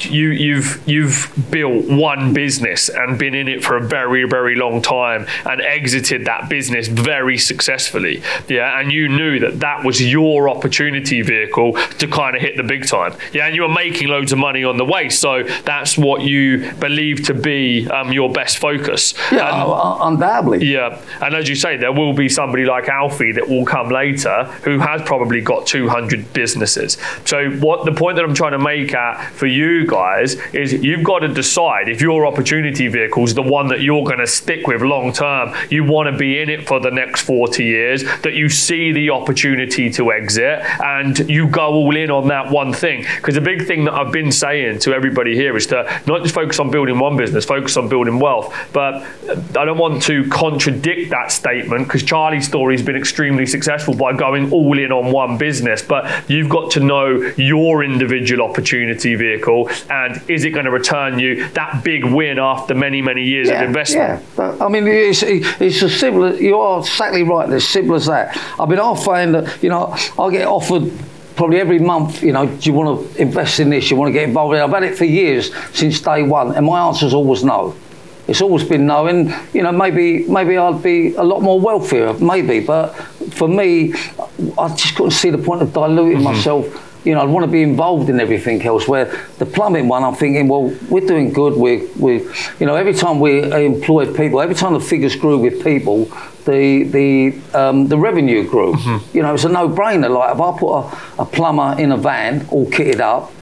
you, 0.07 0.31
you've 0.31 0.83
you've 0.89 1.33
built 1.51 1.87
one 1.89 2.33
business 2.33 2.89
and 2.89 3.19
been 3.19 3.35
in 3.35 3.49
it 3.49 3.63
for 3.65 3.77
a 3.77 3.83
very 3.87 4.25
very 4.29 4.55
long 4.57 4.81
time 4.81 5.27
and 5.49 5.61
exited 5.61 6.25
that 6.27 6.49
business 6.49 6.87
very 6.89 7.37
successfully 7.39 8.23
yeah 8.49 8.79
and 8.81 8.93
you 8.93 9.09
knew 9.09 9.39
that 9.39 9.61
that 9.61 9.85
was 9.85 10.01
your 10.01 10.49
opportunity 10.49 11.23
vehicle 11.23 11.73
to 11.99 12.07
kind 12.07 12.35
of 12.37 12.43
hit 12.43 12.57
the 12.57 12.63
big 12.63 12.87
time 12.87 13.15
yeah 13.33 13.47
and 13.47 13.55
you 13.55 13.63
were 13.63 13.69
making 13.69 14.09
loads 14.09 14.33
of 14.33 14.39
money 14.39 14.65
on 14.65 14.77
the 14.77 14.85
way 14.85 15.09
so 15.09 15.43
that's 15.65 15.97
what 15.99 16.23
you 16.23 16.71
believe 16.75 17.23
to 17.25 17.35
be 17.35 17.89
um, 17.91 18.13
your 18.13 18.31
best 18.33 18.59
focus 18.59 19.15
Yeah, 19.33 19.63
And- 19.65 20.15
undoubtedly. 20.15 20.67
yeah, 20.67 21.01
and 21.21 21.35
as 21.35 21.49
you 21.49 21.55
say, 21.55 21.77
there 21.77 21.93
will 21.93 22.13
be 22.13 22.29
somebody 22.29 22.65
like 22.65 22.89
Alfie 22.89 23.33
that 23.33 23.49
will 23.49 23.65
come 23.65 23.89
later 23.89 24.45
who 24.65 24.79
has 24.79 25.03
probably 25.03 25.41
got 25.41 25.67
200 25.67 26.33
businesses. 26.33 26.97
So, 27.25 27.51
what 27.53 27.85
the 27.85 27.93
point 27.93 28.17
that 28.17 28.25
I'm 28.25 28.35
trying 28.35 28.53
to 28.53 28.59
make 28.59 28.95
at 28.95 29.31
for 29.33 29.47
you 29.47 29.87
guys 29.91 30.37
is 30.55 30.73
you've 30.73 31.05
got 31.05 31.19
to 31.19 31.29
decide 31.29 31.89
if 31.89 32.01
your 32.01 32.25
opportunity 32.25 32.87
vehicle 32.89 33.25
is 33.25 33.35
the 33.35 33.43
one 33.43 33.67
that 33.69 33.81
you're 33.81 34.05
going 34.05 34.19
to 34.19 34.27
stick 34.27 34.67
with 34.67 34.81
long 34.83 35.13
term. 35.13 35.53
You 35.69 35.85
want 35.85 36.09
to 36.11 36.17
be 36.17 36.41
in 36.41 36.49
it 36.49 36.67
for 36.67 36.81
the 36.81 36.91
next 36.91 37.23
40 37.23 37.65
years, 37.65 38.05
that 38.23 38.35
you 38.35 38.49
see 38.49 38.93
the 38.93 39.11
opportunity 39.11 39.91
to 39.91 40.13
exit, 40.13 40.61
and 40.81 41.19
you 41.29 41.49
go 41.49 41.73
all 41.73 41.97
in 41.97 42.11
on 42.11 42.29
that 42.29 42.51
one 42.51 42.73
thing. 42.73 43.05
Because 43.17 43.35
the 43.35 43.41
big 43.41 43.67
thing 43.67 43.85
that 43.85 43.95
I've 43.95 44.13
been 44.13 44.33
saying 44.33 44.79
to 44.81 44.95
everybody 44.95 45.35
here 45.35 45.57
is 45.57 45.67
to 45.69 45.83
not 46.07 46.23
just 46.23 46.35
focus 46.35 46.61
on 46.61 46.71
building 46.71 46.99
one 46.99 47.17
business, 47.17 47.45
focus 47.45 47.77
on 47.77 47.89
building 47.89 48.21
wealth. 48.21 48.55
But 48.73 49.03
I 49.29 49.65
don't 49.65 49.79
want 49.79 50.03
to 50.05 50.29
contradict 50.29 51.11
that 51.11 51.33
statement 51.33 51.87
because 51.87 52.05
Charlie's 52.05 52.47
story 52.47 52.77
has 52.77 52.87
been 52.87 52.97
extremely 52.97 53.47
successful 53.47 53.95
by 53.95 54.13
going 54.13 54.53
all 54.53 54.79
in 54.79 54.93
on 54.93 55.11
one 55.13 55.37
business. 55.37 55.83
But 55.83 56.31
you've 56.31 56.49
got 56.49 56.71
to 56.73 56.81
know 56.81 57.33
your 57.37 57.83
individual 57.83 58.49
opportunity 58.49 59.15
vehicle 59.15 59.69
and 59.89 60.21
is 60.29 60.45
it 60.45 60.51
going 60.51 60.65
to 60.65 60.71
return 60.71 61.19
you 61.19 61.49
that 61.51 61.83
big 61.85 62.05
win 62.05 62.39
after 62.39 62.75
many, 62.75 63.03
many 63.03 63.25
years 63.25 63.49
of 63.49 63.61
investment? 63.61 64.21
Yeah, 64.21 64.27
but, 64.37 64.61
I 64.61 64.69
mean, 64.69 64.87
it's, 64.87 65.23
it's 65.23 65.83
as 65.83 65.99
simple 65.99 66.25
as 66.25 66.41
you 66.41 66.59
are 66.59 66.81
exactly 66.81 67.23
right. 67.23 67.49
As 67.51 67.67
simple 67.67 67.95
as 67.95 68.07
that. 68.07 68.37
I 68.59 68.67
mean, 68.67 68.79
I 68.79 68.95
find 68.97 69.35
that 69.35 69.63
you 69.63 69.69
know 69.69 69.97
I 70.19 70.31
get 70.31 70.47
offered 70.47 70.93
probably 71.37 71.59
every 71.59 71.79
month. 71.79 72.23
You 72.23 72.33
know, 72.33 72.47
do 72.47 72.71
you 72.71 72.75
want 72.75 73.15
to 73.15 73.23
invest 73.23 73.61
in 73.61 73.71
this? 73.71 73.91
You 73.91 73.97
want 73.97 74.09
to 74.09 74.13
get 74.13 74.25
involved 74.25 74.55
in? 74.55 74.61
it? 74.61 74.65
I've 74.65 74.71
had 74.71 74.83
it 74.83 74.97
for 74.97 75.05
years 75.05 75.55
since 75.73 76.01
day 76.01 76.23
one, 76.23 76.55
and 76.55 76.67
my 76.67 76.87
answer 76.87 77.07
is 77.07 77.15
always 77.15 77.45
no. 77.45 77.75
It's 78.29 78.43
always 78.43 78.63
been 78.63 78.87
no, 78.87 79.07
and 79.07 79.35
you 79.53 79.63
know 79.63 79.73
maybe 79.73 80.25
maybe 80.29 80.57
I'd 80.57 80.83
be 80.83 81.15
a 81.15 81.23
lot 81.23 81.43
more 81.43 81.59
wealthier, 81.59 82.15
maybe. 82.15 82.61
But 82.61 82.91
for 83.33 83.49
me, 83.49 83.93
I 84.59 84.69
just 84.69 84.95
couldn't 84.95 85.13
see 85.13 85.31
the 85.31 85.39
point 85.39 85.63
of 85.63 85.73
diluting 85.73 86.19
mm-hmm. 86.19 86.25
myself. 86.25 86.90
You 87.05 87.15
know, 87.15 87.23
I'd 87.23 87.29
want 87.31 87.47
to 87.47 87.51
be 87.51 87.63
involved 87.63 88.11
in 88.11 88.21
everything 88.21 88.61
else. 88.63 88.87
Where 88.87 89.07
the 89.39 89.47
plumbing 89.47 89.89
one, 89.89 90.05
I'm 90.05 90.15
thinking, 90.15 90.49
well, 90.49 90.75
we're 90.89 91.07
doing 91.07 91.33
good. 91.33 91.57
We, 91.57 91.87
we, 91.99 92.23
you 92.59 92.67
know, 92.67 92.77
every 92.77 92.93
time 92.95 93.21
we 93.21 93.43
employed 93.65 94.15
people, 94.17 94.41
every 94.41 94.55
time 94.55 94.75
the 94.75 94.81
figures 94.81 95.17
grew 95.17 95.39
with 95.39 95.65
people, 95.65 96.05
the 96.45 96.85
the 96.85 97.41
um, 97.55 97.89
the 97.89 97.97
revenue 97.97 98.47
grew. 98.49 98.77
You 99.13 99.23
know, 99.23 99.35
it's 99.35 99.45
a 99.45 99.49
no-brainer. 99.49 100.11
Like 100.11 100.35
if 100.35 100.41
I 100.41 100.59
put 100.59 100.73
a, 100.79 101.23
a 101.23 101.25
plumber 101.25 101.81
in 101.81 101.93
a 101.93 101.97
van, 101.97 102.47
all 102.51 102.67
kitted 102.67 103.01
up, 103.01 103.33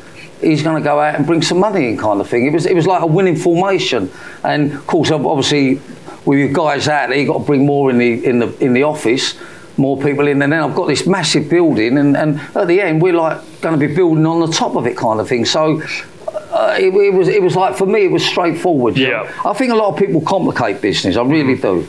he's 0.40 0.62
going 0.62 0.80
to 0.80 0.84
go 0.84 1.00
out 1.00 1.16
and 1.16 1.26
bring 1.26 1.42
some 1.42 1.58
money 1.58 1.88
in, 1.88 1.96
kind 1.98 2.20
of 2.20 2.28
thing. 2.28 2.46
It 2.46 2.52
was 2.52 2.66
it 2.66 2.74
was 2.74 2.86
like 2.86 3.02
a 3.02 3.06
winning 3.06 3.36
formation, 3.36 4.10
and 4.44 4.72
of 4.72 4.86
course, 4.86 5.10
obviously, 5.10 5.80
with 6.24 6.38
you 6.38 6.52
guys 6.52 6.88
out 6.88 7.08
there, 7.08 7.18
you 7.18 7.26
got 7.26 7.38
to 7.38 7.44
bring 7.44 7.66
more 7.66 7.90
in 7.90 7.98
the 7.98 8.24
in 8.24 8.38
the 8.38 8.56
in 8.64 8.72
the 8.72 8.84
office, 8.84 9.34
more 9.78 9.96
people 9.96 10.26
in, 10.26 10.42
and 10.42 10.52
then 10.52 10.62
I've 10.62 10.74
got 10.74 10.86
this 10.88 11.06
massive 11.06 11.48
building, 11.48 11.98
and 11.98 12.16
and 12.16 12.40
at 12.54 12.66
the 12.68 12.80
end, 12.80 13.00
we're 13.02 13.14
like 13.14 13.38
going 13.60 13.78
to 13.78 13.86
be 13.86 13.94
building 13.94 14.26
on 14.26 14.40
the 14.40 14.52
top 14.52 14.76
of 14.76 14.86
it, 14.86 14.96
kind 14.96 15.20
of 15.20 15.28
thing. 15.28 15.44
So. 15.44 15.82
Uh, 16.50 16.74
it, 16.78 16.94
it 16.94 17.12
was 17.12 17.28
it 17.28 17.42
was 17.42 17.54
like 17.54 17.76
for 17.76 17.86
me 17.86 18.06
it 18.06 18.10
was 18.10 18.24
straightforward. 18.24 18.96
Yeah. 18.96 19.30
I 19.44 19.52
think 19.52 19.70
a 19.70 19.74
lot 19.76 19.92
of 19.92 19.98
people 19.98 20.22
complicate 20.22 20.80
business. 20.80 21.16
I 21.16 21.22
really 21.22 21.56
do. 21.56 21.86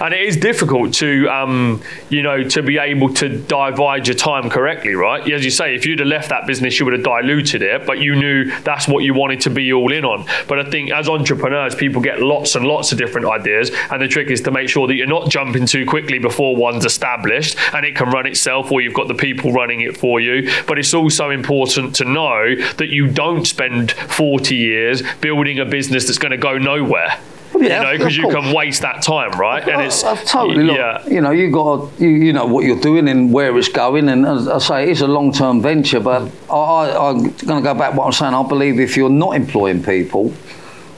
And 0.00 0.14
it 0.14 0.20
is 0.20 0.36
difficult 0.36 0.94
to, 0.94 1.28
um, 1.28 1.82
you 2.08 2.22
know, 2.22 2.42
to 2.44 2.62
be 2.62 2.78
able 2.78 3.12
to 3.14 3.28
divide 3.28 4.06
your 4.06 4.16
time 4.16 4.50
correctly, 4.50 4.94
right? 4.94 5.30
As 5.32 5.44
you 5.44 5.50
say, 5.50 5.74
if 5.74 5.86
you'd 5.86 5.98
have 6.00 6.08
left 6.08 6.28
that 6.28 6.46
business, 6.46 6.78
you 6.78 6.84
would 6.86 6.94
have 6.94 7.02
diluted 7.02 7.62
it, 7.62 7.86
but 7.86 7.98
you 7.98 8.14
knew 8.14 8.50
that's 8.60 8.88
what 8.88 9.04
you 9.04 9.14
wanted 9.14 9.40
to 9.42 9.50
be 9.50 9.72
all 9.72 9.92
in 9.92 10.04
on. 10.04 10.26
But 10.48 10.58
I 10.58 10.70
think 10.70 10.90
as 10.90 11.08
entrepreneurs, 11.08 11.74
people 11.74 12.00
get 12.00 12.20
lots 12.20 12.54
and 12.54 12.66
lots 12.66 12.92
of 12.92 12.98
different 12.98 13.26
ideas, 13.26 13.70
and 13.90 14.00
the 14.00 14.08
trick 14.08 14.30
is 14.30 14.40
to 14.42 14.50
make 14.50 14.68
sure 14.68 14.86
that 14.86 14.94
you're 14.94 15.06
not 15.06 15.30
jumping 15.30 15.66
too 15.66 15.86
quickly 15.86 16.18
before 16.18 16.56
one's 16.56 16.84
established 16.84 17.56
and 17.72 17.84
it 17.84 17.96
can 17.96 18.10
run 18.10 18.26
itself, 18.26 18.70
or 18.70 18.80
you've 18.80 18.94
got 18.94 19.08
the 19.08 19.14
people 19.14 19.52
running 19.52 19.80
it 19.80 19.96
for 19.96 20.20
you. 20.20 20.50
But 20.66 20.78
it's 20.78 20.94
also 20.94 21.30
important 21.30 21.94
to 21.96 22.04
know 22.04 22.54
that 22.76 22.88
you 22.88 23.08
don't 23.08 23.46
spend 23.46 23.92
40 23.92 24.54
years 24.54 25.02
building 25.20 25.58
a 25.58 25.64
business 25.64 26.06
that's 26.06 26.18
going 26.18 26.32
to 26.32 26.38
go 26.38 26.58
nowhere. 26.58 27.18
Yeah, 27.56 27.60
you 27.60 27.68
know, 27.68 27.98
because 27.98 28.16
you 28.16 28.28
can 28.28 28.54
waste 28.54 28.82
that 28.82 29.02
time, 29.02 29.32
right? 29.32 29.66
And 29.68 29.82
it's 29.82 30.02
I've 30.04 30.24
totally 30.24 30.64
look, 30.64 30.76
yeah. 30.76 31.06
You 31.06 31.20
know, 31.20 31.30
you 31.30 31.50
got 31.50 31.90
you, 32.00 32.08
you 32.08 32.32
know 32.32 32.46
what 32.46 32.64
you're 32.64 32.80
doing 32.80 33.08
and 33.08 33.32
where 33.32 33.56
it's 33.56 33.68
going, 33.68 34.08
and 34.08 34.26
as 34.26 34.48
I 34.48 34.58
say, 34.58 34.90
it's 34.90 35.00
a 35.00 35.06
long-term 35.06 35.62
venture. 35.62 36.00
But 36.00 36.30
I, 36.50 36.54
I, 36.54 37.10
I'm 37.10 37.22
going 37.22 37.62
to 37.62 37.62
go 37.62 37.74
back 37.74 37.94
what 37.94 38.06
I'm 38.06 38.12
saying. 38.12 38.34
I 38.34 38.42
believe 38.46 38.80
if 38.80 38.96
you're 38.96 39.08
not 39.08 39.36
employing 39.36 39.82
people, 39.82 40.32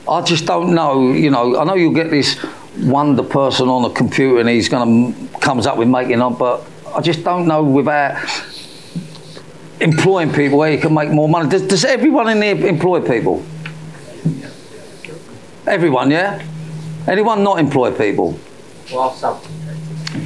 I 0.09 0.23
just 0.23 0.47
don't 0.47 0.75
know. 0.75 1.13
You 1.13 1.31
know, 1.31 1.59
I 1.59 1.65
know 1.65 1.75
you'll 1.75 1.95
get 1.95 2.11
this 2.11 2.43
wonder 2.79 3.23
person 3.23 3.69
on 3.69 3.91
a 3.91 3.95
computer 3.95 4.39
and 4.39 4.49
he's 4.49 4.69
going 4.69 5.15
to 5.15 5.39
comes 5.39 5.67
up 5.67 5.77
with 5.77 5.89
making 5.89 6.21
up, 6.21 6.39
but 6.39 6.65
I 6.95 7.01
just 7.01 7.23
don't 7.25 7.47
know 7.47 7.63
without 7.63 8.17
employing 9.81 10.33
people 10.33 10.59
where 10.59 10.73
you 10.73 10.79
can 10.79 10.95
make 10.95 11.11
more 11.11 11.29
money. 11.29 11.49
Does, 11.49 11.63
does 11.63 11.85
everyone 11.85 12.29
in 12.29 12.43
here 12.43 12.67
employ 12.67 13.01
people? 13.01 13.45
Everyone, 15.67 16.11
yeah. 16.11 16.45
Anyone 17.09 17.43
not 17.43 17.59
employ 17.59 17.91
people? 17.91 18.39
Well, 18.93 19.13
some. 19.13 19.41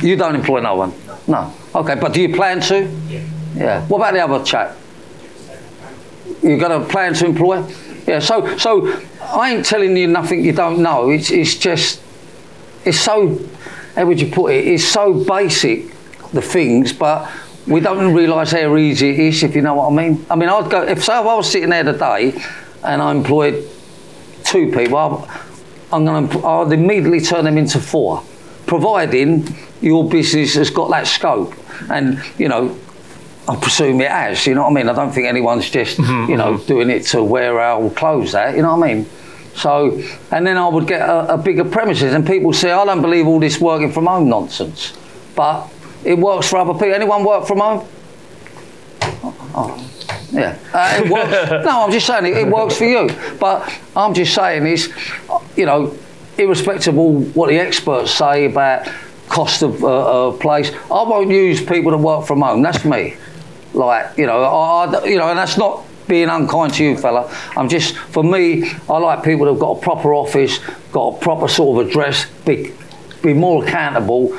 You 0.02 0.16
don't 0.16 0.34
employ 0.34 0.60
no 0.60 0.76
one? 0.76 0.92
No. 1.26 1.52
Okay, 1.74 1.94
but 1.94 2.12
do 2.12 2.20
you 2.20 2.34
plan 2.34 2.60
to? 2.60 2.84
Yeah. 3.08 3.24
Yeah. 3.54 3.86
What 3.86 3.98
about 3.98 4.14
the 4.14 4.20
other 4.20 4.44
chap? 4.44 4.76
You 6.42 6.58
got 6.58 6.70
a 6.70 6.84
plan 6.84 7.14
to 7.14 7.26
employ? 7.26 7.66
Yeah. 8.06 8.18
So, 8.18 8.56
so 8.58 9.00
I 9.22 9.54
ain't 9.54 9.64
telling 9.64 9.96
you 9.96 10.06
nothing 10.08 10.44
you 10.44 10.52
don't 10.52 10.82
know. 10.82 11.10
It's, 11.10 11.30
it's 11.30 11.56
just, 11.56 12.02
it's 12.84 13.00
so, 13.00 13.38
how 13.94 14.06
would 14.06 14.20
you 14.20 14.30
put 14.30 14.52
it? 14.52 14.66
It's 14.66 14.84
so 14.84 15.24
basic, 15.24 15.90
the 16.32 16.42
things, 16.42 16.92
but 16.92 17.30
we 17.66 17.80
don't 17.80 18.14
realise 18.14 18.52
how 18.52 18.76
easy 18.76 19.10
it 19.10 19.18
is, 19.18 19.42
if 19.42 19.54
you 19.54 19.62
know 19.62 19.74
what 19.74 19.92
I 19.92 19.94
mean. 19.94 20.26
I 20.30 20.36
mean, 20.36 20.48
I'd 20.48 20.70
go, 20.70 20.82
if, 20.82 21.02
so, 21.04 21.20
if 21.20 21.26
I 21.26 21.34
was 21.34 21.50
sitting 21.50 21.70
there 21.70 21.84
today 21.84 22.34
and 22.82 23.00
I 23.00 23.10
employed 23.10 23.64
two 24.50 24.70
people, 24.72 25.28
I'm 25.92 26.04
going 26.04 26.28
to, 26.28 26.46
I'd 26.46 26.72
immediately 26.72 27.20
turn 27.20 27.44
them 27.44 27.56
into 27.56 27.78
four, 27.78 28.22
providing 28.66 29.54
your 29.80 30.08
business 30.08 30.54
has 30.54 30.70
got 30.70 30.90
that 30.90 31.06
scope. 31.06 31.54
And, 31.90 32.22
you 32.38 32.48
know, 32.48 32.76
I 33.48 33.56
presume 33.56 34.00
it 34.00 34.10
has, 34.10 34.46
you 34.46 34.54
know 34.54 34.62
what 34.62 34.70
I 34.70 34.74
mean? 34.74 34.88
I 34.88 34.92
don't 34.92 35.12
think 35.12 35.26
anyone's 35.26 35.70
just, 35.70 35.98
mm-hmm, 35.98 36.30
you 36.30 36.36
know, 36.36 36.54
mm-hmm. 36.54 36.66
doing 36.66 36.90
it 36.90 37.04
to 37.06 37.22
wear 37.22 37.58
our 37.60 37.90
clothes 37.90 38.34
out, 38.34 38.54
you 38.54 38.62
know 38.62 38.76
what 38.76 38.88
I 38.88 38.94
mean? 38.94 39.06
So, 39.54 40.00
and 40.30 40.46
then 40.46 40.56
I 40.56 40.68
would 40.68 40.86
get 40.86 41.02
a, 41.02 41.34
a 41.34 41.38
bigger 41.38 41.64
premises, 41.64 42.14
and 42.14 42.26
people 42.26 42.52
say, 42.52 42.70
I 42.70 42.84
don't 42.84 43.02
believe 43.02 43.26
all 43.26 43.40
this 43.40 43.60
working 43.60 43.90
from 43.90 44.06
home 44.06 44.28
nonsense. 44.28 44.92
But 45.34 45.68
it 46.04 46.18
works 46.18 46.48
for 46.48 46.58
other 46.58 46.74
people. 46.74 46.94
Anyone 46.94 47.24
work 47.24 47.46
from 47.46 47.58
home? 47.58 47.88
Oh, 49.02 49.50
oh. 49.54 49.86
Yeah, 50.40 50.58
uh, 50.72 51.02
it 51.04 51.10
works. 51.10 51.50
no, 51.66 51.84
I'm 51.84 51.92
just 51.92 52.06
saying 52.06 52.26
it, 52.26 52.36
it 52.36 52.46
works 52.48 52.76
for 52.78 52.84
you. 52.84 53.08
But 53.38 53.70
I'm 53.94 54.14
just 54.14 54.34
saying 54.34 54.66
is, 54.66 54.92
you 55.56 55.66
know, 55.66 55.96
irrespective 56.38 56.96
of 56.98 57.36
what 57.36 57.48
the 57.50 57.58
experts 57.58 58.10
say 58.12 58.46
about 58.46 58.88
cost 59.28 59.62
of 59.62 59.84
uh, 59.84 59.88
a 59.88 60.32
place, 60.38 60.72
I 60.90 61.02
won't 61.02 61.30
use 61.30 61.60
people 61.62 61.90
to 61.92 61.98
work 61.98 62.26
from 62.26 62.40
home. 62.40 62.62
That's 62.62 62.84
me. 62.84 63.16
Like, 63.74 64.16
you 64.18 64.26
know, 64.26 64.42
I, 64.42 64.86
I- 64.86 65.04
you 65.04 65.18
know, 65.18 65.28
and 65.28 65.38
that's 65.38 65.56
not 65.58 65.84
being 66.08 66.28
unkind 66.28 66.74
to 66.74 66.82
you, 66.84 66.96
fella. 66.96 67.32
I'm 67.56 67.68
just, 67.68 67.96
for 67.96 68.24
me, 68.24 68.68
I 68.88 68.98
like 68.98 69.22
people 69.22 69.44
that've 69.46 69.60
got 69.60 69.78
a 69.78 69.80
proper 69.80 70.12
office, 70.12 70.58
got 70.90 71.14
a 71.16 71.18
proper 71.20 71.46
sort 71.46 71.80
of 71.80 71.88
address, 71.88 72.26
big 72.44 72.74
be 73.22 73.34
more 73.34 73.62
accountable. 73.64 74.30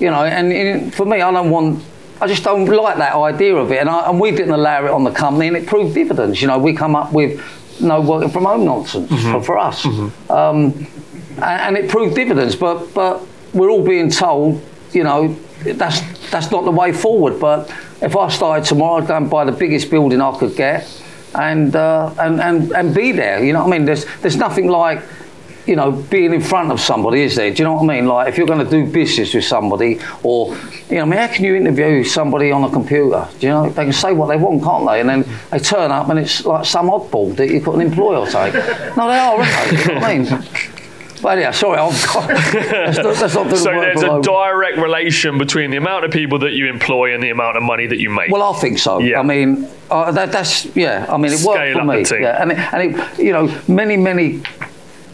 You 0.00 0.10
know, 0.12 0.24
and, 0.24 0.52
and 0.52 0.94
for 0.94 1.04
me, 1.04 1.20
I 1.20 1.30
don't 1.32 1.50
want. 1.50 1.84
I 2.20 2.26
just 2.26 2.42
don't 2.42 2.66
like 2.66 2.98
that 2.98 3.14
idea 3.14 3.54
of 3.54 3.70
it, 3.70 3.78
and, 3.80 3.88
I, 3.88 4.08
and 4.08 4.18
we 4.20 4.30
didn't 4.32 4.52
allow 4.54 4.84
it 4.84 4.90
on 4.90 5.04
the 5.04 5.10
company, 5.10 5.46
and 5.48 5.56
it 5.56 5.66
proved 5.66 5.94
dividends. 5.94 6.40
You 6.42 6.48
know, 6.48 6.58
we 6.58 6.72
come 6.74 6.96
up 6.96 7.12
with 7.12 7.40
no 7.80 8.00
working 8.00 8.30
from 8.30 8.44
home 8.44 8.64
nonsense 8.64 9.08
for, 9.22 9.42
for 9.42 9.58
us, 9.58 9.84
um, 10.30 10.86
and, 11.36 11.42
and 11.42 11.76
it 11.76 11.88
proved 11.88 12.14
dividends. 12.16 12.56
But 12.56 12.92
but 12.94 13.22
we're 13.54 13.70
all 13.70 13.84
being 13.84 14.10
told, 14.10 14.60
you 14.92 15.04
know, 15.04 15.34
that's 15.64 16.00
that's 16.30 16.50
not 16.50 16.64
the 16.64 16.70
way 16.72 16.92
forward. 16.92 17.38
But 17.38 17.70
if 18.02 18.16
I 18.16 18.28
started 18.28 18.64
tomorrow, 18.64 19.00
I'd 19.02 19.08
go 19.08 19.16
and 19.16 19.30
buy 19.30 19.44
the 19.44 19.52
biggest 19.52 19.90
building 19.90 20.20
I 20.20 20.36
could 20.36 20.56
get, 20.56 20.88
and 21.34 21.74
uh, 21.76 22.12
and 22.18 22.40
and 22.40 22.72
and 22.72 22.94
be 22.94 23.12
there. 23.12 23.44
You 23.44 23.52
know 23.52 23.60
what 23.60 23.72
I 23.74 23.78
mean? 23.78 23.84
There's 23.84 24.06
there's 24.22 24.36
nothing 24.36 24.66
like 24.68 25.02
you 25.68 25.76
know, 25.76 25.92
being 25.92 26.32
in 26.32 26.40
front 26.40 26.72
of 26.72 26.80
somebody, 26.80 27.20
is 27.20 27.36
there? 27.36 27.50
Do 27.50 27.58
you 27.58 27.64
know 27.64 27.74
what 27.74 27.82
I 27.90 27.96
mean? 27.96 28.06
Like, 28.08 28.28
if 28.28 28.38
you're 28.38 28.46
going 28.46 28.64
to 28.64 28.70
do 28.70 28.90
business 28.90 29.34
with 29.34 29.44
somebody, 29.44 30.00
or, 30.22 30.56
you 30.88 30.96
know, 30.96 31.02
I 31.02 31.04
mean, 31.04 31.18
how 31.18 31.28
can 31.28 31.44
you 31.44 31.54
interview 31.54 32.02
somebody 32.04 32.50
on 32.50 32.64
a 32.64 32.70
computer? 32.70 33.28
Do 33.38 33.46
you 33.46 33.52
know, 33.52 33.68
they 33.68 33.84
can 33.84 33.92
say 33.92 34.14
what 34.14 34.28
they 34.28 34.38
want, 34.38 34.64
can't 34.64 34.86
they? 34.86 35.00
And 35.00 35.08
then 35.10 35.24
they 35.50 35.58
turn 35.58 35.92
up 35.92 36.08
and 36.08 36.18
it's 36.18 36.44
like 36.46 36.64
some 36.64 36.88
oddball 36.88 37.36
that 37.36 37.50
you 37.50 37.60
couldn't 37.60 37.82
employ 37.82 38.16
or 38.18 38.26
something. 38.26 38.58
No, 38.96 39.08
they 39.08 39.18
are, 39.18 39.38
aren't 39.38 39.70
they? 39.70 39.78
You 39.78 39.88
know 39.88 39.94
what 39.94 40.04
I 40.04 40.18
mean? 40.18 40.48
But 41.20 41.38
yeah, 41.38 41.50
sorry, 41.50 41.78
I'm, 41.78 41.88
let's 41.92 42.98
not, 42.98 43.06
let's 43.06 43.34
not 43.34 43.50
So 43.58 43.70
there's 43.72 44.02
a 44.04 44.20
direct 44.22 44.78
relation 44.78 45.38
between 45.38 45.72
the 45.72 45.76
amount 45.76 46.04
of 46.04 46.12
people 46.12 46.38
that 46.40 46.52
you 46.52 46.68
employ 46.68 47.12
and 47.12 47.22
the 47.22 47.30
amount 47.30 47.56
of 47.56 47.62
money 47.62 47.86
that 47.86 47.98
you 47.98 48.10
make. 48.10 48.30
Well, 48.30 48.42
I 48.42 48.56
think 48.60 48.78
so. 48.78 49.00
Yeah. 49.00 49.18
I 49.18 49.22
mean, 49.22 49.68
uh, 49.90 50.12
that, 50.12 50.32
that's 50.32 50.64
yeah. 50.76 51.06
I 51.08 51.16
mean, 51.16 51.32
it 51.32 51.40
worked 51.44 51.58
Scale 51.58 51.74
for 51.74 51.80
up 51.80 51.86
me. 51.86 52.02
the 52.02 52.08
team. 52.08 52.22
Yeah, 52.22 52.42
and 52.42 52.52
it, 52.52 52.58
and 52.58 52.94
it, 52.94 53.18
you 53.18 53.32
know, 53.32 53.62
many 53.66 53.96
many 53.96 54.42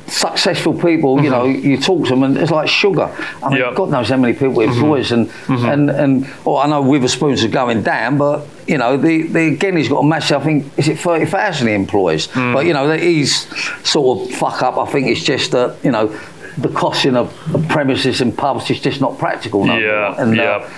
successful 0.06 0.74
people. 0.74 1.22
You 1.22 1.30
know, 1.30 1.44
you 1.44 1.76
talk 1.78 2.04
to 2.04 2.10
them, 2.10 2.22
and 2.22 2.36
it's 2.36 2.50
like 2.50 2.68
sugar. 2.68 3.10
I 3.42 3.48
mean, 3.50 3.60
Mm-hmm. 3.62 3.74
God 3.76 3.90
knows 3.90 4.08
how 4.08 4.16
many 4.16 4.32
people 4.34 4.60
it 4.60 4.68
employs, 4.70 5.12
and 5.12 5.30
and 5.48 5.90
and. 5.90 6.26
Oh, 6.46 6.56
I 6.56 6.66
know 6.66 6.82
Wetherspoons 6.82 7.44
are 7.44 7.48
going 7.48 7.82
down, 7.82 8.18
but 8.18 8.46
you 8.66 8.78
know, 8.78 8.96
the, 8.96 9.22
the 9.22 9.48
again, 9.48 9.76
he's 9.76 9.88
got 9.88 10.00
a 10.00 10.06
massive. 10.06 10.40
I 10.40 10.44
think 10.44 10.78
is 10.78 10.88
it 10.88 10.98
thirty 10.98 11.26
thousand 11.26 11.68
he 11.68 11.74
employs, 11.74 12.28
Mm. 12.28 12.52
but 12.54 12.66
you 12.66 12.72
know, 12.72 12.90
he's 12.96 13.46
sort 13.88 14.30
of 14.30 14.34
fuck 14.36 14.62
up. 14.62 14.76
I 14.78 14.86
think 14.90 15.06
it's 15.08 15.22
just 15.22 15.52
that 15.52 15.76
you 15.82 15.90
know. 15.90 16.14
The 16.56 16.68
costing 16.68 17.16
of 17.16 17.32
of 17.52 17.66
premises 17.68 18.20
and 18.20 18.38
pubs 18.38 18.70
is 18.70 18.80
just 18.80 19.00
not 19.00 19.18
practical 19.18 19.64
no 19.64 19.76
Yeah. 19.76 20.14
And, 20.22 20.36
yeah. 20.36 20.42
Uh, 20.44 20.70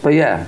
but 0.00 0.14
yeah, 0.14 0.46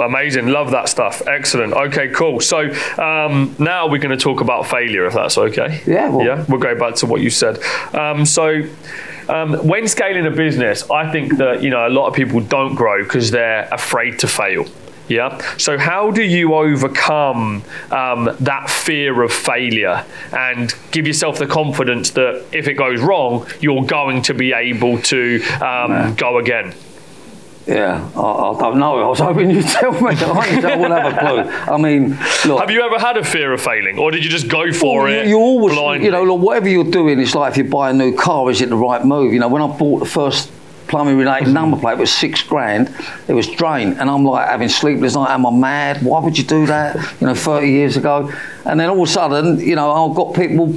Amazing, 0.00 0.48
love 0.48 0.70
that 0.72 0.88
stuff. 0.88 1.22
Excellent. 1.26 1.72
Okay, 1.74 2.08
cool. 2.08 2.40
So 2.40 2.70
um, 2.98 3.54
now 3.58 3.88
we're 3.88 3.98
going 3.98 4.16
to 4.16 4.22
talk 4.22 4.40
about 4.40 4.66
failure, 4.66 5.06
if 5.06 5.14
that's 5.14 5.38
okay. 5.38 5.82
Yeah, 5.86 6.08
well- 6.10 6.26
yeah. 6.26 6.44
We'll 6.48 6.60
go 6.60 6.78
back 6.78 6.94
to 6.96 7.06
what 7.06 7.20
you 7.20 7.30
said. 7.30 7.62
Um, 7.94 8.24
so. 8.24 8.62
Um, 9.30 9.52
when 9.68 9.86
scaling 9.86 10.24
a 10.24 10.30
business, 10.30 10.90
I 10.90 11.12
think 11.12 11.36
that 11.36 11.62
you 11.62 11.68
know 11.68 11.86
a 11.86 11.90
lot 11.90 12.06
of 12.08 12.14
people 12.14 12.40
don't 12.40 12.74
grow 12.74 13.02
because 13.02 13.30
they're 13.30 13.68
afraid 13.70 14.18
to 14.20 14.26
fail. 14.26 14.64
Yeah. 15.08 15.38
So 15.58 15.76
how 15.76 16.10
do 16.10 16.22
you 16.22 16.54
overcome 16.54 17.62
um, 17.90 18.34
that 18.40 18.70
fear 18.70 19.22
of 19.22 19.30
failure 19.32 20.04
and 20.32 20.74
give 20.92 21.06
yourself 21.06 21.38
the 21.38 21.46
confidence 21.46 22.10
that 22.12 22.42
if 22.52 22.68
it 22.68 22.74
goes 22.74 23.00
wrong, 23.02 23.46
you're 23.60 23.84
going 23.84 24.22
to 24.22 24.34
be 24.34 24.54
able 24.54 24.98
to 25.02 25.42
um, 25.60 26.14
go 26.14 26.38
again? 26.38 26.74
Yeah, 27.68 28.10
I, 28.16 28.20
I 28.20 28.58
don't 28.58 28.78
know. 28.78 28.98
I 28.98 29.06
was 29.06 29.18
hoping 29.18 29.50
you'd 29.50 29.66
tell 29.66 29.92
me. 29.92 30.08
I 30.08 30.60
don't 30.60 30.90
have 30.90 31.12
a 31.12 31.18
clue. 31.18 31.74
I 31.74 31.76
mean, 31.76 32.10
look. 32.46 32.60
Have 32.60 32.70
you 32.70 32.80
ever 32.80 32.98
had 32.98 33.18
a 33.18 33.24
fear 33.24 33.52
of 33.52 33.60
failing, 33.60 33.98
or 33.98 34.10
did 34.10 34.24
you 34.24 34.30
just 34.30 34.48
go 34.48 34.72
for 34.72 35.02
Well, 35.02 35.12
it? 35.12 35.24
You, 35.24 35.36
you 35.36 35.38
always, 35.38 35.74
blindly? 35.74 36.06
you 36.06 36.10
know, 36.10 36.24
look, 36.24 36.40
whatever 36.40 36.66
you're 36.66 36.90
doing, 36.90 37.20
it's 37.20 37.34
like 37.34 37.52
if 37.52 37.58
you 37.58 37.64
buy 37.64 37.90
a 37.90 37.92
new 37.92 38.16
car, 38.16 38.50
is 38.50 38.62
it 38.62 38.70
the 38.70 38.76
right 38.76 39.04
move? 39.04 39.34
You 39.34 39.40
know, 39.40 39.48
when 39.48 39.60
I 39.60 39.66
bought 39.66 39.98
the 39.98 40.06
first 40.06 40.50
plumbing 40.86 41.18
related 41.18 41.44
mm-hmm. 41.44 41.52
number 41.52 41.76
plate, 41.78 41.92
it 41.92 41.98
was 41.98 42.10
six 42.10 42.42
grand. 42.42 42.88
It 43.28 43.34
was 43.34 43.46
drain, 43.46 43.92
and 43.98 44.08
I'm 44.08 44.24
like 44.24 44.48
having 44.48 44.70
sleepless 44.70 45.14
night. 45.14 45.28
Am 45.28 45.44
I 45.44 45.50
mad? 45.50 46.02
Why 46.02 46.20
would 46.20 46.38
you 46.38 46.44
do 46.44 46.64
that? 46.68 46.96
You 47.20 47.26
know, 47.26 47.34
30 47.34 47.68
years 47.68 47.98
ago, 47.98 48.32
and 48.64 48.80
then 48.80 48.88
all 48.88 49.02
of 49.02 49.08
a 49.08 49.12
sudden, 49.12 49.60
you 49.60 49.76
know, 49.76 49.90
I've 49.92 50.16
got 50.16 50.34
people. 50.34 50.74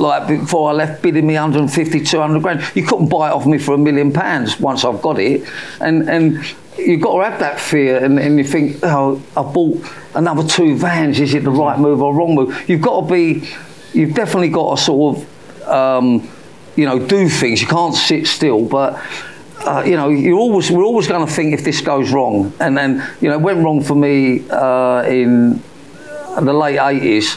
Like 0.00 0.28
before 0.28 0.70
I 0.70 0.72
left, 0.72 1.02
bidding 1.02 1.26
me 1.26 1.34
150, 1.34 2.00
200 2.00 2.42
grand. 2.42 2.62
You 2.74 2.86
couldn't 2.86 3.08
buy 3.10 3.28
it 3.28 3.32
off 3.34 3.46
me 3.46 3.58
for 3.58 3.74
a 3.74 3.78
million 3.78 4.12
pounds 4.12 4.58
once 4.58 4.82
I've 4.82 5.02
got 5.02 5.18
it, 5.18 5.46
and 5.78 6.08
and 6.08 6.42
you've 6.78 7.02
got 7.02 7.18
to 7.18 7.30
have 7.30 7.38
that 7.40 7.60
fear, 7.60 8.02
and, 8.02 8.18
and 8.18 8.38
you 8.38 8.44
think, 8.44 8.78
oh, 8.82 9.22
I 9.36 9.42
bought 9.42 9.84
another 10.14 10.42
two 10.42 10.74
vans. 10.76 11.20
Is 11.20 11.34
it 11.34 11.44
the 11.44 11.50
right 11.50 11.78
move 11.78 12.00
or 12.00 12.14
wrong 12.14 12.34
move? 12.34 12.66
You've 12.66 12.80
got 12.80 13.02
to 13.02 13.12
be, 13.12 13.46
you've 13.92 14.14
definitely 14.14 14.48
got 14.48 14.76
to 14.76 14.82
sort 14.82 15.18
of, 15.18 15.68
um, 15.68 16.28
you 16.76 16.86
know, 16.86 16.98
do 16.98 17.28
things. 17.28 17.60
You 17.60 17.68
can't 17.68 17.94
sit 17.94 18.26
still, 18.26 18.64
but. 18.64 19.00
Uh, 19.62 19.82
you 19.84 19.94
know, 19.94 20.08
you're 20.08 20.38
always 20.38 20.70
we're 20.70 20.82
always 20.82 21.06
going 21.06 21.26
to 21.26 21.30
think 21.30 21.52
if 21.52 21.62
this 21.62 21.82
goes 21.82 22.10
wrong, 22.12 22.50
and 22.60 22.74
then 22.74 23.06
you 23.20 23.28
know 23.28 23.34
it 23.34 23.42
went 23.42 23.62
wrong 23.62 23.82
for 23.82 23.94
me 23.94 24.42
uh, 24.48 25.02
in 25.02 25.62
the 26.40 26.54
late 26.54 26.78
eighties. 26.78 27.36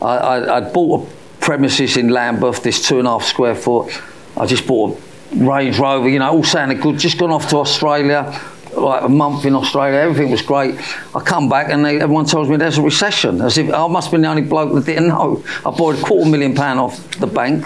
I, 0.00 0.16
I, 0.16 0.56
I 0.58 0.60
bought 0.60 1.08
a 1.08 1.25
premises 1.46 1.96
in 1.96 2.08
Lambeth, 2.08 2.64
this 2.64 2.86
two 2.86 2.98
and 2.98 3.06
a 3.06 3.12
half 3.12 3.22
square 3.22 3.54
foot. 3.54 3.90
I 4.36 4.46
just 4.46 4.66
bought 4.66 5.00
a 5.32 5.36
Range 5.36 5.78
Rover, 5.78 6.08
you 6.08 6.18
know, 6.18 6.30
all 6.30 6.44
sounded 6.44 6.80
good. 6.82 6.98
Just 6.98 7.18
gone 7.18 7.30
off 7.30 7.48
to 7.50 7.58
Australia, 7.58 8.38
like 8.76 9.04
a 9.04 9.08
month 9.08 9.44
in 9.44 9.54
Australia. 9.54 10.00
Everything 10.00 10.32
was 10.32 10.42
great. 10.42 10.74
I 11.14 11.20
come 11.20 11.48
back 11.48 11.70
and 11.70 11.84
they, 11.84 12.00
everyone 12.00 12.24
tells 12.26 12.48
me 12.48 12.56
there's 12.56 12.78
a 12.78 12.82
recession. 12.82 13.40
As 13.40 13.58
if 13.58 13.72
I 13.72 13.86
must 13.86 14.06
have 14.06 14.12
been 14.12 14.22
the 14.22 14.28
only 14.28 14.42
bloke 14.42 14.74
that 14.74 14.86
didn't 14.86 15.06
know. 15.06 15.44
I 15.64 15.70
borrowed 15.70 16.00
a 16.00 16.02
quarter 16.02 16.28
million 16.28 16.52
pound 16.52 16.80
off 16.80 17.08
the 17.20 17.28
bank, 17.28 17.64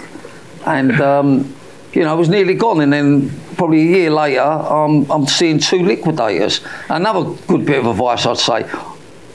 and 0.67 1.01
um, 1.01 1.55
you 1.91 2.03
know, 2.03 2.11
I 2.11 2.13
was 2.13 2.29
nearly 2.29 2.53
gone. 2.53 2.81
And 2.81 2.93
then 2.93 3.31
probably 3.57 3.81
a 3.81 3.97
year 3.97 4.11
later, 4.11 4.41
um, 4.41 5.09
I'm 5.09 5.25
seeing 5.25 5.57
two 5.57 5.83
liquidators. 5.83 6.61
Another 6.87 7.35
good 7.47 7.65
bit 7.65 7.79
of 7.79 7.87
advice 7.87 8.27
I'd 8.27 8.37
say: 8.37 8.69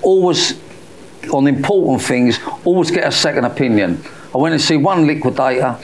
always 0.03 0.61
on 1.33 1.49
important 1.49 2.01
things, 2.01 2.39
always 2.65 2.93
get 2.93 3.09
a 3.09 3.13
second 3.13 3.45
opinion. 3.45 4.01
I 4.35 4.39
went 4.39 4.53
and 4.53 4.63
see 4.63 4.77
one 4.77 5.07
liquidator, 5.07 5.79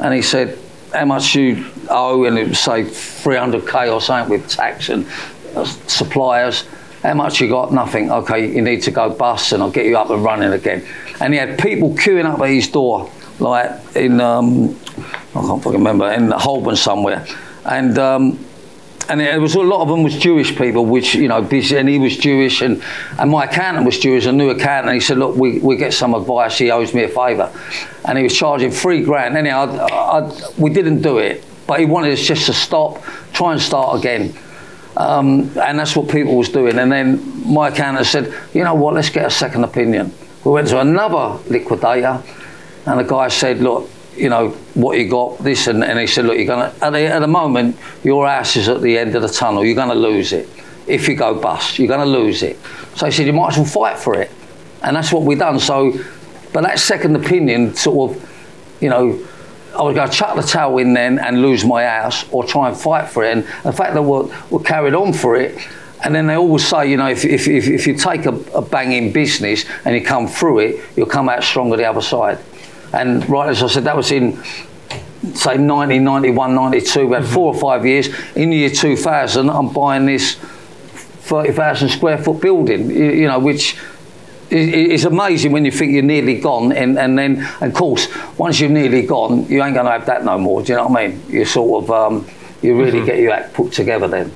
and 0.00 0.14
he 0.14 0.22
said, 0.22 0.58
"How 0.92 1.04
much 1.04 1.34
you 1.34 1.66
owe?" 1.90 2.24
And 2.24 2.38
it 2.38 2.48
would 2.48 2.56
say 2.56 2.84
300k 2.84 3.92
or 3.92 4.00
something 4.00 4.30
with 4.30 4.48
tax 4.48 4.88
and 4.88 5.06
uh, 5.54 5.64
suppliers. 5.64 6.64
How 7.02 7.14
much 7.14 7.40
you 7.40 7.48
got? 7.48 7.72
Nothing. 7.72 8.10
Okay, 8.10 8.52
you 8.54 8.62
need 8.62 8.82
to 8.82 8.90
go 8.90 9.10
bust, 9.10 9.52
and 9.52 9.62
I'll 9.62 9.70
get 9.70 9.86
you 9.86 9.96
up 9.96 10.10
and 10.10 10.22
running 10.24 10.52
again. 10.52 10.84
And 11.20 11.32
he 11.32 11.38
had 11.38 11.58
people 11.58 11.94
queuing 11.94 12.24
up 12.24 12.40
at 12.40 12.48
his 12.48 12.68
door, 12.68 13.10
like 13.38 13.70
in 13.94 14.20
um, 14.20 14.78
I 15.34 15.40
can't 15.40 15.62
fucking 15.62 15.78
remember 15.78 16.10
in 16.10 16.30
Holborn 16.30 16.76
somewhere, 16.76 17.26
and. 17.64 17.98
Um, 17.98 18.44
and 19.08 19.20
it 19.22 19.40
was 19.40 19.54
a 19.54 19.60
lot 19.60 19.80
of 19.80 19.88
them 19.88 20.02
was 20.02 20.16
Jewish 20.16 20.56
people, 20.56 20.84
which 20.84 21.14
you 21.14 21.28
know, 21.28 21.38
and 21.38 21.88
he 21.88 21.98
was 21.98 22.16
Jewish, 22.16 22.60
and, 22.60 22.82
and 23.18 23.30
my 23.30 23.44
accountant 23.44 23.86
was 23.86 23.98
Jewish, 23.98 24.26
a 24.26 24.32
new 24.32 24.50
accountant. 24.50 24.88
And 24.88 24.94
he 24.94 25.00
said, 25.00 25.18
"Look, 25.18 25.36
we, 25.36 25.58
we 25.60 25.76
get 25.76 25.94
some 25.94 26.14
advice. 26.14 26.58
He 26.58 26.70
owes 26.70 26.92
me 26.92 27.04
a 27.04 27.08
favour, 27.08 27.50
and 28.04 28.18
he 28.18 28.24
was 28.24 28.36
charging 28.36 28.70
three 28.70 29.02
grand. 29.02 29.36
Anyhow, 29.36 29.86
I, 29.90 30.18
I, 30.20 30.32
we 30.58 30.70
didn't 30.70 31.00
do 31.00 31.18
it, 31.18 31.44
but 31.66 31.80
he 31.80 31.86
wanted 31.86 32.12
us 32.12 32.20
just 32.20 32.46
to 32.46 32.52
stop, 32.52 33.02
try 33.32 33.52
and 33.52 33.60
start 33.60 33.98
again, 33.98 34.34
um, 34.96 35.50
and 35.58 35.78
that's 35.78 35.96
what 35.96 36.08
people 36.10 36.36
was 36.36 36.50
doing. 36.50 36.78
And 36.78 36.92
then 36.92 37.50
my 37.50 37.68
accountant 37.68 38.06
said, 38.06 38.34
"You 38.52 38.64
know 38.64 38.74
what? 38.74 38.94
Let's 38.94 39.10
get 39.10 39.26
a 39.26 39.30
second 39.30 39.64
opinion." 39.64 40.12
We 40.44 40.52
went 40.52 40.68
to 40.68 40.80
another 40.80 41.42
liquidator, 41.48 42.22
and 42.86 43.00
the 43.00 43.04
guy 43.04 43.28
said, 43.28 43.60
"Look." 43.60 43.90
You 44.18 44.28
know, 44.28 44.50
what 44.74 44.98
you 44.98 45.08
got, 45.08 45.38
this, 45.38 45.66
and, 45.66 45.82
and 45.84 45.98
he 45.98 46.06
said, 46.06 46.24
look, 46.24 46.36
you're 46.36 46.46
going 46.46 46.70
to, 46.70 46.84
at 46.84 47.20
the, 47.20 47.26
moment, 47.26 47.76
your 48.02 48.28
house 48.28 48.56
is 48.56 48.68
at 48.68 48.80
the 48.80 48.98
end 48.98 49.14
of 49.14 49.22
the 49.22 49.28
tunnel, 49.28 49.64
you're 49.64 49.74
going 49.74 49.88
to 49.88 49.94
lose 49.94 50.32
it. 50.32 50.48
If 50.86 51.08
you 51.08 51.14
go 51.14 51.38
bust, 51.40 51.78
you're 51.78 51.88
going 51.88 52.00
to 52.00 52.06
lose 52.06 52.42
it. 52.42 52.58
So 52.96 53.06
he 53.06 53.12
said, 53.12 53.26
you 53.26 53.32
might 53.32 53.52
as 53.52 53.56
well 53.58 53.66
fight 53.66 53.98
for 53.98 54.20
it. 54.20 54.30
And 54.82 54.96
that's 54.96 55.12
what 55.12 55.22
we 55.22 55.34
done. 55.34 55.58
So, 55.58 55.92
but 56.52 56.62
that 56.62 56.78
second 56.78 57.16
opinion 57.16 57.74
sort 57.74 58.10
of, 58.10 58.76
you 58.80 58.88
know, 58.88 59.26
I 59.78 59.82
was 59.82 59.94
going 59.94 60.08
to 60.08 60.16
chuck 60.16 60.34
the 60.34 60.42
towel 60.42 60.78
in 60.78 60.94
then 60.94 61.18
and 61.18 61.42
lose 61.42 61.64
my 61.64 61.84
house 61.84 62.24
or 62.32 62.44
try 62.44 62.68
and 62.68 62.76
fight 62.76 63.08
for 63.08 63.24
it. 63.24 63.36
And 63.36 63.44
the 63.64 63.72
fact 63.72 63.94
that 63.94 64.02
we're, 64.02 64.28
we're 64.50 64.60
carried 64.60 64.94
on 64.94 65.12
for 65.12 65.36
it, 65.36 65.58
and 66.04 66.14
then 66.14 66.26
they 66.26 66.34
always 66.34 66.66
say, 66.66 66.90
you 66.90 66.96
know, 66.96 67.08
if, 67.08 67.24
if, 67.24 67.48
if, 67.48 67.68
if 67.68 67.86
you 67.86 67.94
take 67.94 68.24
a, 68.26 68.34
a 68.54 68.62
banging 68.62 69.12
business 69.12 69.64
and 69.84 69.94
you 69.94 70.02
come 70.02 70.26
through 70.26 70.60
it, 70.60 70.84
you'll 70.96 71.06
come 71.06 71.28
out 71.28 71.42
stronger 71.42 71.76
the 71.76 71.84
other 71.84 72.00
side. 72.00 72.38
And 72.92 73.28
right 73.28 73.48
as 73.50 73.62
I 73.62 73.66
said, 73.66 73.84
that 73.84 73.96
was 73.96 74.10
in 74.12 74.42
say 75.34 75.58
1991, 75.58 76.54
92. 76.54 77.06
We 77.06 77.14
had 77.16 77.24
four 77.26 77.52
or 77.54 77.60
five 77.60 77.84
years. 77.84 78.08
In 78.36 78.50
the 78.50 78.56
year 78.56 78.70
2000, 78.70 79.50
I'm 79.50 79.68
buying 79.72 80.06
this 80.06 80.34
30,000 80.34 81.88
square 81.90 82.18
foot 82.18 82.40
building, 82.40 82.90
you, 82.90 83.10
you 83.10 83.26
know, 83.26 83.38
which 83.38 83.76
is, 84.50 85.02
is 85.02 85.04
amazing 85.04 85.52
when 85.52 85.64
you 85.64 85.70
think 85.70 85.92
you're 85.92 86.02
nearly 86.02 86.40
gone. 86.40 86.72
And, 86.72 86.98
and 86.98 87.18
then, 87.18 87.46
of 87.60 87.74
course, 87.74 88.08
once 88.38 88.60
you're 88.60 88.70
nearly 88.70 89.02
gone, 89.02 89.44
you 89.46 89.62
ain't 89.62 89.74
going 89.74 89.86
to 89.86 89.92
have 89.92 90.06
that 90.06 90.24
no 90.24 90.38
more. 90.38 90.62
Do 90.62 90.72
you 90.72 90.76
know 90.78 90.86
what 90.86 91.00
I 91.02 91.08
mean? 91.08 91.22
You 91.28 91.44
sort 91.44 91.84
of, 91.84 91.90
um, 91.90 92.26
you 92.62 92.76
really 92.78 93.04
get 93.04 93.18
your 93.18 93.32
act 93.32 93.52
put 93.54 93.72
together 93.72 94.08
then. 94.08 94.32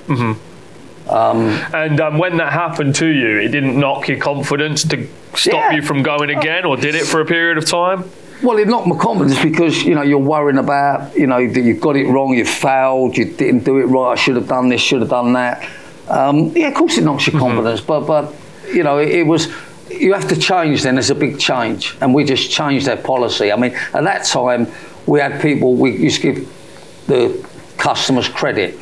And 1.08 2.00
um, 2.00 2.18
when 2.18 2.36
that 2.38 2.52
happened 2.52 2.94
to 2.96 3.06
you, 3.06 3.38
it 3.40 3.48
didn't 3.48 3.78
knock 3.78 4.08
your 4.08 4.18
confidence 4.18 4.84
to 4.88 5.08
stop 5.34 5.70
Yeah. 5.70 5.72
you 5.72 5.82
from 5.82 6.02
going 6.02 6.30
again, 6.30 6.64
or 6.64 6.76
did 6.76 6.94
it 6.94 7.04
for 7.04 7.20
a 7.20 7.24
period 7.26 7.56
of 7.58 7.64
time? 7.66 8.04
Well, 8.42 8.58
it 8.58 8.66
knocked 8.66 8.88
my 8.88 8.96
confidence 8.96 9.40
because 9.40 9.84
you 9.84 9.94
know 9.94 10.02
you're 10.02 10.18
worrying 10.18 10.58
about 10.58 11.16
you 11.16 11.28
know 11.28 11.46
that 11.46 11.60
you've 11.60 11.80
got 11.80 11.94
it 11.94 12.08
wrong, 12.08 12.34
you've 12.34 12.48
failed, 12.48 13.16
you 13.16 13.24
didn't 13.24 13.62
do 13.62 13.78
it 13.78 13.84
right. 13.84 14.12
I 14.12 14.14
should 14.16 14.34
have 14.34 14.48
done 14.48 14.68
this, 14.68 14.80
should 14.80 15.00
have 15.00 15.10
done 15.10 15.32
that. 15.34 15.68
Um, 16.08 16.48
yeah, 16.56 16.68
of 16.68 16.74
course 16.74 16.98
it 16.98 17.04
knocks 17.04 17.28
your 17.28 17.38
confidence, 17.38 17.80
but 17.80 18.00
but 18.00 18.34
you 18.72 18.82
know 18.82 18.98
it, 18.98 19.10
it 19.10 19.26
was. 19.26 19.48
You 19.88 20.14
have 20.14 20.26
to 20.28 20.36
change. 20.36 20.82
Then 20.82 20.96
there's 20.96 21.10
a 21.10 21.14
big 21.14 21.38
change, 21.38 21.96
and 22.00 22.12
we 22.12 22.24
just 22.24 22.50
changed 22.50 22.86
their 22.86 22.96
policy. 22.96 23.52
I 23.52 23.56
mean, 23.56 23.74
at 23.94 24.02
that 24.02 24.24
time 24.24 24.66
we 25.06 25.20
had 25.20 25.40
people 25.40 25.74
we 25.74 25.96
used 25.96 26.22
to 26.22 26.32
give 26.32 27.06
the 27.06 27.48
customers 27.78 28.28
credit 28.28 28.78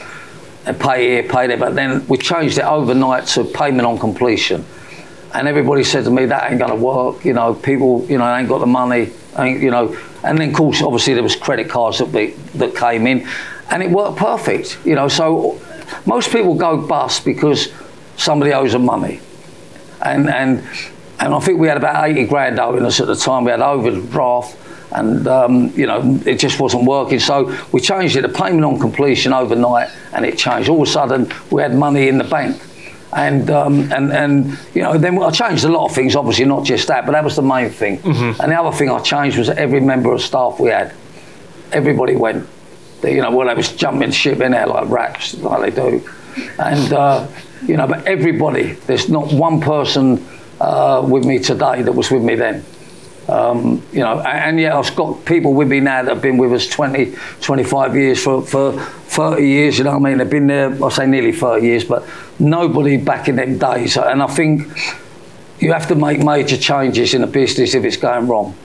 and 0.64 0.78
pay 0.78 1.08
here, 1.08 1.22
pay 1.22 1.46
there, 1.48 1.58
but 1.58 1.74
then 1.74 2.06
we 2.06 2.16
changed 2.16 2.56
it 2.56 2.64
overnight 2.64 3.26
to 3.26 3.44
payment 3.44 3.84
on 3.86 3.98
completion. 3.98 4.64
And 5.32 5.46
everybody 5.46 5.84
said 5.84 6.04
to 6.04 6.10
me, 6.10 6.26
that 6.26 6.50
ain't 6.50 6.58
going 6.58 6.72
to 6.72 6.76
work. 6.76 7.24
You 7.24 7.34
know, 7.34 7.54
people, 7.54 8.04
you 8.08 8.18
know, 8.18 8.34
ain't 8.34 8.48
got 8.48 8.58
the 8.58 8.66
money. 8.66 9.10
Ain't, 9.38 9.62
you 9.62 9.70
know, 9.70 9.96
and 10.24 10.38
then 10.38 10.50
of 10.50 10.54
course, 10.54 10.82
obviously, 10.82 11.14
there 11.14 11.22
was 11.22 11.36
credit 11.36 11.68
cards 11.68 11.98
that 11.98 12.12
be, 12.12 12.32
that 12.54 12.74
came 12.74 13.06
in, 13.06 13.26
and 13.70 13.82
it 13.82 13.90
worked 13.90 14.18
perfect. 14.18 14.78
You 14.84 14.94
know, 14.96 15.08
so 15.08 15.60
most 16.04 16.32
people 16.32 16.54
go 16.54 16.76
bust 16.76 17.24
because 17.24 17.72
somebody 18.16 18.52
owes 18.52 18.72
them 18.72 18.84
money, 18.84 19.20
and 20.04 20.28
and 20.28 20.64
and 21.20 21.34
I 21.34 21.40
think 21.40 21.58
we 21.60 21.68
had 21.68 21.76
about 21.76 22.08
eighty 22.08 22.24
grand 22.24 22.58
owing 22.58 22.84
us 22.84 23.00
at 23.00 23.06
the 23.06 23.16
time. 23.16 23.44
We 23.44 23.52
had 23.52 23.60
overdraft, 23.60 24.58
and 24.92 25.26
um, 25.28 25.72
you 25.76 25.86
know 25.86 26.20
it 26.26 26.40
just 26.40 26.58
wasn't 26.60 26.84
working. 26.84 27.20
So 27.20 27.56
we 27.72 27.80
changed 27.80 28.16
it 28.16 28.22
to 28.22 28.28
payment 28.28 28.64
on 28.64 28.80
completion 28.80 29.32
overnight, 29.32 29.90
and 30.12 30.26
it 30.26 30.36
changed. 30.36 30.68
All 30.68 30.82
of 30.82 30.88
a 30.88 30.90
sudden, 30.90 31.32
we 31.50 31.62
had 31.62 31.74
money 31.74 32.08
in 32.08 32.18
the 32.18 32.24
bank 32.24 32.60
and 33.12 33.50
um, 33.50 33.92
and 33.92 34.12
and 34.12 34.58
you 34.74 34.82
know 34.82 34.96
then 34.96 35.20
I 35.22 35.30
changed 35.30 35.64
a 35.64 35.68
lot 35.68 35.86
of 35.86 35.94
things 35.94 36.14
obviously 36.14 36.44
not 36.44 36.64
just 36.64 36.88
that 36.88 37.06
but 37.06 37.12
that 37.12 37.24
was 37.24 37.36
the 37.36 37.42
main 37.42 37.70
thing. 37.70 37.98
Mm-hmm. 37.98 38.40
and 38.40 38.52
the 38.52 38.60
other 38.60 38.76
thing 38.76 38.90
I 38.90 39.00
changed 39.00 39.38
was 39.38 39.48
every 39.50 39.80
member 39.80 40.12
of 40.12 40.20
staff 40.20 40.60
we 40.60 40.70
had 40.70 40.94
everybody 41.72 42.16
went 42.16 42.46
they, 43.00 43.14
you 43.14 43.22
know 43.22 43.34
well 43.34 43.48
they 43.48 43.54
was 43.54 43.74
jumping 43.74 44.10
ship 44.12 44.40
in 44.40 44.52
there 44.52 44.66
like 44.66 44.88
rats 44.88 45.34
like 45.38 45.74
they 45.74 45.82
do. 45.82 46.08
And 46.58 46.92
uh, 46.92 47.26
you 47.66 47.76
know 47.76 47.86
but 47.86 48.06
everybody 48.06 48.72
there's 48.86 49.08
not 49.08 49.32
one 49.32 49.60
person 49.60 50.24
uh, 50.60 51.04
with 51.08 51.24
me 51.24 51.38
today 51.38 51.82
that 51.82 51.92
was 51.92 52.10
with 52.10 52.22
me 52.22 52.34
then. 52.36 52.64
Um, 53.28 53.82
you 53.92 54.00
know, 54.00 54.18
and, 54.18 54.26
and, 54.26 54.60
yet 54.60 54.72
I've 54.72 54.94
got 54.96 55.24
people 55.24 55.54
with 55.54 55.68
me 55.68 55.78
now 55.78 56.02
that 56.02 56.14
have 56.14 56.22
been 56.22 56.36
with 56.36 56.52
us 56.52 56.66
20, 56.66 57.14
25 57.40 57.94
years 57.94 58.20
for, 58.20 58.42
for 58.42 58.72
30 59.10 59.42
years, 59.44 59.78
you 59.78 59.84
know 59.84 59.98
what 59.98 60.06
I 60.06 60.10
mean? 60.10 60.18
They've 60.18 60.30
been 60.30 60.46
there, 60.46 60.84
I 60.84 60.88
say 60.88 61.06
nearly 61.06 61.32
30 61.32 61.66
years, 61.66 61.84
but 61.84 62.08
nobody 62.38 62.96
back 62.96 63.28
in 63.28 63.34
them 63.34 63.58
days. 63.58 63.96
And 63.96 64.22
I 64.22 64.28
think 64.28 64.68
you 65.58 65.72
have 65.72 65.88
to 65.88 65.96
make 65.96 66.22
major 66.22 66.56
changes 66.56 67.12
in 67.12 67.24
a 67.24 67.26
business 67.26 67.74
if 67.74 67.84
it's 67.84 67.96
going 67.96 68.28
wrong. 68.28 68.56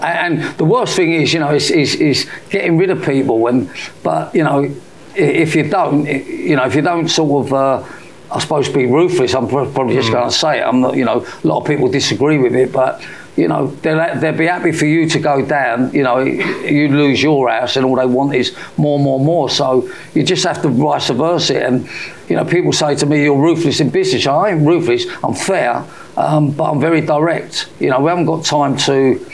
And, 0.00 0.42
the 0.58 0.64
worst 0.64 0.96
thing 0.96 1.12
is, 1.12 1.32
you 1.32 1.38
know, 1.38 1.54
is, 1.54 1.70
is, 1.70 1.94
is 1.94 2.28
getting 2.50 2.76
rid 2.76 2.90
of 2.90 3.04
people. 3.04 3.46
And 3.46 3.70
but 4.02 4.34
you 4.34 4.42
know, 4.42 4.74
if 5.14 5.54
you 5.54 5.68
don't, 5.68 6.06
you 6.06 6.56
know, 6.56 6.64
if 6.64 6.74
you 6.74 6.82
don't 6.82 7.06
sort 7.06 7.46
of, 7.46 7.52
uh, 7.52 7.84
I 8.32 8.40
suppose, 8.40 8.68
be 8.68 8.86
ruthless, 8.86 9.32
I'm 9.32 9.46
probably 9.46 9.94
just 9.94 10.08
mm. 10.08 10.14
going 10.14 10.28
to 10.28 10.36
say 10.36 10.58
it. 10.58 10.62
I'm 10.62 10.80
not, 10.80 10.96
you 10.96 11.04
know, 11.04 11.24
a 11.24 11.46
lot 11.46 11.60
of 11.60 11.66
people 11.66 11.88
disagree 11.88 12.38
with 12.38 12.56
it, 12.56 12.72
but 12.72 13.00
you 13.36 13.48
know, 13.48 13.66
they'll, 13.66 14.20
they'll 14.20 14.36
be 14.36 14.46
happy 14.46 14.72
for 14.72 14.84
you 14.84 15.08
to 15.08 15.18
go 15.18 15.44
down. 15.44 15.92
You 15.94 16.02
know, 16.02 16.18
you 16.18 16.88
lose 16.88 17.22
your 17.22 17.48
house, 17.48 17.76
and 17.76 17.86
all 17.86 17.96
they 17.96 18.06
want 18.06 18.34
is 18.34 18.54
more, 18.76 18.98
more, 18.98 19.18
more. 19.18 19.48
So 19.48 19.90
you 20.14 20.22
just 20.22 20.44
have 20.44 20.60
to 20.62 20.68
vice 20.68 21.08
versa. 21.08 21.56
It. 21.56 21.62
And 21.62 21.88
you 22.28 22.36
know, 22.36 22.44
people 22.44 22.72
say 22.72 22.94
to 22.96 23.06
me, 23.06 23.22
"You're 23.22 23.40
ruthless 23.40 23.80
in 23.80 23.88
business." 23.90 24.26
I 24.26 24.50
ain't 24.50 24.66
ruthless. 24.66 25.06
I'm 25.24 25.34
fair, 25.34 25.84
um, 26.16 26.50
but 26.50 26.70
I'm 26.70 26.80
very 26.80 27.00
direct. 27.00 27.68
You 27.80 27.90
know, 27.90 28.00
we 28.00 28.10
haven't 28.10 28.26
got 28.26 28.44
time 28.44 28.76
to 28.78 29.24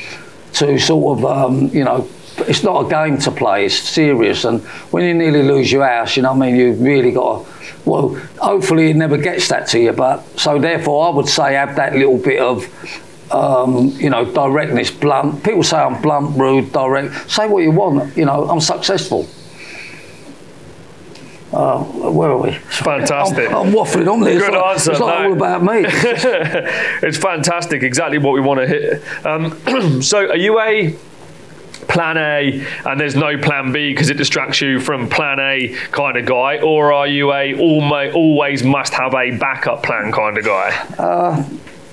to 0.54 0.78
sort 0.78 1.18
of, 1.18 1.24
um, 1.24 1.68
you 1.68 1.84
know. 1.84 2.08
It's 2.46 2.62
not 2.62 2.86
a 2.86 2.88
game 2.88 3.18
to 3.18 3.32
play. 3.32 3.66
It's 3.66 3.74
serious, 3.74 4.44
and 4.44 4.60
when 4.92 5.02
you 5.04 5.12
nearly 5.12 5.42
lose 5.42 5.72
your 5.72 5.84
house, 5.84 6.16
you 6.16 6.22
know, 6.22 6.32
what 6.32 6.46
I 6.46 6.52
mean, 6.52 6.54
you've 6.54 6.80
really 6.80 7.10
got 7.10 7.44
to 7.44 7.52
well, 7.84 8.14
hopefully 8.38 8.90
it 8.90 8.96
never 8.96 9.16
gets 9.16 9.48
that 9.48 9.66
to 9.68 9.80
you. 9.80 9.92
But 9.92 10.22
so 10.38 10.58
therefore, 10.58 11.08
I 11.08 11.10
would 11.10 11.26
say 11.26 11.54
have 11.54 11.74
that 11.76 11.94
little 11.94 12.18
bit 12.18 12.38
of 12.38 12.68
um, 13.30 13.88
you 13.96 14.10
know, 14.10 14.24
directness, 14.24 14.90
blunt. 14.90 15.44
People 15.44 15.62
say 15.62 15.76
I'm 15.76 16.00
blunt, 16.00 16.36
rude, 16.38 16.72
direct. 16.72 17.30
Say 17.30 17.48
what 17.48 17.62
you 17.62 17.70
want. 17.70 18.16
You 18.16 18.24
know, 18.24 18.48
I'm 18.48 18.60
successful. 18.60 19.28
Uh, 21.52 21.82
where 21.82 22.30
are 22.30 22.36
we? 22.36 22.52
Fantastic. 22.52 23.48
I'm, 23.48 23.68
I'm 23.68 23.72
waffling 23.72 24.12
on 24.12 24.20
this. 24.20 24.42
Good 24.42 24.52
like, 24.52 24.64
answer. 24.64 24.90
It's 24.90 25.00
not 25.00 25.22
no. 25.22 25.28
all 25.28 25.32
about 25.32 25.62
me. 25.62 25.84
it's 27.02 27.16
fantastic. 27.16 27.82
Exactly 27.82 28.18
what 28.18 28.32
we 28.32 28.40
want 28.40 28.60
to 28.60 28.66
hit. 28.66 29.26
Um, 29.26 30.02
so, 30.02 30.28
are 30.28 30.36
you 30.36 30.60
a 30.60 30.94
plan 31.88 32.18
A 32.18 32.66
and 32.84 33.00
there's 33.00 33.16
no 33.16 33.38
plan 33.38 33.72
B 33.72 33.92
because 33.92 34.10
it 34.10 34.18
distracts 34.18 34.60
you 34.60 34.78
from 34.78 35.08
plan 35.08 35.40
A 35.40 35.74
kind 35.90 36.18
of 36.18 36.26
guy, 36.26 36.60
or 36.60 36.92
are 36.92 37.06
you 37.06 37.32
a 37.32 37.54
always 37.58 38.62
must 38.62 38.92
have 38.92 39.14
a 39.14 39.36
backup 39.38 39.82
plan 39.82 40.12
kind 40.12 40.36
of 40.36 40.44
guy? 40.44 40.70
Uh, 40.98 41.48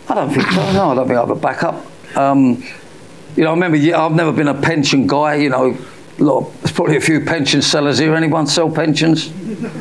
I 0.08 0.14
don't 0.14 0.30
think 0.34 0.48
so. 0.50 0.72
No, 0.74 0.92
I 0.92 0.96
don't 0.96 1.08
think 1.08 1.18
I 1.18 1.22
have 1.22 1.30
a 1.30 1.36
backup. 1.36 1.86
Um, 2.18 2.64
you 3.36 3.44
know, 3.44 3.50
I 3.50 3.54
remember 3.54 3.78
I've 3.78 4.14
never 4.14 4.32
been 4.32 4.48
a 4.48 4.54
pension 4.54 5.08
guy. 5.08 5.36
You 5.36 5.50
know, 5.50 5.78
lot, 6.20 6.54
there's 6.62 6.72
probably 6.72 6.98
a 6.98 7.02
few 7.02 7.22
pension 7.22 7.62
sellers 7.62 7.98
here. 7.98 8.16
Anyone 8.16 8.48
sell 8.48 8.70
pensions? 8.70 9.32
No. 9.62 9.72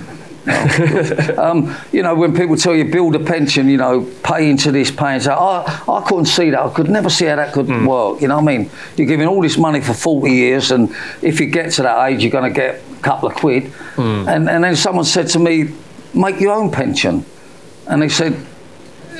um, 1.39 1.75
you 1.91 2.03
know, 2.03 2.15
when 2.15 2.35
people 2.35 2.55
tell 2.57 2.75
you 2.75 2.85
build 2.85 3.15
a 3.15 3.19
pension, 3.19 3.67
you 3.67 3.79
know, 3.79 4.03
pay 4.23 4.51
into 4.51 4.71
this, 4.71 4.91
pay 4.91 5.15
into 5.15 5.29
that, 5.29 5.39
I, 5.39 5.83
I 5.89 6.05
couldn't 6.07 6.27
see 6.27 6.51
that. 6.51 6.61
I 6.61 6.69
could 6.71 6.91
never 6.91 7.09
see 7.09 7.25
how 7.25 7.37
that 7.37 7.55
could 7.55 7.67
mm. 7.67 7.87
work. 7.87 8.21
You 8.21 8.29
know 8.29 8.37
what 8.37 8.53
I 8.53 8.59
mean? 8.59 8.71
You're 8.97 9.07
giving 9.07 9.27
all 9.27 9.41
this 9.41 9.57
money 9.57 9.81
for 9.81 9.95
40 9.95 10.31
years, 10.31 10.71
and 10.71 10.95
if 11.23 11.41
you 11.41 11.47
get 11.47 11.73
to 11.73 11.83
that 11.83 12.09
age, 12.09 12.23
you're 12.23 12.31
going 12.31 12.53
to 12.53 12.55
get 12.55 12.83
a 12.93 13.03
couple 13.03 13.29
of 13.29 13.37
quid. 13.37 13.65
Mm. 13.95 14.29
And, 14.29 14.51
and 14.51 14.65
then 14.65 14.77
someone 14.77 15.07
said 15.07 15.29
to 15.29 15.39
me, 15.39 15.73
make 16.13 16.41
your 16.41 16.53
own 16.53 16.71
pension. 16.71 17.25
And 17.87 18.03
they 18.03 18.11
said, 18.11 18.35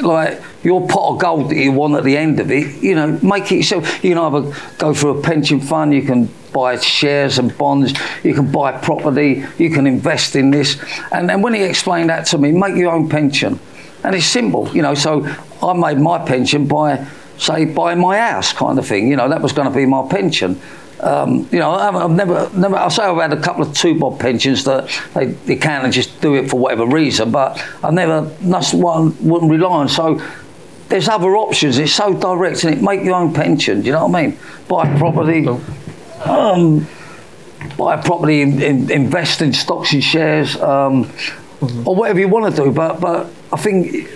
like 0.03 0.41
your 0.63 0.87
pot 0.89 1.15
of 1.15 1.21
gold 1.21 1.51
that 1.51 1.57
you 1.57 1.73
want 1.73 1.95
at 1.95 2.05
the 2.05 2.17
end 2.17 2.41
of 2.41 2.51
it, 2.51 2.83
you 2.83 2.95
know, 2.95 3.19
make 3.23 3.51
it 3.53 3.65
so 3.65 3.81
You 4.03 4.15
can 4.15 4.19
either 4.19 4.57
go 4.79 4.95
for 4.95 5.11
a 5.11 5.21
pension 5.21 5.61
fund, 5.61 5.95
you 5.95 6.03
can 6.03 6.29
buy 6.53 6.79
shares 6.79 7.39
and 7.39 7.57
bonds, 7.59 7.93
you 8.23 8.35
can 8.35 8.51
buy 8.51 8.73
property, 8.73 9.45
you 9.59 9.71
can 9.71 9.87
invest 9.87 10.37
in 10.37 10.51
this. 10.51 10.83
And 11.13 11.29
then 11.29 11.43
when 11.43 11.55
he 11.55 11.63
explained 11.63 12.11
that 12.11 12.27
to 12.27 12.39
me, 12.39 12.53
make 12.53 12.77
your 12.77 12.93
own 12.93 13.09
pension. 13.09 13.59
And 14.05 14.15
it's 14.15 14.27
simple, 14.27 14.69
you 14.75 14.83
know. 14.83 14.95
So 14.95 15.27
I 15.63 15.73
made 15.73 15.99
my 15.99 16.25
pension 16.25 16.67
by, 16.67 17.07
say, 17.39 17.65
buying 17.65 17.99
my 17.99 18.19
house 18.19 18.53
kind 18.53 18.79
of 18.79 18.87
thing. 18.87 19.09
You 19.09 19.17
know, 19.17 19.29
that 19.29 19.43
was 19.43 19.53
going 19.53 19.69
to 19.69 19.75
be 19.75 19.87
my 19.87 20.07
pension. 20.09 20.61
Um, 21.05 21.47
you 21.53 21.59
know, 21.59 21.73
I've, 21.73 22.11
never, 22.11 22.51
never. 22.57 22.77
I 22.77 22.89
say 22.89 23.03
I've 23.03 23.19
had 23.19 23.35
a 23.35 23.41
couple 23.41 23.63
of 23.63 23.75
two 23.75 23.99
bob 23.99 24.19
pensions 24.19 24.65
that 24.65 24.89
they, 25.13 25.27
they 25.27 25.57
can 25.57 25.85
and 25.85 25.93
just 25.93 26.19
do 26.23 26.35
it 26.35 26.49
for 26.49 26.59
whatever 26.59 26.87
reason, 26.87 27.31
but 27.31 27.63
I've 27.83 27.93
never. 27.93 28.23
That's 28.41 28.73
what 28.73 28.97
I 28.97 29.01
wouldn't 29.21 29.51
rely 29.51 29.69
on. 29.69 29.89
So 29.91 30.19
there's 30.89 31.07
other 31.07 31.37
options. 31.37 31.77
It's 31.77 31.93
so 31.93 32.15
direct, 32.15 32.65
and 32.65 32.75
it 32.75 32.83
make 32.83 33.05
your 33.05 33.17
own 33.17 33.35
pension. 33.35 33.83
Do 33.83 33.89
you 33.89 33.93
know 33.93 34.07
what 34.07 34.19
I 34.19 34.29
mean? 34.29 34.39
Buy 34.67 34.89
a 34.91 34.99
property, 34.99 35.47
um, 36.25 36.87
buy 37.77 37.99
property, 37.99 38.41
in, 38.41 38.63
in, 38.63 38.91
invest 38.91 39.43
in 39.43 39.53
stocks 39.53 39.93
and 39.93 40.03
shares, 40.03 40.57
um, 40.57 41.05
mm-hmm. 41.05 41.87
or 41.87 41.97
whatever 41.97 42.19
you 42.19 42.29
want 42.29 42.55
to 42.57 42.63
do. 42.65 42.73
But 42.73 42.99
but 42.99 43.31
I 43.53 43.59
think 43.59 44.09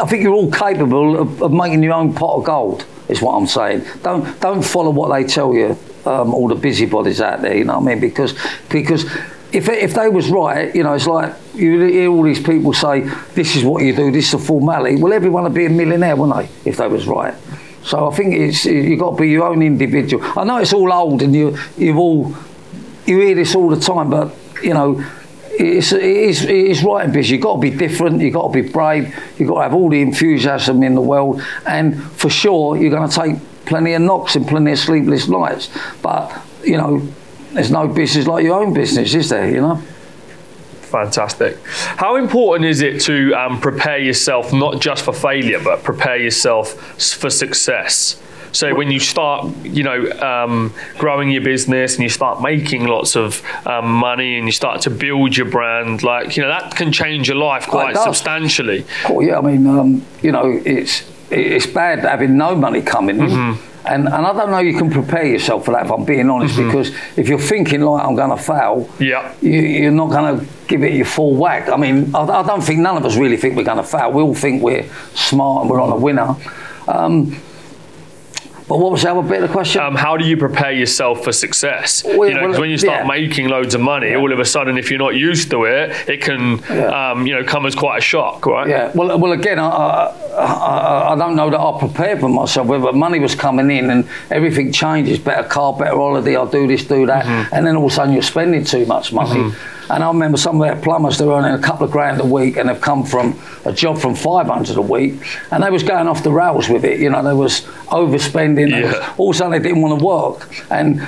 I 0.00 0.06
think 0.06 0.22
you're 0.22 0.32
all 0.32 0.50
capable 0.50 1.20
of, 1.20 1.42
of 1.42 1.52
making 1.52 1.82
your 1.82 1.92
own 1.92 2.14
pot 2.14 2.38
of 2.38 2.44
gold. 2.44 2.86
Is 3.10 3.20
what 3.20 3.34
I'm 3.34 3.46
saying. 3.46 3.84
Don't 4.02 4.40
don't 4.40 4.62
follow 4.62 4.90
what 4.90 5.14
they 5.14 5.24
tell 5.24 5.52
you 5.52 5.78
um, 6.08 6.34
all 6.34 6.48
the 6.48 6.54
busybodies 6.54 7.20
out 7.20 7.42
there. 7.42 7.56
You 7.56 7.64
know 7.64 7.78
what 7.78 7.90
I 7.90 7.94
mean? 7.94 8.00
Because 8.00 8.34
because 8.68 9.04
if 9.52 9.68
if 9.68 9.94
they 9.94 10.08
was 10.08 10.30
right, 10.30 10.74
you 10.74 10.82
know, 10.82 10.94
it's 10.94 11.06
like 11.06 11.34
you 11.54 11.80
hear 11.80 12.10
all 12.10 12.22
these 12.22 12.42
people 12.42 12.72
say 12.72 13.00
this 13.34 13.56
is 13.56 13.64
what 13.64 13.82
you 13.82 13.94
do, 13.94 14.10
this 14.10 14.28
is 14.28 14.34
a 14.34 14.38
formality. 14.38 14.96
Well, 14.96 15.12
everyone 15.12 15.44
would 15.44 15.54
be 15.54 15.66
a 15.66 15.70
millionaire, 15.70 16.16
wouldn't 16.16 16.38
they, 16.38 16.70
if 16.70 16.76
they 16.78 16.88
was 16.88 17.06
right? 17.06 17.34
So 17.82 18.10
I 18.10 18.14
think 18.14 18.34
it's 18.34 18.64
you 18.64 18.96
got 18.96 19.12
to 19.12 19.16
be 19.16 19.28
your 19.28 19.46
own 19.46 19.62
individual. 19.62 20.24
I 20.36 20.44
know 20.44 20.58
it's 20.58 20.72
all 20.72 20.92
old 20.92 21.22
and 21.22 21.34
you 21.34 21.56
you've 21.76 21.98
all 21.98 22.34
you 23.06 23.20
hear 23.20 23.34
this 23.34 23.54
all 23.54 23.68
the 23.68 23.80
time, 23.80 24.10
but 24.10 24.34
you 24.62 24.74
know. 24.74 25.04
It's, 25.60 25.90
it 25.90 26.04
is, 26.04 26.44
it 26.44 26.50
is 26.50 26.84
right 26.84 27.04
and 27.04 27.12
busy. 27.12 27.34
You've 27.34 27.42
got 27.42 27.56
to 27.56 27.60
be 27.60 27.70
different, 27.70 28.20
you've 28.20 28.34
got 28.34 28.52
to 28.52 28.62
be 28.62 28.68
brave, 28.68 29.12
you've 29.36 29.48
got 29.48 29.56
to 29.56 29.62
have 29.62 29.74
all 29.74 29.90
the 29.90 30.00
enthusiasm 30.00 30.84
in 30.84 30.94
the 30.94 31.00
world, 31.00 31.42
and 31.66 32.00
for 32.00 32.30
sure, 32.30 32.76
you're 32.76 32.92
going 32.92 33.08
to 33.08 33.12
take 33.12 33.36
plenty 33.68 33.92
of 33.92 34.02
knocks 34.02 34.34
and 34.36 34.46
plenty 34.46 34.72
of 34.72 34.78
sleepless 34.78 35.28
nights. 35.28 35.70
But, 36.02 36.36
you 36.64 36.76
know, 36.76 37.06
there's 37.52 37.70
no 37.70 37.86
business 37.86 38.26
like 38.26 38.44
your 38.44 38.60
own 38.60 38.72
business, 38.72 39.14
is 39.14 39.28
there, 39.28 39.48
you 39.48 39.60
know? 39.60 39.76
Fantastic. 40.82 41.58
How 41.64 42.16
important 42.16 42.66
is 42.66 42.80
it 42.80 43.00
to 43.02 43.34
um, 43.34 43.60
prepare 43.60 43.98
yourself 43.98 44.52
not 44.52 44.80
just 44.80 45.04
for 45.04 45.12
failure, 45.12 45.60
but 45.62 45.82
prepare 45.82 46.16
yourself 46.16 46.72
for 46.98 47.30
success? 47.30 48.20
So 48.52 48.74
when 48.74 48.90
you 48.90 48.98
start, 48.98 49.54
you 49.62 49.82
know, 49.82 50.10
um, 50.20 50.72
growing 50.96 51.30
your 51.30 51.42
business 51.42 51.94
and 51.94 52.02
you 52.02 52.08
start 52.08 52.40
making 52.40 52.86
lots 52.86 53.16
of 53.16 53.42
um, 53.66 53.90
money 53.92 54.38
and 54.38 54.46
you 54.46 54.52
start 54.52 54.80
to 54.82 54.90
build 54.90 55.36
your 55.36 55.50
brand, 55.50 56.02
like 56.02 56.36
you 56.36 56.42
know, 56.42 56.48
that 56.48 56.74
can 56.74 56.90
change 56.90 57.28
your 57.28 57.36
life 57.36 57.66
quite 57.66 57.96
substantially. 57.96 58.86
Oh 59.06 59.20
yeah, 59.20 59.38
I 59.38 59.42
mean, 59.42 59.66
um, 59.66 60.06
you 60.22 60.32
know, 60.32 60.60
it's 60.64 61.02
it's 61.30 61.66
bad 61.66 62.00
having 62.00 62.36
no 62.36 62.54
money 62.54 62.82
coming 62.82 63.18
in. 63.20 63.26
Mm-hmm. 63.28 63.64
And, 63.86 64.06
and 64.06 64.26
I 64.26 64.32
don't 64.34 64.50
know 64.50 64.58
you 64.58 64.76
can 64.76 64.90
prepare 64.90 65.24
yourself 65.24 65.64
for 65.64 65.70
that 65.72 65.86
if 65.86 65.90
I'm 65.92 66.04
being 66.04 66.28
honest 66.28 66.56
because 66.58 66.90
if 67.16 67.26
you're 67.28 67.38
thinking 67.38 67.80
like 67.80 68.04
I'm 68.04 68.16
going 68.16 68.36
to 68.36 68.36
fail, 68.42 68.90
Yeah. 68.98 69.32
you, 69.40 69.60
you're 69.60 69.90
not 69.92 70.10
going 70.10 70.38
to 70.40 70.46
give 70.66 70.82
it 70.82 70.92
your 70.92 71.06
full 71.06 71.34
whack. 71.36 71.70
I 71.70 71.76
mean, 71.76 72.14
I, 72.14 72.20
I 72.20 72.42
don't 72.42 72.60
think 72.62 72.80
none 72.80 72.98
of 72.98 73.04
us 73.06 73.16
really 73.16 73.38
think 73.38 73.56
we're 73.56 73.64
going 73.64 73.78
to 73.78 73.82
fail. 73.84 74.12
We 74.12 74.22
all 74.22 74.34
think 74.34 74.62
we're 74.62 74.84
smart 75.14 75.62
and 75.62 75.70
we're 75.70 75.80
on 75.80 75.90
a 75.90 75.96
winner. 75.96 76.36
Um, 76.86 77.40
but 78.68 78.78
what 78.78 78.92
was 78.92 79.02
the 79.02 79.10
other 79.10 79.26
bit 79.26 79.42
of 79.42 79.48
the 79.48 79.52
question? 79.52 79.80
Um, 79.80 79.94
how 79.94 80.16
do 80.16 80.24
you 80.26 80.36
prepare 80.36 80.72
yourself 80.72 81.24
for 81.24 81.32
success? 81.32 82.04
Well, 82.04 82.28
you 82.28 82.34
know, 82.34 82.40
'cause 82.46 82.52
well, 82.52 82.60
when 82.60 82.70
you 82.70 82.78
start 82.78 83.02
yeah. 83.02 83.06
making 83.08 83.48
loads 83.48 83.74
of 83.74 83.80
money, 83.80 84.14
all 84.14 84.32
of 84.32 84.38
a 84.38 84.44
sudden, 84.44 84.76
if 84.78 84.90
you're 84.90 84.98
not 84.98 85.14
used 85.14 85.50
to 85.50 85.64
it, 85.64 85.92
it 86.08 86.20
can, 86.20 86.60
Yeah. 86.70 87.10
um, 87.10 87.26
you 87.26 87.34
know, 87.34 87.44
come 87.44 87.66
as 87.66 87.74
quite 87.74 87.98
a 87.98 88.00
shock, 88.02 88.44
right? 88.46 88.68
Yeah, 88.68 88.90
well, 88.94 89.18
well, 89.18 89.32
again, 89.32 89.58
I, 89.58 89.68
I, 89.68 90.12
I, 90.38 91.12
I 91.12 91.16
don't 91.16 91.34
know 91.34 91.50
that 91.50 91.58
I 91.58 91.78
prepared 91.78 92.20
for 92.20 92.28
myself, 92.28 92.68
but 92.68 92.94
money 92.94 93.18
was 93.18 93.34
coming 93.34 93.70
in 93.70 93.90
and 93.90 94.06
everything 94.30 94.70
changes. 94.72 95.18
Better 95.18 95.48
car, 95.48 95.72
better 95.72 95.96
holiday, 95.96 96.36
I'll 96.36 96.46
do 96.46 96.66
this, 96.66 96.84
do 96.84 97.06
that. 97.06 97.26
And 97.52 97.66
then 97.66 97.74
all 97.76 97.86
of 97.86 97.92
a 97.92 97.94
sudden 97.94 98.12
you're 98.12 98.22
spending 98.22 98.64
too 98.64 98.84
much 98.86 99.12
money. 99.12 99.52
And 99.90 100.04
I 100.04 100.08
remember 100.08 100.36
some 100.36 100.60
of 100.60 100.66
their 100.68 100.76
plumbers, 100.80 101.16
they're 101.18 101.28
earning 101.28 101.54
a 101.54 101.62
couple 101.62 101.84
of 101.86 101.90
grand 101.92 102.20
a 102.20 102.24
week 102.24 102.56
and 102.56 102.68
they've 102.68 102.80
come 102.80 103.04
from 103.04 103.38
a 103.64 103.72
job 103.72 103.98
from 103.98 104.14
500 104.14 104.76
a 104.76 104.82
week 104.82 105.14
and 105.50 105.62
they 105.62 105.70
was 105.70 105.82
going 105.82 106.08
off 106.08 106.22
the 106.22 106.30
rails 106.32 106.68
with 106.68 106.84
it. 106.84 107.00
You 107.00 107.10
know, 107.10 107.22
they 107.22 107.32
was 107.32 107.62
overspending. 107.88 108.70
They 108.70 108.82
was- 108.84 108.94
all 109.16 109.30
of 109.30 109.34
a 109.36 109.38
sudden 109.38 109.52
they 109.52 109.58
didn't 109.68 109.82
want 109.82 109.98
to 109.98 110.04
work. 110.04 110.48
And 110.70 111.06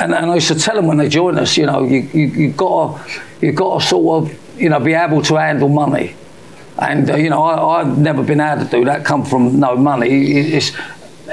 and, 0.00 0.14
and 0.14 0.30
I 0.30 0.34
used 0.36 0.48
to 0.48 0.54
tell 0.54 0.74
them 0.74 0.86
when 0.86 0.96
they 0.96 1.08
joined 1.10 1.38
us, 1.38 1.56
you 1.58 1.66
know, 1.66 1.84
you 1.84 2.00
you 2.14 2.26
you 2.26 2.50
got 2.52 3.04
to 3.06 3.20
you 3.46 3.52
got 3.52 3.80
to 3.80 3.86
sort 3.86 4.24
of 4.30 4.58
you 4.60 4.70
know 4.70 4.80
be 4.80 4.94
able 4.94 5.20
to 5.22 5.34
handle 5.36 5.68
money. 5.68 6.14
And 6.78 7.10
uh, 7.10 7.16
you 7.16 7.28
know, 7.28 7.42
I, 7.42 7.80
I've 7.80 7.98
never 7.98 8.22
been 8.22 8.40
able 8.40 8.64
to 8.64 8.70
do 8.70 8.86
that. 8.86 9.04
Come 9.04 9.22
from 9.24 9.60
no 9.60 9.76
money. 9.76 10.08
It's, 10.56 10.72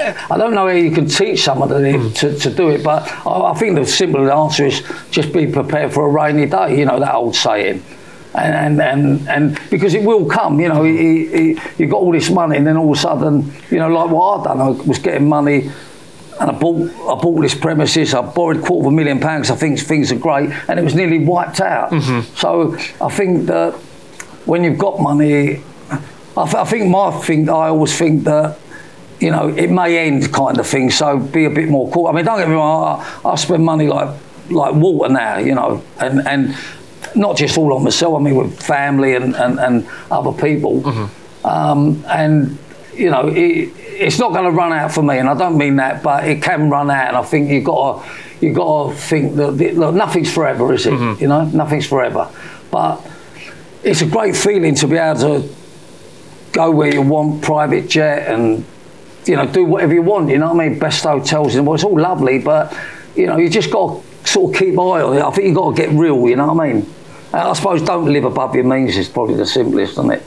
I 0.00 0.38
don't 0.38 0.54
know 0.54 0.66
how 0.66 0.74
you 0.74 0.90
can 0.90 1.06
teach 1.06 1.42
somebody 1.42 1.92
hmm. 1.92 2.10
to, 2.10 2.38
to 2.38 2.50
do 2.50 2.70
it, 2.70 2.82
but 2.82 3.02
I, 3.26 3.52
I 3.52 3.54
think 3.54 3.76
the 3.76 3.84
simple 3.84 4.30
answer 4.30 4.66
is 4.66 4.82
just 5.10 5.32
be 5.32 5.46
prepared 5.46 5.92
for 5.92 6.06
a 6.06 6.10
rainy 6.10 6.46
day. 6.46 6.78
You 6.78 6.86
know 6.86 6.98
that 7.00 7.14
old 7.14 7.36
saying. 7.36 7.82
And, 8.32 8.80
and, 8.80 8.80
and, 8.80 9.28
and 9.28 9.60
because 9.70 9.92
it 9.94 10.04
will 10.04 10.24
come, 10.24 10.60
you 10.60 10.68
know, 10.68 10.84
he, 10.84 11.26
he, 11.26 11.60
you 11.78 11.88
got 11.88 11.96
all 11.96 12.12
this 12.12 12.30
money, 12.30 12.56
and 12.56 12.66
then 12.66 12.76
all 12.76 12.92
of 12.92 12.96
a 12.96 13.00
sudden, 13.00 13.52
you 13.70 13.78
know, 13.78 13.88
like 13.88 14.08
what 14.08 14.38
I've 14.38 14.44
done, 14.44 14.60
I 14.60 14.68
was 14.68 15.00
getting 15.00 15.28
money 15.28 15.68
and 16.40 16.50
I 16.50 16.54
bought 16.54 16.90
I 16.90 17.20
bought 17.20 17.40
this 17.40 17.54
premises. 17.54 18.14
I 18.14 18.22
borrowed 18.22 18.58
a 18.58 18.62
quarter 18.62 18.88
of 18.88 18.92
a 18.92 18.96
million 18.96 19.20
pounds. 19.20 19.50
I 19.50 19.56
think 19.56 19.78
things 19.78 20.10
are 20.10 20.16
great, 20.16 20.50
and 20.68 20.80
it 20.80 20.82
was 20.82 20.94
nearly 20.94 21.18
wiped 21.18 21.60
out. 21.60 21.90
Mm-hmm. 21.90 22.34
So 22.34 22.76
I 23.04 23.10
think 23.10 23.46
that 23.46 23.74
when 24.46 24.64
you've 24.64 24.78
got 24.78 25.00
money, 25.00 25.62
I, 26.36 26.44
th- 26.44 26.54
I 26.54 26.64
think 26.64 26.88
my 26.88 27.10
thing. 27.20 27.48
I 27.48 27.68
always 27.68 27.96
think 27.96 28.24
that 28.24 28.58
you 29.20 29.30
know 29.30 29.48
it 29.48 29.70
may 29.70 29.98
end 30.06 30.32
kind 30.32 30.58
of 30.58 30.66
thing. 30.66 30.90
So 30.90 31.18
be 31.18 31.44
a 31.44 31.50
bit 31.50 31.68
more 31.68 31.90
cool. 31.90 32.06
I 32.08 32.12
mean, 32.12 32.24
don't 32.24 32.38
get 32.38 32.48
me 32.48 32.54
wrong. 32.54 33.00
I, 33.24 33.28
I 33.28 33.34
spend 33.36 33.64
money 33.64 33.86
like 33.86 34.08
like 34.50 34.74
water 34.74 35.12
now, 35.12 35.38
you 35.38 35.54
know, 35.54 35.82
and 35.98 36.26
and 36.26 36.56
not 37.14 37.36
just 37.36 37.56
all 37.58 37.72
on 37.74 37.84
myself. 37.84 38.18
I 38.18 38.22
mean, 38.22 38.34
with 38.36 38.60
family 38.62 39.14
and 39.14 39.36
and, 39.36 39.58
and 39.60 39.88
other 40.10 40.32
people, 40.32 40.86
um, 41.44 42.02
and 42.08 42.58
you 42.94 43.10
know 43.10 43.28
it, 43.28 43.72
it's 43.76 44.18
not 44.18 44.32
going 44.32 44.44
to 44.44 44.50
run 44.50 44.72
out 44.72 44.92
for 44.92 45.02
me, 45.02 45.18
and 45.18 45.28
I 45.28 45.34
don't 45.34 45.58
mean 45.58 45.76
that, 45.76 46.02
but 46.02 46.24
it 46.26 46.42
can 46.42 46.70
run 46.70 46.90
out, 46.90 47.08
and 47.08 47.16
I 47.16 47.22
think 47.22 47.50
you've 47.50 47.64
got 47.64 48.02
to 48.02 48.10
you 48.40 48.54
got 48.54 48.88
to 48.88 48.96
think 48.96 49.36
that 49.36 49.52
look, 49.76 49.94
nothing's 49.94 50.32
forever, 50.32 50.72
is 50.72 50.86
it? 50.86 51.20
You 51.20 51.28
know, 51.28 51.44
nothing's 51.44 51.86
forever, 51.86 52.28
but 52.70 53.06
it's 53.84 54.00
a 54.00 54.06
great 54.06 54.34
feeling 54.34 54.74
to 54.76 54.86
be 54.86 54.96
able 54.96 55.20
to 55.20 55.54
go 56.52 56.70
where 56.70 56.92
you 56.92 57.02
want, 57.02 57.42
private 57.42 57.88
jet, 57.88 58.32
and 58.32 58.64
you 59.26 59.36
know 59.36 59.46
do 59.46 59.64
whatever 59.64 59.94
you 59.94 60.02
want. 60.02 60.28
You 60.30 60.38
know 60.38 60.52
what 60.52 60.62
I 60.64 60.68
mean? 60.68 60.78
Best 60.78 61.04
hotels 61.04 61.54
in 61.54 61.58
the 61.64 61.68
world. 61.68 61.76
It's 61.80 61.84
all 61.84 61.98
lovely, 61.98 62.38
but 62.38 62.76
you 63.16 63.26
know 63.26 63.36
you 63.36 63.48
just 63.48 63.70
got 63.70 64.02
to 64.22 64.28
sort 64.28 64.54
of 64.54 64.58
keep 64.58 64.78
eye 64.78 65.02
on 65.02 65.16
it. 65.16 65.22
I 65.22 65.30
think 65.30 65.48
you 65.48 65.54
got 65.54 65.76
to 65.76 65.82
get 65.82 65.90
real. 65.90 66.28
You 66.28 66.36
know 66.36 66.52
what 66.52 66.64
I 66.64 66.72
mean? 66.72 66.82
And 67.32 67.42
I 67.42 67.52
suppose 67.52 67.82
don't 67.82 68.06
live 68.12 68.24
above 68.24 68.54
your 68.54 68.64
means 68.64 68.96
is 68.96 69.08
probably 69.08 69.36
the 69.36 69.46
simplest, 69.46 69.92
isn't 69.92 70.10
it? 70.10 70.22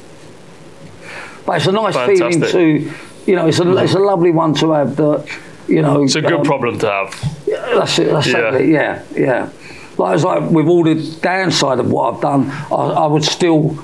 But 1.45 1.57
it's 1.57 1.67
a 1.67 1.71
nice 1.73 1.95
feeling 1.95 2.39
to, 2.39 2.91
you 3.25 3.35
know, 3.35 3.47
it's 3.47 3.59
a 3.59 3.77
it's 3.77 3.93
a 3.93 3.99
lovely 3.99 4.31
one 4.31 4.53
to 4.55 4.71
have. 4.71 4.95
That 4.95 5.27
you 5.67 5.81
know, 5.81 6.03
It's 6.03 6.15
a 6.15 6.21
good 6.21 6.33
um, 6.33 6.43
problem 6.43 6.77
to 6.79 6.89
have. 6.89 7.45
that's 7.45 7.99
it. 7.99 8.11
That's 8.11 8.27
Yeah. 8.27 8.55
it. 8.55 8.69
Yeah, 8.69 9.03
yeah. 9.15 9.49
Like 9.97 10.15
it's 10.15 10.23
like 10.23 10.49
with 10.49 10.67
all 10.67 10.83
the 10.83 10.95
downside 11.21 11.79
of 11.79 11.91
what 11.91 12.13
I've 12.15 12.21
done, 12.21 12.49
I, 12.71 12.75
I 13.03 13.07
would 13.07 13.23
still, 13.23 13.77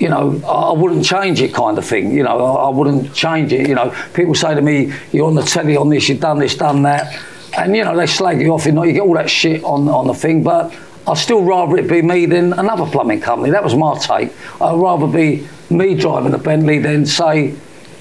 you 0.00 0.08
know, 0.08 0.40
I, 0.48 0.72
wouldn't 0.72 1.04
change 1.04 1.40
it, 1.42 1.54
kind 1.54 1.76
of 1.78 1.84
thing. 1.84 2.10
You 2.12 2.22
know, 2.24 2.42
I, 2.44 2.66
I 2.66 2.68
wouldn't 2.70 3.14
change 3.14 3.52
it. 3.52 3.68
You 3.68 3.74
know, 3.74 3.94
people 4.14 4.34
say 4.34 4.54
to 4.54 4.62
me, 4.62 4.92
"You're 5.12 5.26
on 5.26 5.34
the 5.34 5.42
telly 5.42 5.76
on 5.76 5.90
this, 5.90 6.08
you've 6.08 6.20
done 6.20 6.38
this, 6.38 6.56
done 6.56 6.82
that," 6.82 7.16
and 7.58 7.76
you 7.76 7.84
know 7.84 7.94
they 7.96 8.06
slag 8.06 8.40
you 8.40 8.54
off. 8.54 8.64
You 8.64 8.72
know, 8.72 8.82
you 8.82 8.94
get 8.94 9.02
all 9.02 9.14
that 9.14 9.30
shit 9.30 9.62
on 9.62 9.88
on 9.88 10.06
the 10.08 10.14
thing, 10.14 10.42
but. 10.42 10.74
I'd 11.08 11.16
still 11.16 11.42
rather 11.42 11.78
it 11.78 11.88
be 11.88 12.02
me 12.02 12.26
than 12.26 12.52
another 12.52 12.84
plumbing 12.84 13.22
company. 13.22 13.50
That 13.50 13.64
was 13.64 13.74
my 13.74 13.96
take. 13.98 14.30
I'd 14.60 14.78
rather 14.78 15.06
be 15.06 15.48
me 15.70 15.94
driving 15.94 16.34
a 16.34 16.38
Bentley 16.38 16.78
than 16.78 17.06
say, 17.06 17.54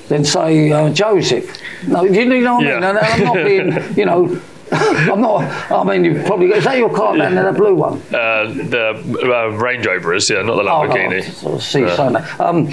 than 0.10 0.26
say 0.26 0.72
uh, 0.72 0.92
Joseph. 0.92 1.50
No, 1.88 2.04
you 2.04 2.26
know 2.26 2.56
what 2.56 2.68
I 2.68 2.70
Yeah. 2.70 2.76
mean. 2.76 2.84
And 2.84 2.98
I'm 3.00 3.24
not 3.24 3.36
being, 3.36 3.98
you 3.98 4.06
know, 4.06 4.40
I'm 5.12 5.22
not. 5.22 5.72
I 5.72 5.84
mean, 5.84 6.04
you 6.06 6.22
probably 6.24 6.48
is 6.52 6.64
that 6.64 6.78
your 6.78 6.94
car 6.94 7.18
down 7.18 7.36
there, 7.36 7.52
the 7.52 7.58
blue 7.58 7.76
one? 7.76 8.02
Uh, 8.14 8.46
the 8.54 9.50
uh, 9.52 9.58
Range 9.58 9.86
Rover 9.86 10.14
is, 10.14 10.30
yeah, 10.30 10.42
not 10.44 10.56
the 10.56 10.70
Oh, 10.70 10.84
no, 10.84 10.94
Lamborghini. 10.94 11.24
Sort 11.24 11.56
of 11.56 11.64
see. 11.64 11.84
Um, 11.86 12.70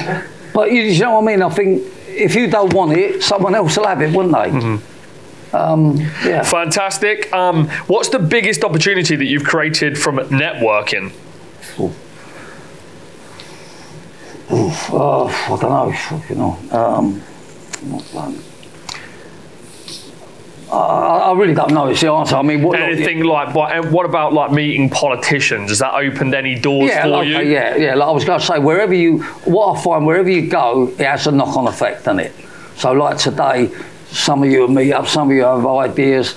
but 0.53 0.73
you, 0.73 0.83
you 0.83 1.01
know 1.01 1.21
what 1.21 1.23
I 1.23 1.27
mean? 1.27 1.43
I 1.43 1.49
think 1.49 1.83
if 2.09 2.35
you 2.35 2.49
don't 2.49 2.73
want 2.73 2.93
it, 2.93 3.23
someone 3.23 3.55
else 3.55 3.77
will 3.77 3.87
have 3.87 4.03
it, 4.03 4.15
wouldn't 4.15 4.35
they? 4.35 4.51
Mm-hmm. 4.51 5.57
Um, 5.57 5.97
yeah. 6.25 6.43
Fantastic. 6.43 7.33
Um, 7.33 7.69
what's 7.87 8.09
the 8.11 8.19
biggest 8.19 8.65
opportunity 8.65 9.17
that 9.17 9.25
you've 9.25 9.45
created 9.45 9.99
from 9.99 10.17
networking? 10.17 11.13
Oh, 14.49 15.29
I 15.47 15.61
don't 15.61 15.71
know. 15.71 16.21
You 16.29 16.35
know. 16.37 16.59
Um, 16.73 17.23
I, 20.71 21.31
I 21.31 21.33
really 21.35 21.55
don't 21.55 21.73
know. 21.73 21.87
It's 21.87 22.01
the 22.01 22.11
answer. 22.11 22.37
I 22.37 22.43
mean, 22.43 22.63
what? 22.63 22.81
Anything 22.81 23.23
like, 23.23 23.55
what, 23.55 23.91
what 23.93 24.05
about 24.05 24.33
like 24.33 24.51
meeting 24.51 24.91
politicians? 24.91 25.71
Has 25.71 25.79
that 25.79 25.95
opened 25.95 26.35
any 26.35 26.59
doors 26.59 26.91
Yeah, 26.91 27.03
for 27.03 27.09
like, 27.09 27.29
you? 27.29 27.39
yeah, 27.41 27.77
yeah. 27.77 27.95
Like 27.95 28.09
I 28.09 28.13
was 28.13 28.25
going 28.25 28.41
to 28.41 28.45
say, 28.47 28.59
wherever 28.59 28.93
you, 28.95 29.23
what 29.45 29.79
I 29.79 29.83
find, 29.83 30.07
wherever 30.07 30.29
you 30.29 30.49
go, 30.49 30.89
it 30.89 31.01
has 31.07 31.27
a 31.27 31.33
knock-on 31.33 31.69
effect 31.69 32.09
on 32.09 32.19
it. 32.19 32.33
So, 32.77 32.93
like 32.93 33.19
today, 33.19 33.71
some 34.09 34.43
of 34.43 34.51
you 34.51 34.61
will 34.61 34.69
meet 34.69 34.93
up, 34.93 35.07
some 35.07 35.31
of 35.31 35.37
you 35.37 35.43
have 35.45 35.65
ideas. 35.67 36.35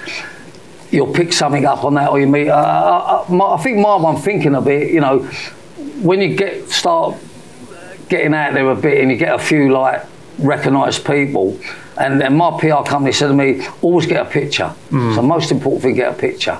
You'll 0.92 1.14
pick 1.14 1.34
something 1.34 1.66
up 1.66 1.84
on 1.84 1.96
that, 1.96 2.10
or 2.10 2.20
you 2.20 2.28
meet. 2.28 2.50
Uh, 2.50 2.56
I, 2.56 3.24
I, 3.28 3.32
my, 3.32 3.54
I 3.54 3.58
think 3.58 3.78
my 3.78 3.96
one 3.96 4.18
thinking 4.18 4.56
of 4.56 4.68
it, 4.68 4.92
you 4.92 5.02
know, 5.02 5.20
when 6.02 6.22
you 6.22 6.36
get 6.36 6.70
start 6.70 7.16
getting 8.10 8.34
out 8.34 8.54
there 8.54 8.70
a 8.70 8.76
bit 8.76 9.02
and 9.02 9.12
you 9.12 9.18
get 9.18 9.34
a 9.36 9.40
few 9.40 9.72
like 9.72 10.04
recognised 10.40 11.06
people, 11.06 11.60
and 12.00 12.20
then 12.20 12.38
my 12.38 12.58
PR 12.60 12.82
company 12.90 13.12
said 13.12 13.28
to 13.28 13.34
me, 13.34 13.68
always 13.82 14.06
get 14.06 14.26
a 14.26 14.30
picture. 14.30 14.74
So 15.16 15.22
most 15.22 15.52
important 15.52 15.84
thing, 15.84 15.96
get 15.96 16.14
a 16.14 16.18
picture. 16.18 16.58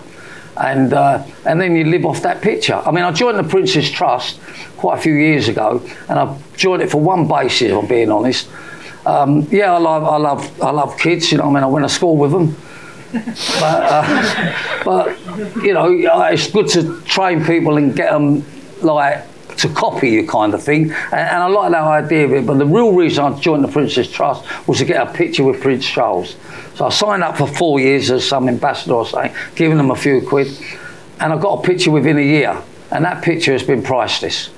And 0.58 0.94
uh, 0.94 1.24
and 1.46 1.62
then 1.62 1.76
you 1.76 1.86
live 1.86 2.06
off 2.06 2.22
that 2.24 2.42
picture. 2.42 2.76
I 2.76 2.92
mean, 2.92 3.06
I 3.06 3.12
joined 3.12 3.40
the 3.40 3.44
Prince's 3.44 3.90
Trust 3.90 4.42
quite 4.76 5.00
a 5.00 5.02
few 5.02 5.14
years 5.14 5.48
ago, 5.48 5.82
and 6.10 6.20
I 6.20 6.38
joined 6.58 6.82
it 6.82 6.92
for 6.92 7.00
one 7.00 7.28
basis. 7.28 7.72
If 7.72 7.78
I'm 7.78 7.88
being 7.88 8.12
honest. 8.12 8.50
Um, 9.06 9.48
yeah, 9.50 9.74
I 9.74 9.78
love 9.78 10.04
I 10.04 10.18
love 10.18 10.62
I 10.62 10.72
love 10.72 10.98
kids. 10.98 11.32
You 11.32 11.38
know, 11.38 11.46
what 11.46 11.52
I 11.52 11.54
mean, 11.56 11.64
I 11.64 11.68
went 11.68 11.86
to 11.86 11.90
school 11.90 12.18
with 12.18 12.32
them. 12.32 12.56
but, 13.14 13.84
uh, 13.90 14.84
but 14.86 15.18
you 15.64 15.74
know, 15.74 15.88
uh, 15.88 16.30
it's 16.32 16.52
good 16.52 16.68
to 16.68 17.02
train 17.02 17.44
people 17.44 17.78
and 17.78 17.96
get 17.96 18.12
them 18.12 18.46
like 18.82 19.24
to 19.60 19.70
copy 19.70 20.10
you, 20.10 20.28
kind 20.28 20.54
of 20.54 20.64
thing. 20.64 20.92
And, 20.92 21.14
and 21.14 21.44
I 21.44 21.48
like 21.48 21.72
that 21.72 21.84
idea 21.84 22.26
of 22.26 22.34
it. 22.34 22.46
But 22.46 22.58
the 22.58 22.66
real 22.66 22.94
reason 22.94 23.24
I 23.24 23.40
joined 23.40 23.64
the 23.64 23.68
Prince's 23.68 24.10
Trust 24.10 24.46
was 24.68 24.80
to 24.80 24.86
get 24.86 25.06
a 25.06 25.12
picture 25.12 25.44
with 25.44 25.62
Prince 25.62 25.86
Charles. 25.86 26.36
So 26.76 26.86
I 26.86 26.90
signed 26.90 27.24
up 27.24 27.38
for 27.38 27.48
four 27.48 27.80
years 27.80 28.10
as 28.10 28.28
some 28.28 28.48
ambassador 28.48 28.94
or 28.94 29.06
something, 29.06 29.34
giving 29.56 29.78
them 29.78 29.92
a 29.92 29.96
few 29.96 30.22
quid, 30.22 30.48
and 31.20 31.34
I 31.34 31.38
got 31.38 31.60
a 31.60 31.68
picture 31.68 31.92
within 31.92 32.18
a 32.18 32.22
year, 32.22 32.62
and 32.92 33.04
that 33.06 33.24
picture 33.24 33.52
has 33.52 33.64
been 33.64 33.84
priceless. 33.84 34.50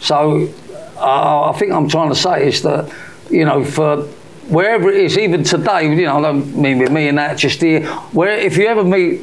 So 0.00 0.52
uh, 0.96 1.50
I 1.50 1.58
think 1.58 1.72
I'm 1.72 1.88
trying 1.88 2.08
to 2.08 2.16
say 2.16 2.48
is 2.48 2.62
that, 2.62 2.92
you 3.30 3.44
know, 3.44 3.64
for 3.64 4.02
wherever 4.48 4.90
it 4.90 4.96
is, 4.96 5.16
even 5.16 5.44
today, 5.44 5.94
you 5.94 6.06
know, 6.06 6.18
I 6.18 6.22
don't 6.22 6.56
mean 6.56 6.78
with 6.78 6.90
me 6.90 7.08
and 7.08 7.18
that, 7.18 7.38
just 7.38 7.60
here, 7.60 7.86
where 8.12 8.36
if 8.36 8.56
you 8.56 8.66
ever 8.66 8.84
meet, 8.84 9.22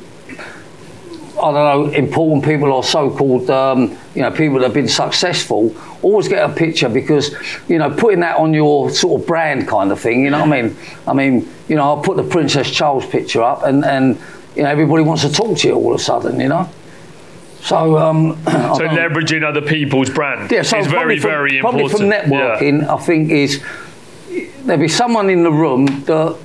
I 1.42 1.52
don't 1.52 1.92
know, 1.92 1.98
important 1.98 2.46
people 2.46 2.72
or 2.72 2.84
so-called, 2.84 3.50
um, 3.50 3.98
you 4.14 4.22
know, 4.22 4.32
people 4.32 4.60
that 4.60 4.66
have 4.66 4.74
been 4.74 4.88
successful, 4.88 5.76
always 6.02 6.28
get 6.28 6.48
a 6.48 6.54
picture 6.54 6.88
because, 6.88 7.34
you 7.68 7.80
know, 7.80 7.90
putting 7.90 8.20
that 8.20 8.38
on 8.38 8.54
your 8.54 8.92
sort 8.92 9.22
of 9.22 9.28
brand 9.28 9.68
kind 9.68 9.92
of 9.92 10.00
thing, 10.00 10.24
you 10.24 10.30
know 10.30 10.40
what 10.40 10.54
I 10.54 10.62
mean? 10.62 10.78
I 11.08 11.14
mean, 11.14 11.50
you 11.68 11.76
know, 11.76 11.84
I'll 11.84 12.02
put 12.02 12.18
the 12.18 12.24
Princess 12.24 12.70
Charles 12.70 13.06
picture 13.06 13.42
up 13.42 13.64
and, 13.64 13.84
and 13.84 14.20
you 14.56 14.64
know, 14.64 14.70
everybody 14.70 15.04
wants 15.04 15.24
to 15.24 15.32
talk 15.32 15.58
to 15.60 15.68
you 15.68 15.76
all 15.76 15.94
of 15.94 16.00
a 16.00 16.04
sudden, 16.04 16.40
you 16.40 16.50
know? 16.50 16.70
So, 17.62 17.98
um, 17.98 18.38
So 18.46 18.88
leveraging 18.88 19.44
other 19.44 19.62
people's 19.62 20.10
brand 20.10 20.52
yeah, 20.52 20.62
so 20.62 20.78
is 20.78 20.88
very, 20.88 21.20
from, 21.20 21.30
very 21.30 21.60
probably 21.60 21.90
from 21.90 22.02
networking, 22.02 22.88
I 22.88 22.98
think 22.98 23.32
is 23.32 23.64
there'll 24.64 24.82
be 24.82 24.88
someone 24.88 25.30
in 25.30 25.44
the 25.44 25.52
room 25.52 25.86
that 26.06 26.38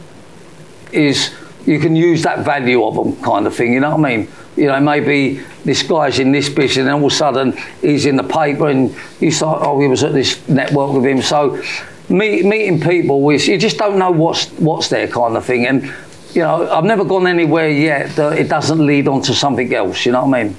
is 0.92 1.32
you 1.66 1.78
can 1.80 1.96
use 1.96 2.22
that 2.22 2.44
value 2.44 2.84
of 2.84 2.94
them, 2.94 3.16
kind 3.22 3.46
of 3.46 3.54
thing. 3.54 3.72
You 3.72 3.80
know 3.80 3.96
what 3.96 4.06
I 4.06 4.16
mean? 4.16 4.28
You 4.56 4.66
know, 4.66 4.80
maybe 4.80 5.40
this 5.64 5.82
guy's 5.82 6.18
in 6.18 6.32
this 6.32 6.48
business, 6.48 6.86
and 6.86 6.90
all 6.90 7.06
of 7.06 7.12
a 7.12 7.14
sudden 7.14 7.54
he's 7.80 8.06
in 8.06 8.16
the 8.16 8.24
paper, 8.24 8.68
and 8.68 8.94
you 9.20 9.30
start, 9.30 9.60
oh, 9.62 9.76
we 9.76 9.88
was 9.88 10.02
at 10.04 10.12
this 10.12 10.48
network 10.48 10.92
with 10.92 11.04
him. 11.04 11.20
So, 11.20 11.62
meet, 12.08 12.44
meeting 12.44 12.80
people, 12.80 13.28
is, 13.30 13.46
you 13.48 13.58
just 13.58 13.78
don't 13.78 13.98
know 13.98 14.10
what's 14.10 14.46
what's 14.52 14.88
there, 14.88 15.08
kind 15.08 15.36
of 15.36 15.44
thing. 15.44 15.66
And 15.66 15.92
you 16.32 16.42
know, 16.42 16.70
I've 16.70 16.84
never 16.84 17.04
gone 17.04 17.26
anywhere 17.26 17.68
yet 17.68 18.14
that 18.16 18.38
it 18.38 18.48
doesn't 18.48 18.84
lead 18.84 19.08
on 19.08 19.22
to 19.22 19.34
something 19.34 19.72
else. 19.74 20.06
You 20.06 20.12
know 20.12 20.24
what 20.24 20.38
I 20.38 20.44
mean? 20.44 20.56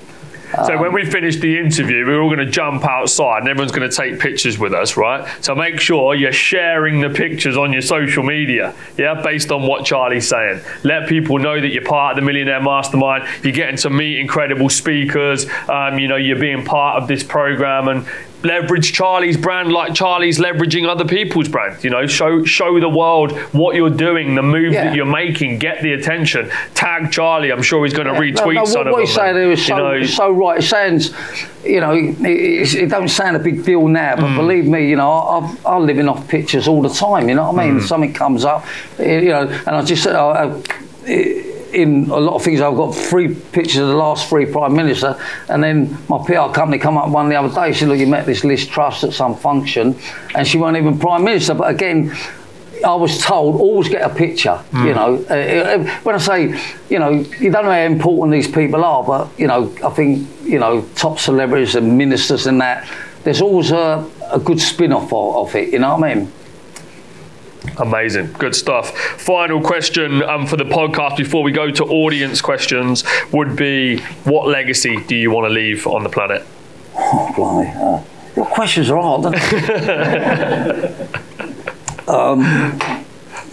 So 0.65 0.77
when 0.77 0.91
we 0.91 1.05
finish 1.05 1.37
the 1.37 1.59
interview, 1.59 2.05
we're 2.05 2.19
all 2.19 2.33
going 2.33 2.45
to 2.45 2.51
jump 2.51 2.83
outside 2.85 3.39
and 3.39 3.47
everyone's 3.47 3.71
going 3.71 3.87
to 3.87 3.95
take 3.95 4.19
pictures 4.19 4.57
with 4.57 4.73
us, 4.73 4.97
right? 4.97 5.27
So 5.43 5.53
make 5.53 5.79
sure 5.79 6.15
you're 6.15 6.31
sharing 6.31 6.99
the 6.99 7.09
pictures 7.09 7.55
on 7.55 7.71
your 7.71 7.83
social 7.83 8.23
media, 8.23 8.73
yeah, 8.97 9.21
based 9.21 9.51
on 9.51 9.67
what 9.67 9.85
Charlie's 9.85 10.27
saying. 10.27 10.61
Let 10.83 11.07
people 11.07 11.37
know 11.37 11.61
that 11.61 11.69
you're 11.69 11.85
part 11.85 12.13
of 12.13 12.23
the 12.23 12.25
Millionaire 12.25 12.61
Mastermind. 12.61 13.27
You're 13.43 13.53
getting 13.53 13.77
to 13.77 13.89
meet 13.91 14.19
incredible 14.19 14.69
speakers. 14.69 15.45
Um, 15.69 15.99
you 15.99 16.07
know, 16.07 16.15
you're 16.15 16.39
being 16.39 16.65
part 16.65 17.01
of 17.01 17.07
this 17.07 17.23
program 17.23 17.87
and 17.87 18.07
leverage 18.43 18.93
Charlie's 18.93 19.35
brand 19.35 19.71
like 19.71 19.93
Charlie's 19.95 20.37
leveraging 20.39 20.87
other 20.87 21.05
people's 21.05 21.47
brands. 21.49 21.83
You 21.83 21.89
know, 21.89 22.05
show 22.05 22.43
show 22.45 22.79
the 22.79 22.87
world 22.89 23.31
what 23.53 23.75
you're 23.75 23.89
doing, 23.89 24.35
the 24.35 24.43
move 24.43 24.73
Yeah. 24.73 24.85
that 24.85 24.95
you're 24.95 25.05
making, 25.05 25.59
get 25.59 25.81
the 25.81 25.93
attention. 25.93 26.49
Tag 26.75 27.11
Charlie. 27.11 27.51
I'm 27.51 27.61
sure 27.63 27.83
he's 27.83 27.93
going 27.93 28.07
to 28.07 28.13
retweet 28.13 28.53
no, 28.55 28.61
no, 28.61 28.65
some 28.65 28.79
what, 28.81 28.87
of 28.87 28.91
what 28.93 28.97
them. 28.99 29.07
you 29.07 29.13
say 29.13 29.33
there 29.33 29.51
is 29.51 29.65
so, 29.65 29.77
know, 29.77 30.03
so 30.03 30.31
right. 30.31 30.59
It 30.59 30.63
sounds, 30.63 31.13
you 31.65 31.79
know, 31.81 31.91
it, 31.91 32.15
it, 32.23 32.73
it 32.75 32.89
don't 32.89 33.07
sound 33.09 33.35
a 33.35 33.39
big 33.39 33.63
deal 33.65 33.87
now, 33.87 34.15
but 34.15 34.25
Mm. 34.25 34.35
believe 34.35 34.65
me, 34.65 34.87
you 34.89 34.95
know, 34.97 35.11
I, 35.11 35.37
I've- 35.39 35.57
I'm 35.65 35.85
living 35.85 36.07
off 36.07 36.27
pictures 36.27 36.67
all 36.67 36.81
the 36.81 36.89
time. 36.89 37.29
You 37.29 37.35
know 37.35 37.51
what 37.51 37.59
I 37.63 37.67
mean? 37.69 37.79
Mm. 37.79 37.87
Something 37.87 38.13
comes 38.13 38.45
up, 38.45 38.65
you 38.99 39.29
know, 39.29 39.47
and 39.47 39.69
I 39.75 39.81
just, 39.83 40.05
I, 40.07 40.51
I, 41.07 41.53
in 41.73 42.09
a 42.09 42.17
lot 42.17 42.35
of 42.35 42.43
things, 42.43 42.61
I've 42.61 42.75
got 42.75 42.93
three 42.95 43.33
pictures 43.33 43.77
of 43.77 43.87
the 43.87 43.95
last 43.95 44.29
three 44.29 44.45
prime 44.45 44.75
minister, 44.75 45.19
and 45.49 45.63
then 45.63 45.97
my 46.07 46.17
PR 46.25 46.53
company 46.53 46.77
come 46.77 46.97
up 46.97 47.09
one 47.09 47.29
the 47.29 47.35
other 47.35 47.53
day. 47.53 47.73
She 47.73 47.79
said, 47.79 47.89
"Look, 47.89 47.99
you 47.99 48.07
met 48.07 48.25
this 48.25 48.43
Liz 48.43 48.65
Truss 48.65 49.03
at 49.03 49.13
some 49.13 49.35
function, 49.35 49.97
and 50.35 50.47
she 50.47 50.57
wasn't 50.57 50.77
even 50.77 50.99
prime 50.99 51.23
minister." 51.23 51.53
But 51.53 51.69
again. 51.69 52.15
I 52.85 52.93
was 52.93 53.19
told 53.19 53.59
always 53.59 53.89
get 53.89 54.03
a 54.03 54.13
picture. 54.13 54.63
You 54.71 54.93
know, 54.93 55.25
uh, 55.31 55.33
uh, 55.33 55.99
when 56.03 56.13
I 56.13 56.19
say, 56.19 56.61
you 56.91 56.99
know, 56.99 57.09
you 57.09 57.49
don't 57.49 57.65
know 57.65 57.71
how 57.71 57.79
important 57.79 58.31
these 58.31 58.47
people 58.47 58.85
are, 58.85 59.03
but 59.03 59.29
you 59.39 59.47
know, 59.47 59.73
I 59.83 59.89
think 59.89 60.27
you 60.43 60.59
know, 60.59 60.87
top 60.95 61.19
celebrities 61.19 61.75
and 61.75 61.97
ministers 61.97 62.47
and 62.47 62.61
that. 62.61 62.87
There's 63.23 63.41
always 63.41 63.71
a, 63.71 64.07
a 64.31 64.39
good 64.39 64.61
spin-off 64.61 65.11
of, 65.11 65.35
of 65.35 65.55
it. 65.55 65.73
You 65.73 65.79
know 65.79 65.97
what 65.97 66.03
I 66.03 66.15
mean? 66.15 66.31
Amazing, 67.79 68.33
good 68.33 68.55
stuff. 68.55 68.97
Final 69.19 69.61
question 69.61 70.23
um, 70.23 70.47
for 70.47 70.57
the 70.57 70.63
podcast 70.63 71.17
before 71.17 71.43
we 71.43 71.51
go 71.51 71.69
to 71.69 71.83
audience 71.83 72.41
questions 72.41 73.03
would 73.31 73.55
be: 73.55 73.99
What 74.23 74.47
legacy 74.47 74.97
do 75.03 75.15
you 75.15 75.29
want 75.29 75.45
to 75.45 75.53
leave 75.53 75.85
on 75.85 76.01
the 76.03 76.09
planet? 76.09 76.43
Oh, 76.95 77.31
blimey. 77.35 77.69
Uh, 77.69 78.01
your 78.35 78.47
questions 78.47 78.89
are 78.89 78.99
hard, 78.99 79.25
um, 82.07 82.43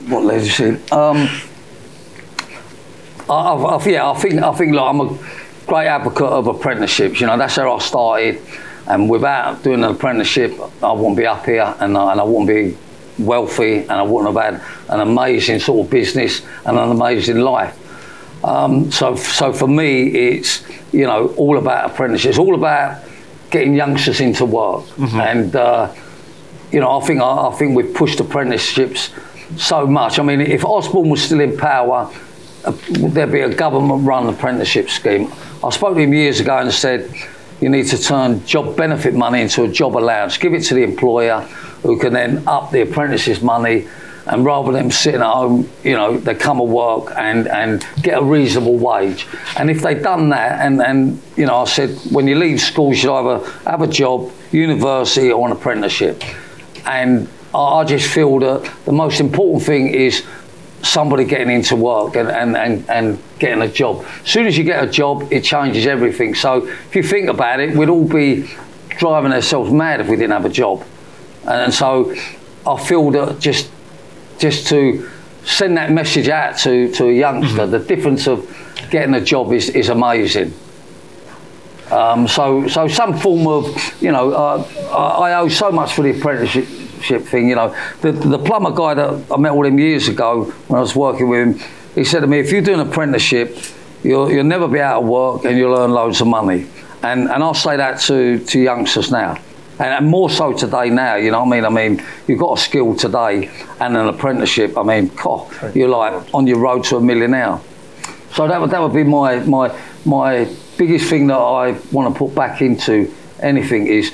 what 0.09 0.25
legacy? 0.25 0.71
Um, 0.91 1.29
I, 3.29 3.33
I, 3.33 3.77
I, 3.77 3.87
yeah, 3.87 4.11
I 4.11 4.15
think 4.15 4.43
I 4.43 4.55
think 4.55 4.75
like, 4.75 4.89
I'm 4.89 5.01
a 5.01 5.19
great 5.67 5.87
advocate 5.87 6.23
of 6.23 6.47
apprenticeships. 6.47 7.21
You 7.21 7.27
know, 7.27 7.37
that's 7.37 7.57
how 7.57 7.75
I 7.75 7.79
started, 7.79 8.41
and 8.87 9.11
without 9.11 9.63
doing 9.63 9.85
an 9.85 9.91
apprenticeship, 9.91 10.59
I 10.83 10.93
wouldn't 10.93 11.19
be 11.19 11.27
up 11.27 11.45
here, 11.45 11.75
and 11.79 11.95
I, 11.97 12.13
and 12.13 12.21
I 12.23 12.25
wouldn't 12.25 12.49
be 12.49 12.79
wealthy, 13.19 13.79
and 13.79 13.93
I 13.93 14.03
wouldn't 14.03 14.35
have 14.35 14.61
had 14.61 14.63
an 14.89 15.01
amazing 15.01 15.61
sort 15.61 15.85
of 15.85 15.91
business 15.91 16.43
and 16.65 16.79
an 16.79 16.91
amazing 16.91 17.39
life. 17.39 17.79
Um, 18.45 18.91
so, 18.93 19.17
so 19.17 19.53
for 19.53 19.67
me, 19.67 20.09
it's 20.09 20.63
you 20.93 21.07
know 21.07 21.29
all 21.37 21.59
about 21.59 21.91
apprenticeships. 21.91 22.37
It's 22.37 22.39
all 22.39 22.55
about 22.55 23.03
getting 23.51 23.75
youngsters 23.75 24.21
into 24.21 24.45
work, 24.45 24.85
and 24.99 25.55
uh, 25.57 25.95
you 26.71 26.81
know 26.81 27.01
I 27.01 27.05
think 27.07 27.21
I, 27.21 27.49
I 27.49 27.53
think 27.53 27.77
we've 27.77 27.95
pushed 27.95 28.21
apprenticeships 28.21 29.11
so 29.57 29.87
much. 29.87 30.19
I 30.19 30.23
mean, 30.23 30.41
if 30.41 30.65
Osborne 30.65 31.09
was 31.09 31.23
still 31.23 31.41
in 31.41 31.57
power, 31.57 32.13
uh, 32.65 32.73
there'd 32.91 33.33
be 33.33 33.41
a 33.41 33.55
government-run 33.55 34.29
apprenticeship 34.29 34.91
scheme. 34.91 35.33
I 35.63 35.71
spoke 35.71 35.95
to 35.95 36.01
him 36.01 36.13
years 36.13 36.41
ago 36.41 36.59
and 36.59 36.73
said. 36.73 37.11
You 37.61 37.71
need 37.71 37.87
to 37.87 37.99
turn 37.99 38.45
job 38.45 38.77
benefit 38.77 39.15
money 39.15 39.41
into 39.41 39.63
a 39.63 39.69
job 39.69 39.97
allowance. 39.97 40.37
Give 40.37 40.53
it 40.53 40.65
to 40.65 40.75
the 40.75 40.83
employer, 40.83 41.49
who 41.85 41.99
can 41.99 42.13
then 42.13 42.43
up 42.49 42.73
the 42.73 42.81
apprentices' 42.81 43.41
money 43.41 43.87
and 44.27 44.45
rather 44.45 44.73
than 44.73 44.91
sitting 44.91 45.21
at 45.21 45.31
home, 45.31 45.69
you 45.83 45.93
know, 45.93 46.17
they 46.17 46.35
come 46.35 46.57
to 46.57 46.65
work 46.65 47.13
and, 47.17 47.47
and 47.47 47.87
get 48.03 48.19
a 48.19 48.23
reasonable 48.25 48.77
wage. 48.77 49.27
And 49.59 49.71
if 49.71 49.83
they'd 49.83 50.03
done 50.03 50.31
that, 50.31 50.65
and, 50.65 50.81
and 50.81 51.21
you 51.37 51.45
know, 51.45 51.57
I 51.57 51.65
said, 51.65 51.91
when 52.11 52.27
you 52.27 52.35
leave 52.37 52.61
school, 52.61 52.89
you 52.91 52.97
should 52.97 53.15
either 53.15 53.47
have 53.67 53.83
a 53.83 53.87
job, 53.87 54.33
university, 54.51 55.31
or 55.31 55.47
an 55.47 55.53
apprenticeship. 55.53 56.23
And 56.87 57.29
I, 57.55 57.59
I 57.59 57.85
just 57.85 58.11
feel 58.11 58.39
that 58.39 58.71
the 58.87 58.93
most 58.93 59.21
important 59.21 59.63
thing 59.63 59.89
is 59.89 60.25
somebody 60.81 61.25
getting 61.25 61.51
into 61.51 61.77
work 61.77 62.17
and, 62.17 62.29
and, 62.29 62.57
and, 62.57 62.89
and 62.89 63.19
getting 63.39 63.63
a 63.63 63.69
job. 63.69 64.07
As 64.23 64.31
soon 64.31 64.47
as 64.47 64.57
you 64.57 64.65
get 64.65 64.83
a 64.83 64.91
job, 64.91 65.31
it 65.33 65.45
changes 65.45 65.87
everything. 65.87 66.35
So 66.35 66.67
if 66.67 66.97
you 66.97 67.03
think 67.03 67.29
about 67.29 67.61
it, 67.61 67.77
we'd 67.77 67.91
all 67.91 68.09
be 68.09 68.51
driving 68.89 69.33
ourselves 69.33 69.71
mad 69.71 70.01
if 70.01 70.09
we 70.09 70.17
didn't 70.17 70.33
have 70.33 70.47
a 70.47 70.51
job. 70.51 70.83
And 71.47 71.73
so 71.73 72.15
I 72.67 72.83
feel 72.83 73.11
that 73.11 73.39
just 73.41 73.71
just 74.39 74.69
to 74.69 75.11
send 75.45 75.77
that 75.77 75.93
message 75.93 76.29
out 76.29 76.57
to, 76.59 76.91
to 76.93 77.07
a 77.09 77.13
youngster, 77.13 77.67
the 77.67 77.79
difference 77.79 78.27
of 78.27 78.51
getting 78.91 79.15
a 79.15 79.21
job 79.21 79.53
is, 79.53 79.69
is 79.71 79.89
amazing. 79.89 80.53
Um, 81.91 82.27
so, 82.27 82.67
so 82.67 82.89
some 82.89 83.17
form 83.19 83.47
of, 83.47 84.03
you 84.03 84.11
know, 84.11 84.33
uh, 84.33 84.67
I 84.91 85.31
I 85.31 85.35
owe 85.41 85.49
so 85.49 85.71
much 85.71 85.93
for 85.93 86.03
the 86.03 86.19
apprenticeship 86.19 87.23
thing. 87.25 87.49
You 87.49 87.57
know, 87.57 87.77
the, 88.01 88.13
the 88.13 88.39
plumber 88.39 88.71
guy 88.71 88.95
that 88.95 89.31
I 89.31 89.37
met 89.37 89.55
with 89.55 89.69
him 89.69 89.79
years 89.79 90.09
ago 90.09 90.45
when 90.69 90.79
I 90.79 90.81
was 90.81 90.97
working 90.97 91.29
with 91.29 91.47
him, 91.47 91.71
he 91.95 92.05
said 92.05 92.21
to 92.21 92.27
me, 92.27 92.39
if 92.41 92.51
you 92.51 92.63
do 92.63 92.75
an 92.75 92.81
apprenticeship, 92.81 93.57
you'll, 94.03 94.31
you'll 94.33 94.45
never 94.45 94.67
be 94.67 94.81
out 94.81 95.03
of 95.03 95.09
work 95.09 95.45
and 95.45 95.59
you'll 95.59 95.79
earn 95.79 95.91
loads 95.91 96.21
of 96.21 96.27
money. 96.27 96.67
And, 97.03 97.31
and 97.31 97.43
I'll 97.43 97.55
say 97.55 97.77
that 97.77 98.01
to, 98.03 98.39
to 98.39 98.59
youngsters 98.59 99.11
now. 99.11 99.39
And, 99.79 100.07
more 100.07 100.31
so 100.31 100.53
today 100.53 100.91
now, 100.91 101.17
you 101.17 101.31
know 101.31 101.45
what 101.45 101.49
I 101.49 101.61
mean? 101.61 101.65
I 101.65 101.69
mean, 101.69 102.07
you've 102.27 102.39
got 102.39 102.59
a 102.59 102.61
skill 102.61 102.95
today 102.95 103.51
and 103.81 103.97
an 103.97 104.07
apprenticeship. 104.07 104.79
I 104.79 104.83
mean, 104.83 105.11
God, 105.23 105.75
you're 105.75 105.89
like 105.89 106.33
on 106.35 106.47
your 106.47 106.59
road 106.59 106.85
to 106.85 106.97
a 106.97 107.01
millionaire. 107.01 107.61
So 108.35 108.49
that 108.49 108.61
would, 108.61 108.71
that 108.71 108.81
would 108.81 108.93
be 108.93 109.05
my, 109.05 109.41
my, 109.41 109.77
my 110.05 110.49
biggest 110.77 111.09
thing 111.09 111.27
that 111.29 111.39
I 111.39 111.73
want 111.93 112.13
to 112.13 112.19
put 112.19 112.35
back 112.35 112.61
into 112.61 113.13
anything 113.41 113.87
is 113.87 114.13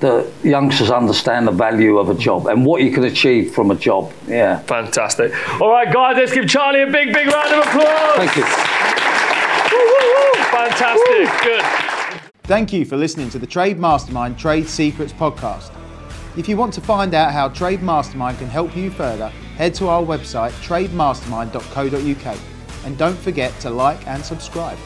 that 0.00 0.30
youngsters 0.42 0.90
understand 0.90 1.46
the 1.46 1.52
value 1.52 1.98
of 1.98 2.08
a 2.08 2.14
job 2.14 2.46
and 2.46 2.64
what 2.64 2.82
you 2.82 2.90
can 2.90 3.04
achieve 3.04 3.52
from 3.52 3.70
a 3.70 3.74
job. 3.74 4.12
Yeah. 4.26 4.60
Fantastic. 4.60 5.32
All 5.60 5.70
right, 5.70 5.92
guys, 5.92 6.16
let's 6.16 6.32
give 6.32 6.48
Charlie 6.48 6.82
a 6.82 6.86
big, 6.86 7.12
big 7.12 7.26
round 7.26 7.54
of 7.54 7.66
applause. 7.66 8.16
Thank 8.16 8.36
you. 8.36 8.44
Woo, 9.72 9.84
woo, 9.84 10.14
woo. 10.14 10.42
Fantastic. 10.50 11.44
Good. 11.44 11.89
Thank 12.50 12.72
you 12.72 12.84
for 12.84 12.96
listening 12.96 13.30
to 13.30 13.38
the 13.38 13.46
Trade 13.46 13.78
Mastermind 13.78 14.36
Trade 14.36 14.66
Secrets 14.66 15.12
podcast. 15.12 15.70
If 16.36 16.48
you 16.48 16.56
want 16.56 16.74
to 16.74 16.80
find 16.80 17.14
out 17.14 17.30
how 17.30 17.48
Trade 17.48 17.80
Mastermind 17.80 18.38
can 18.38 18.48
help 18.48 18.76
you 18.76 18.90
further, 18.90 19.28
head 19.54 19.72
to 19.74 19.86
our 19.86 20.02
website 20.02 20.50
trademastermind.co.uk 20.60 22.38
and 22.84 22.98
don't 22.98 23.16
forget 23.16 23.56
to 23.60 23.70
like 23.70 24.04
and 24.08 24.24
subscribe. 24.24 24.76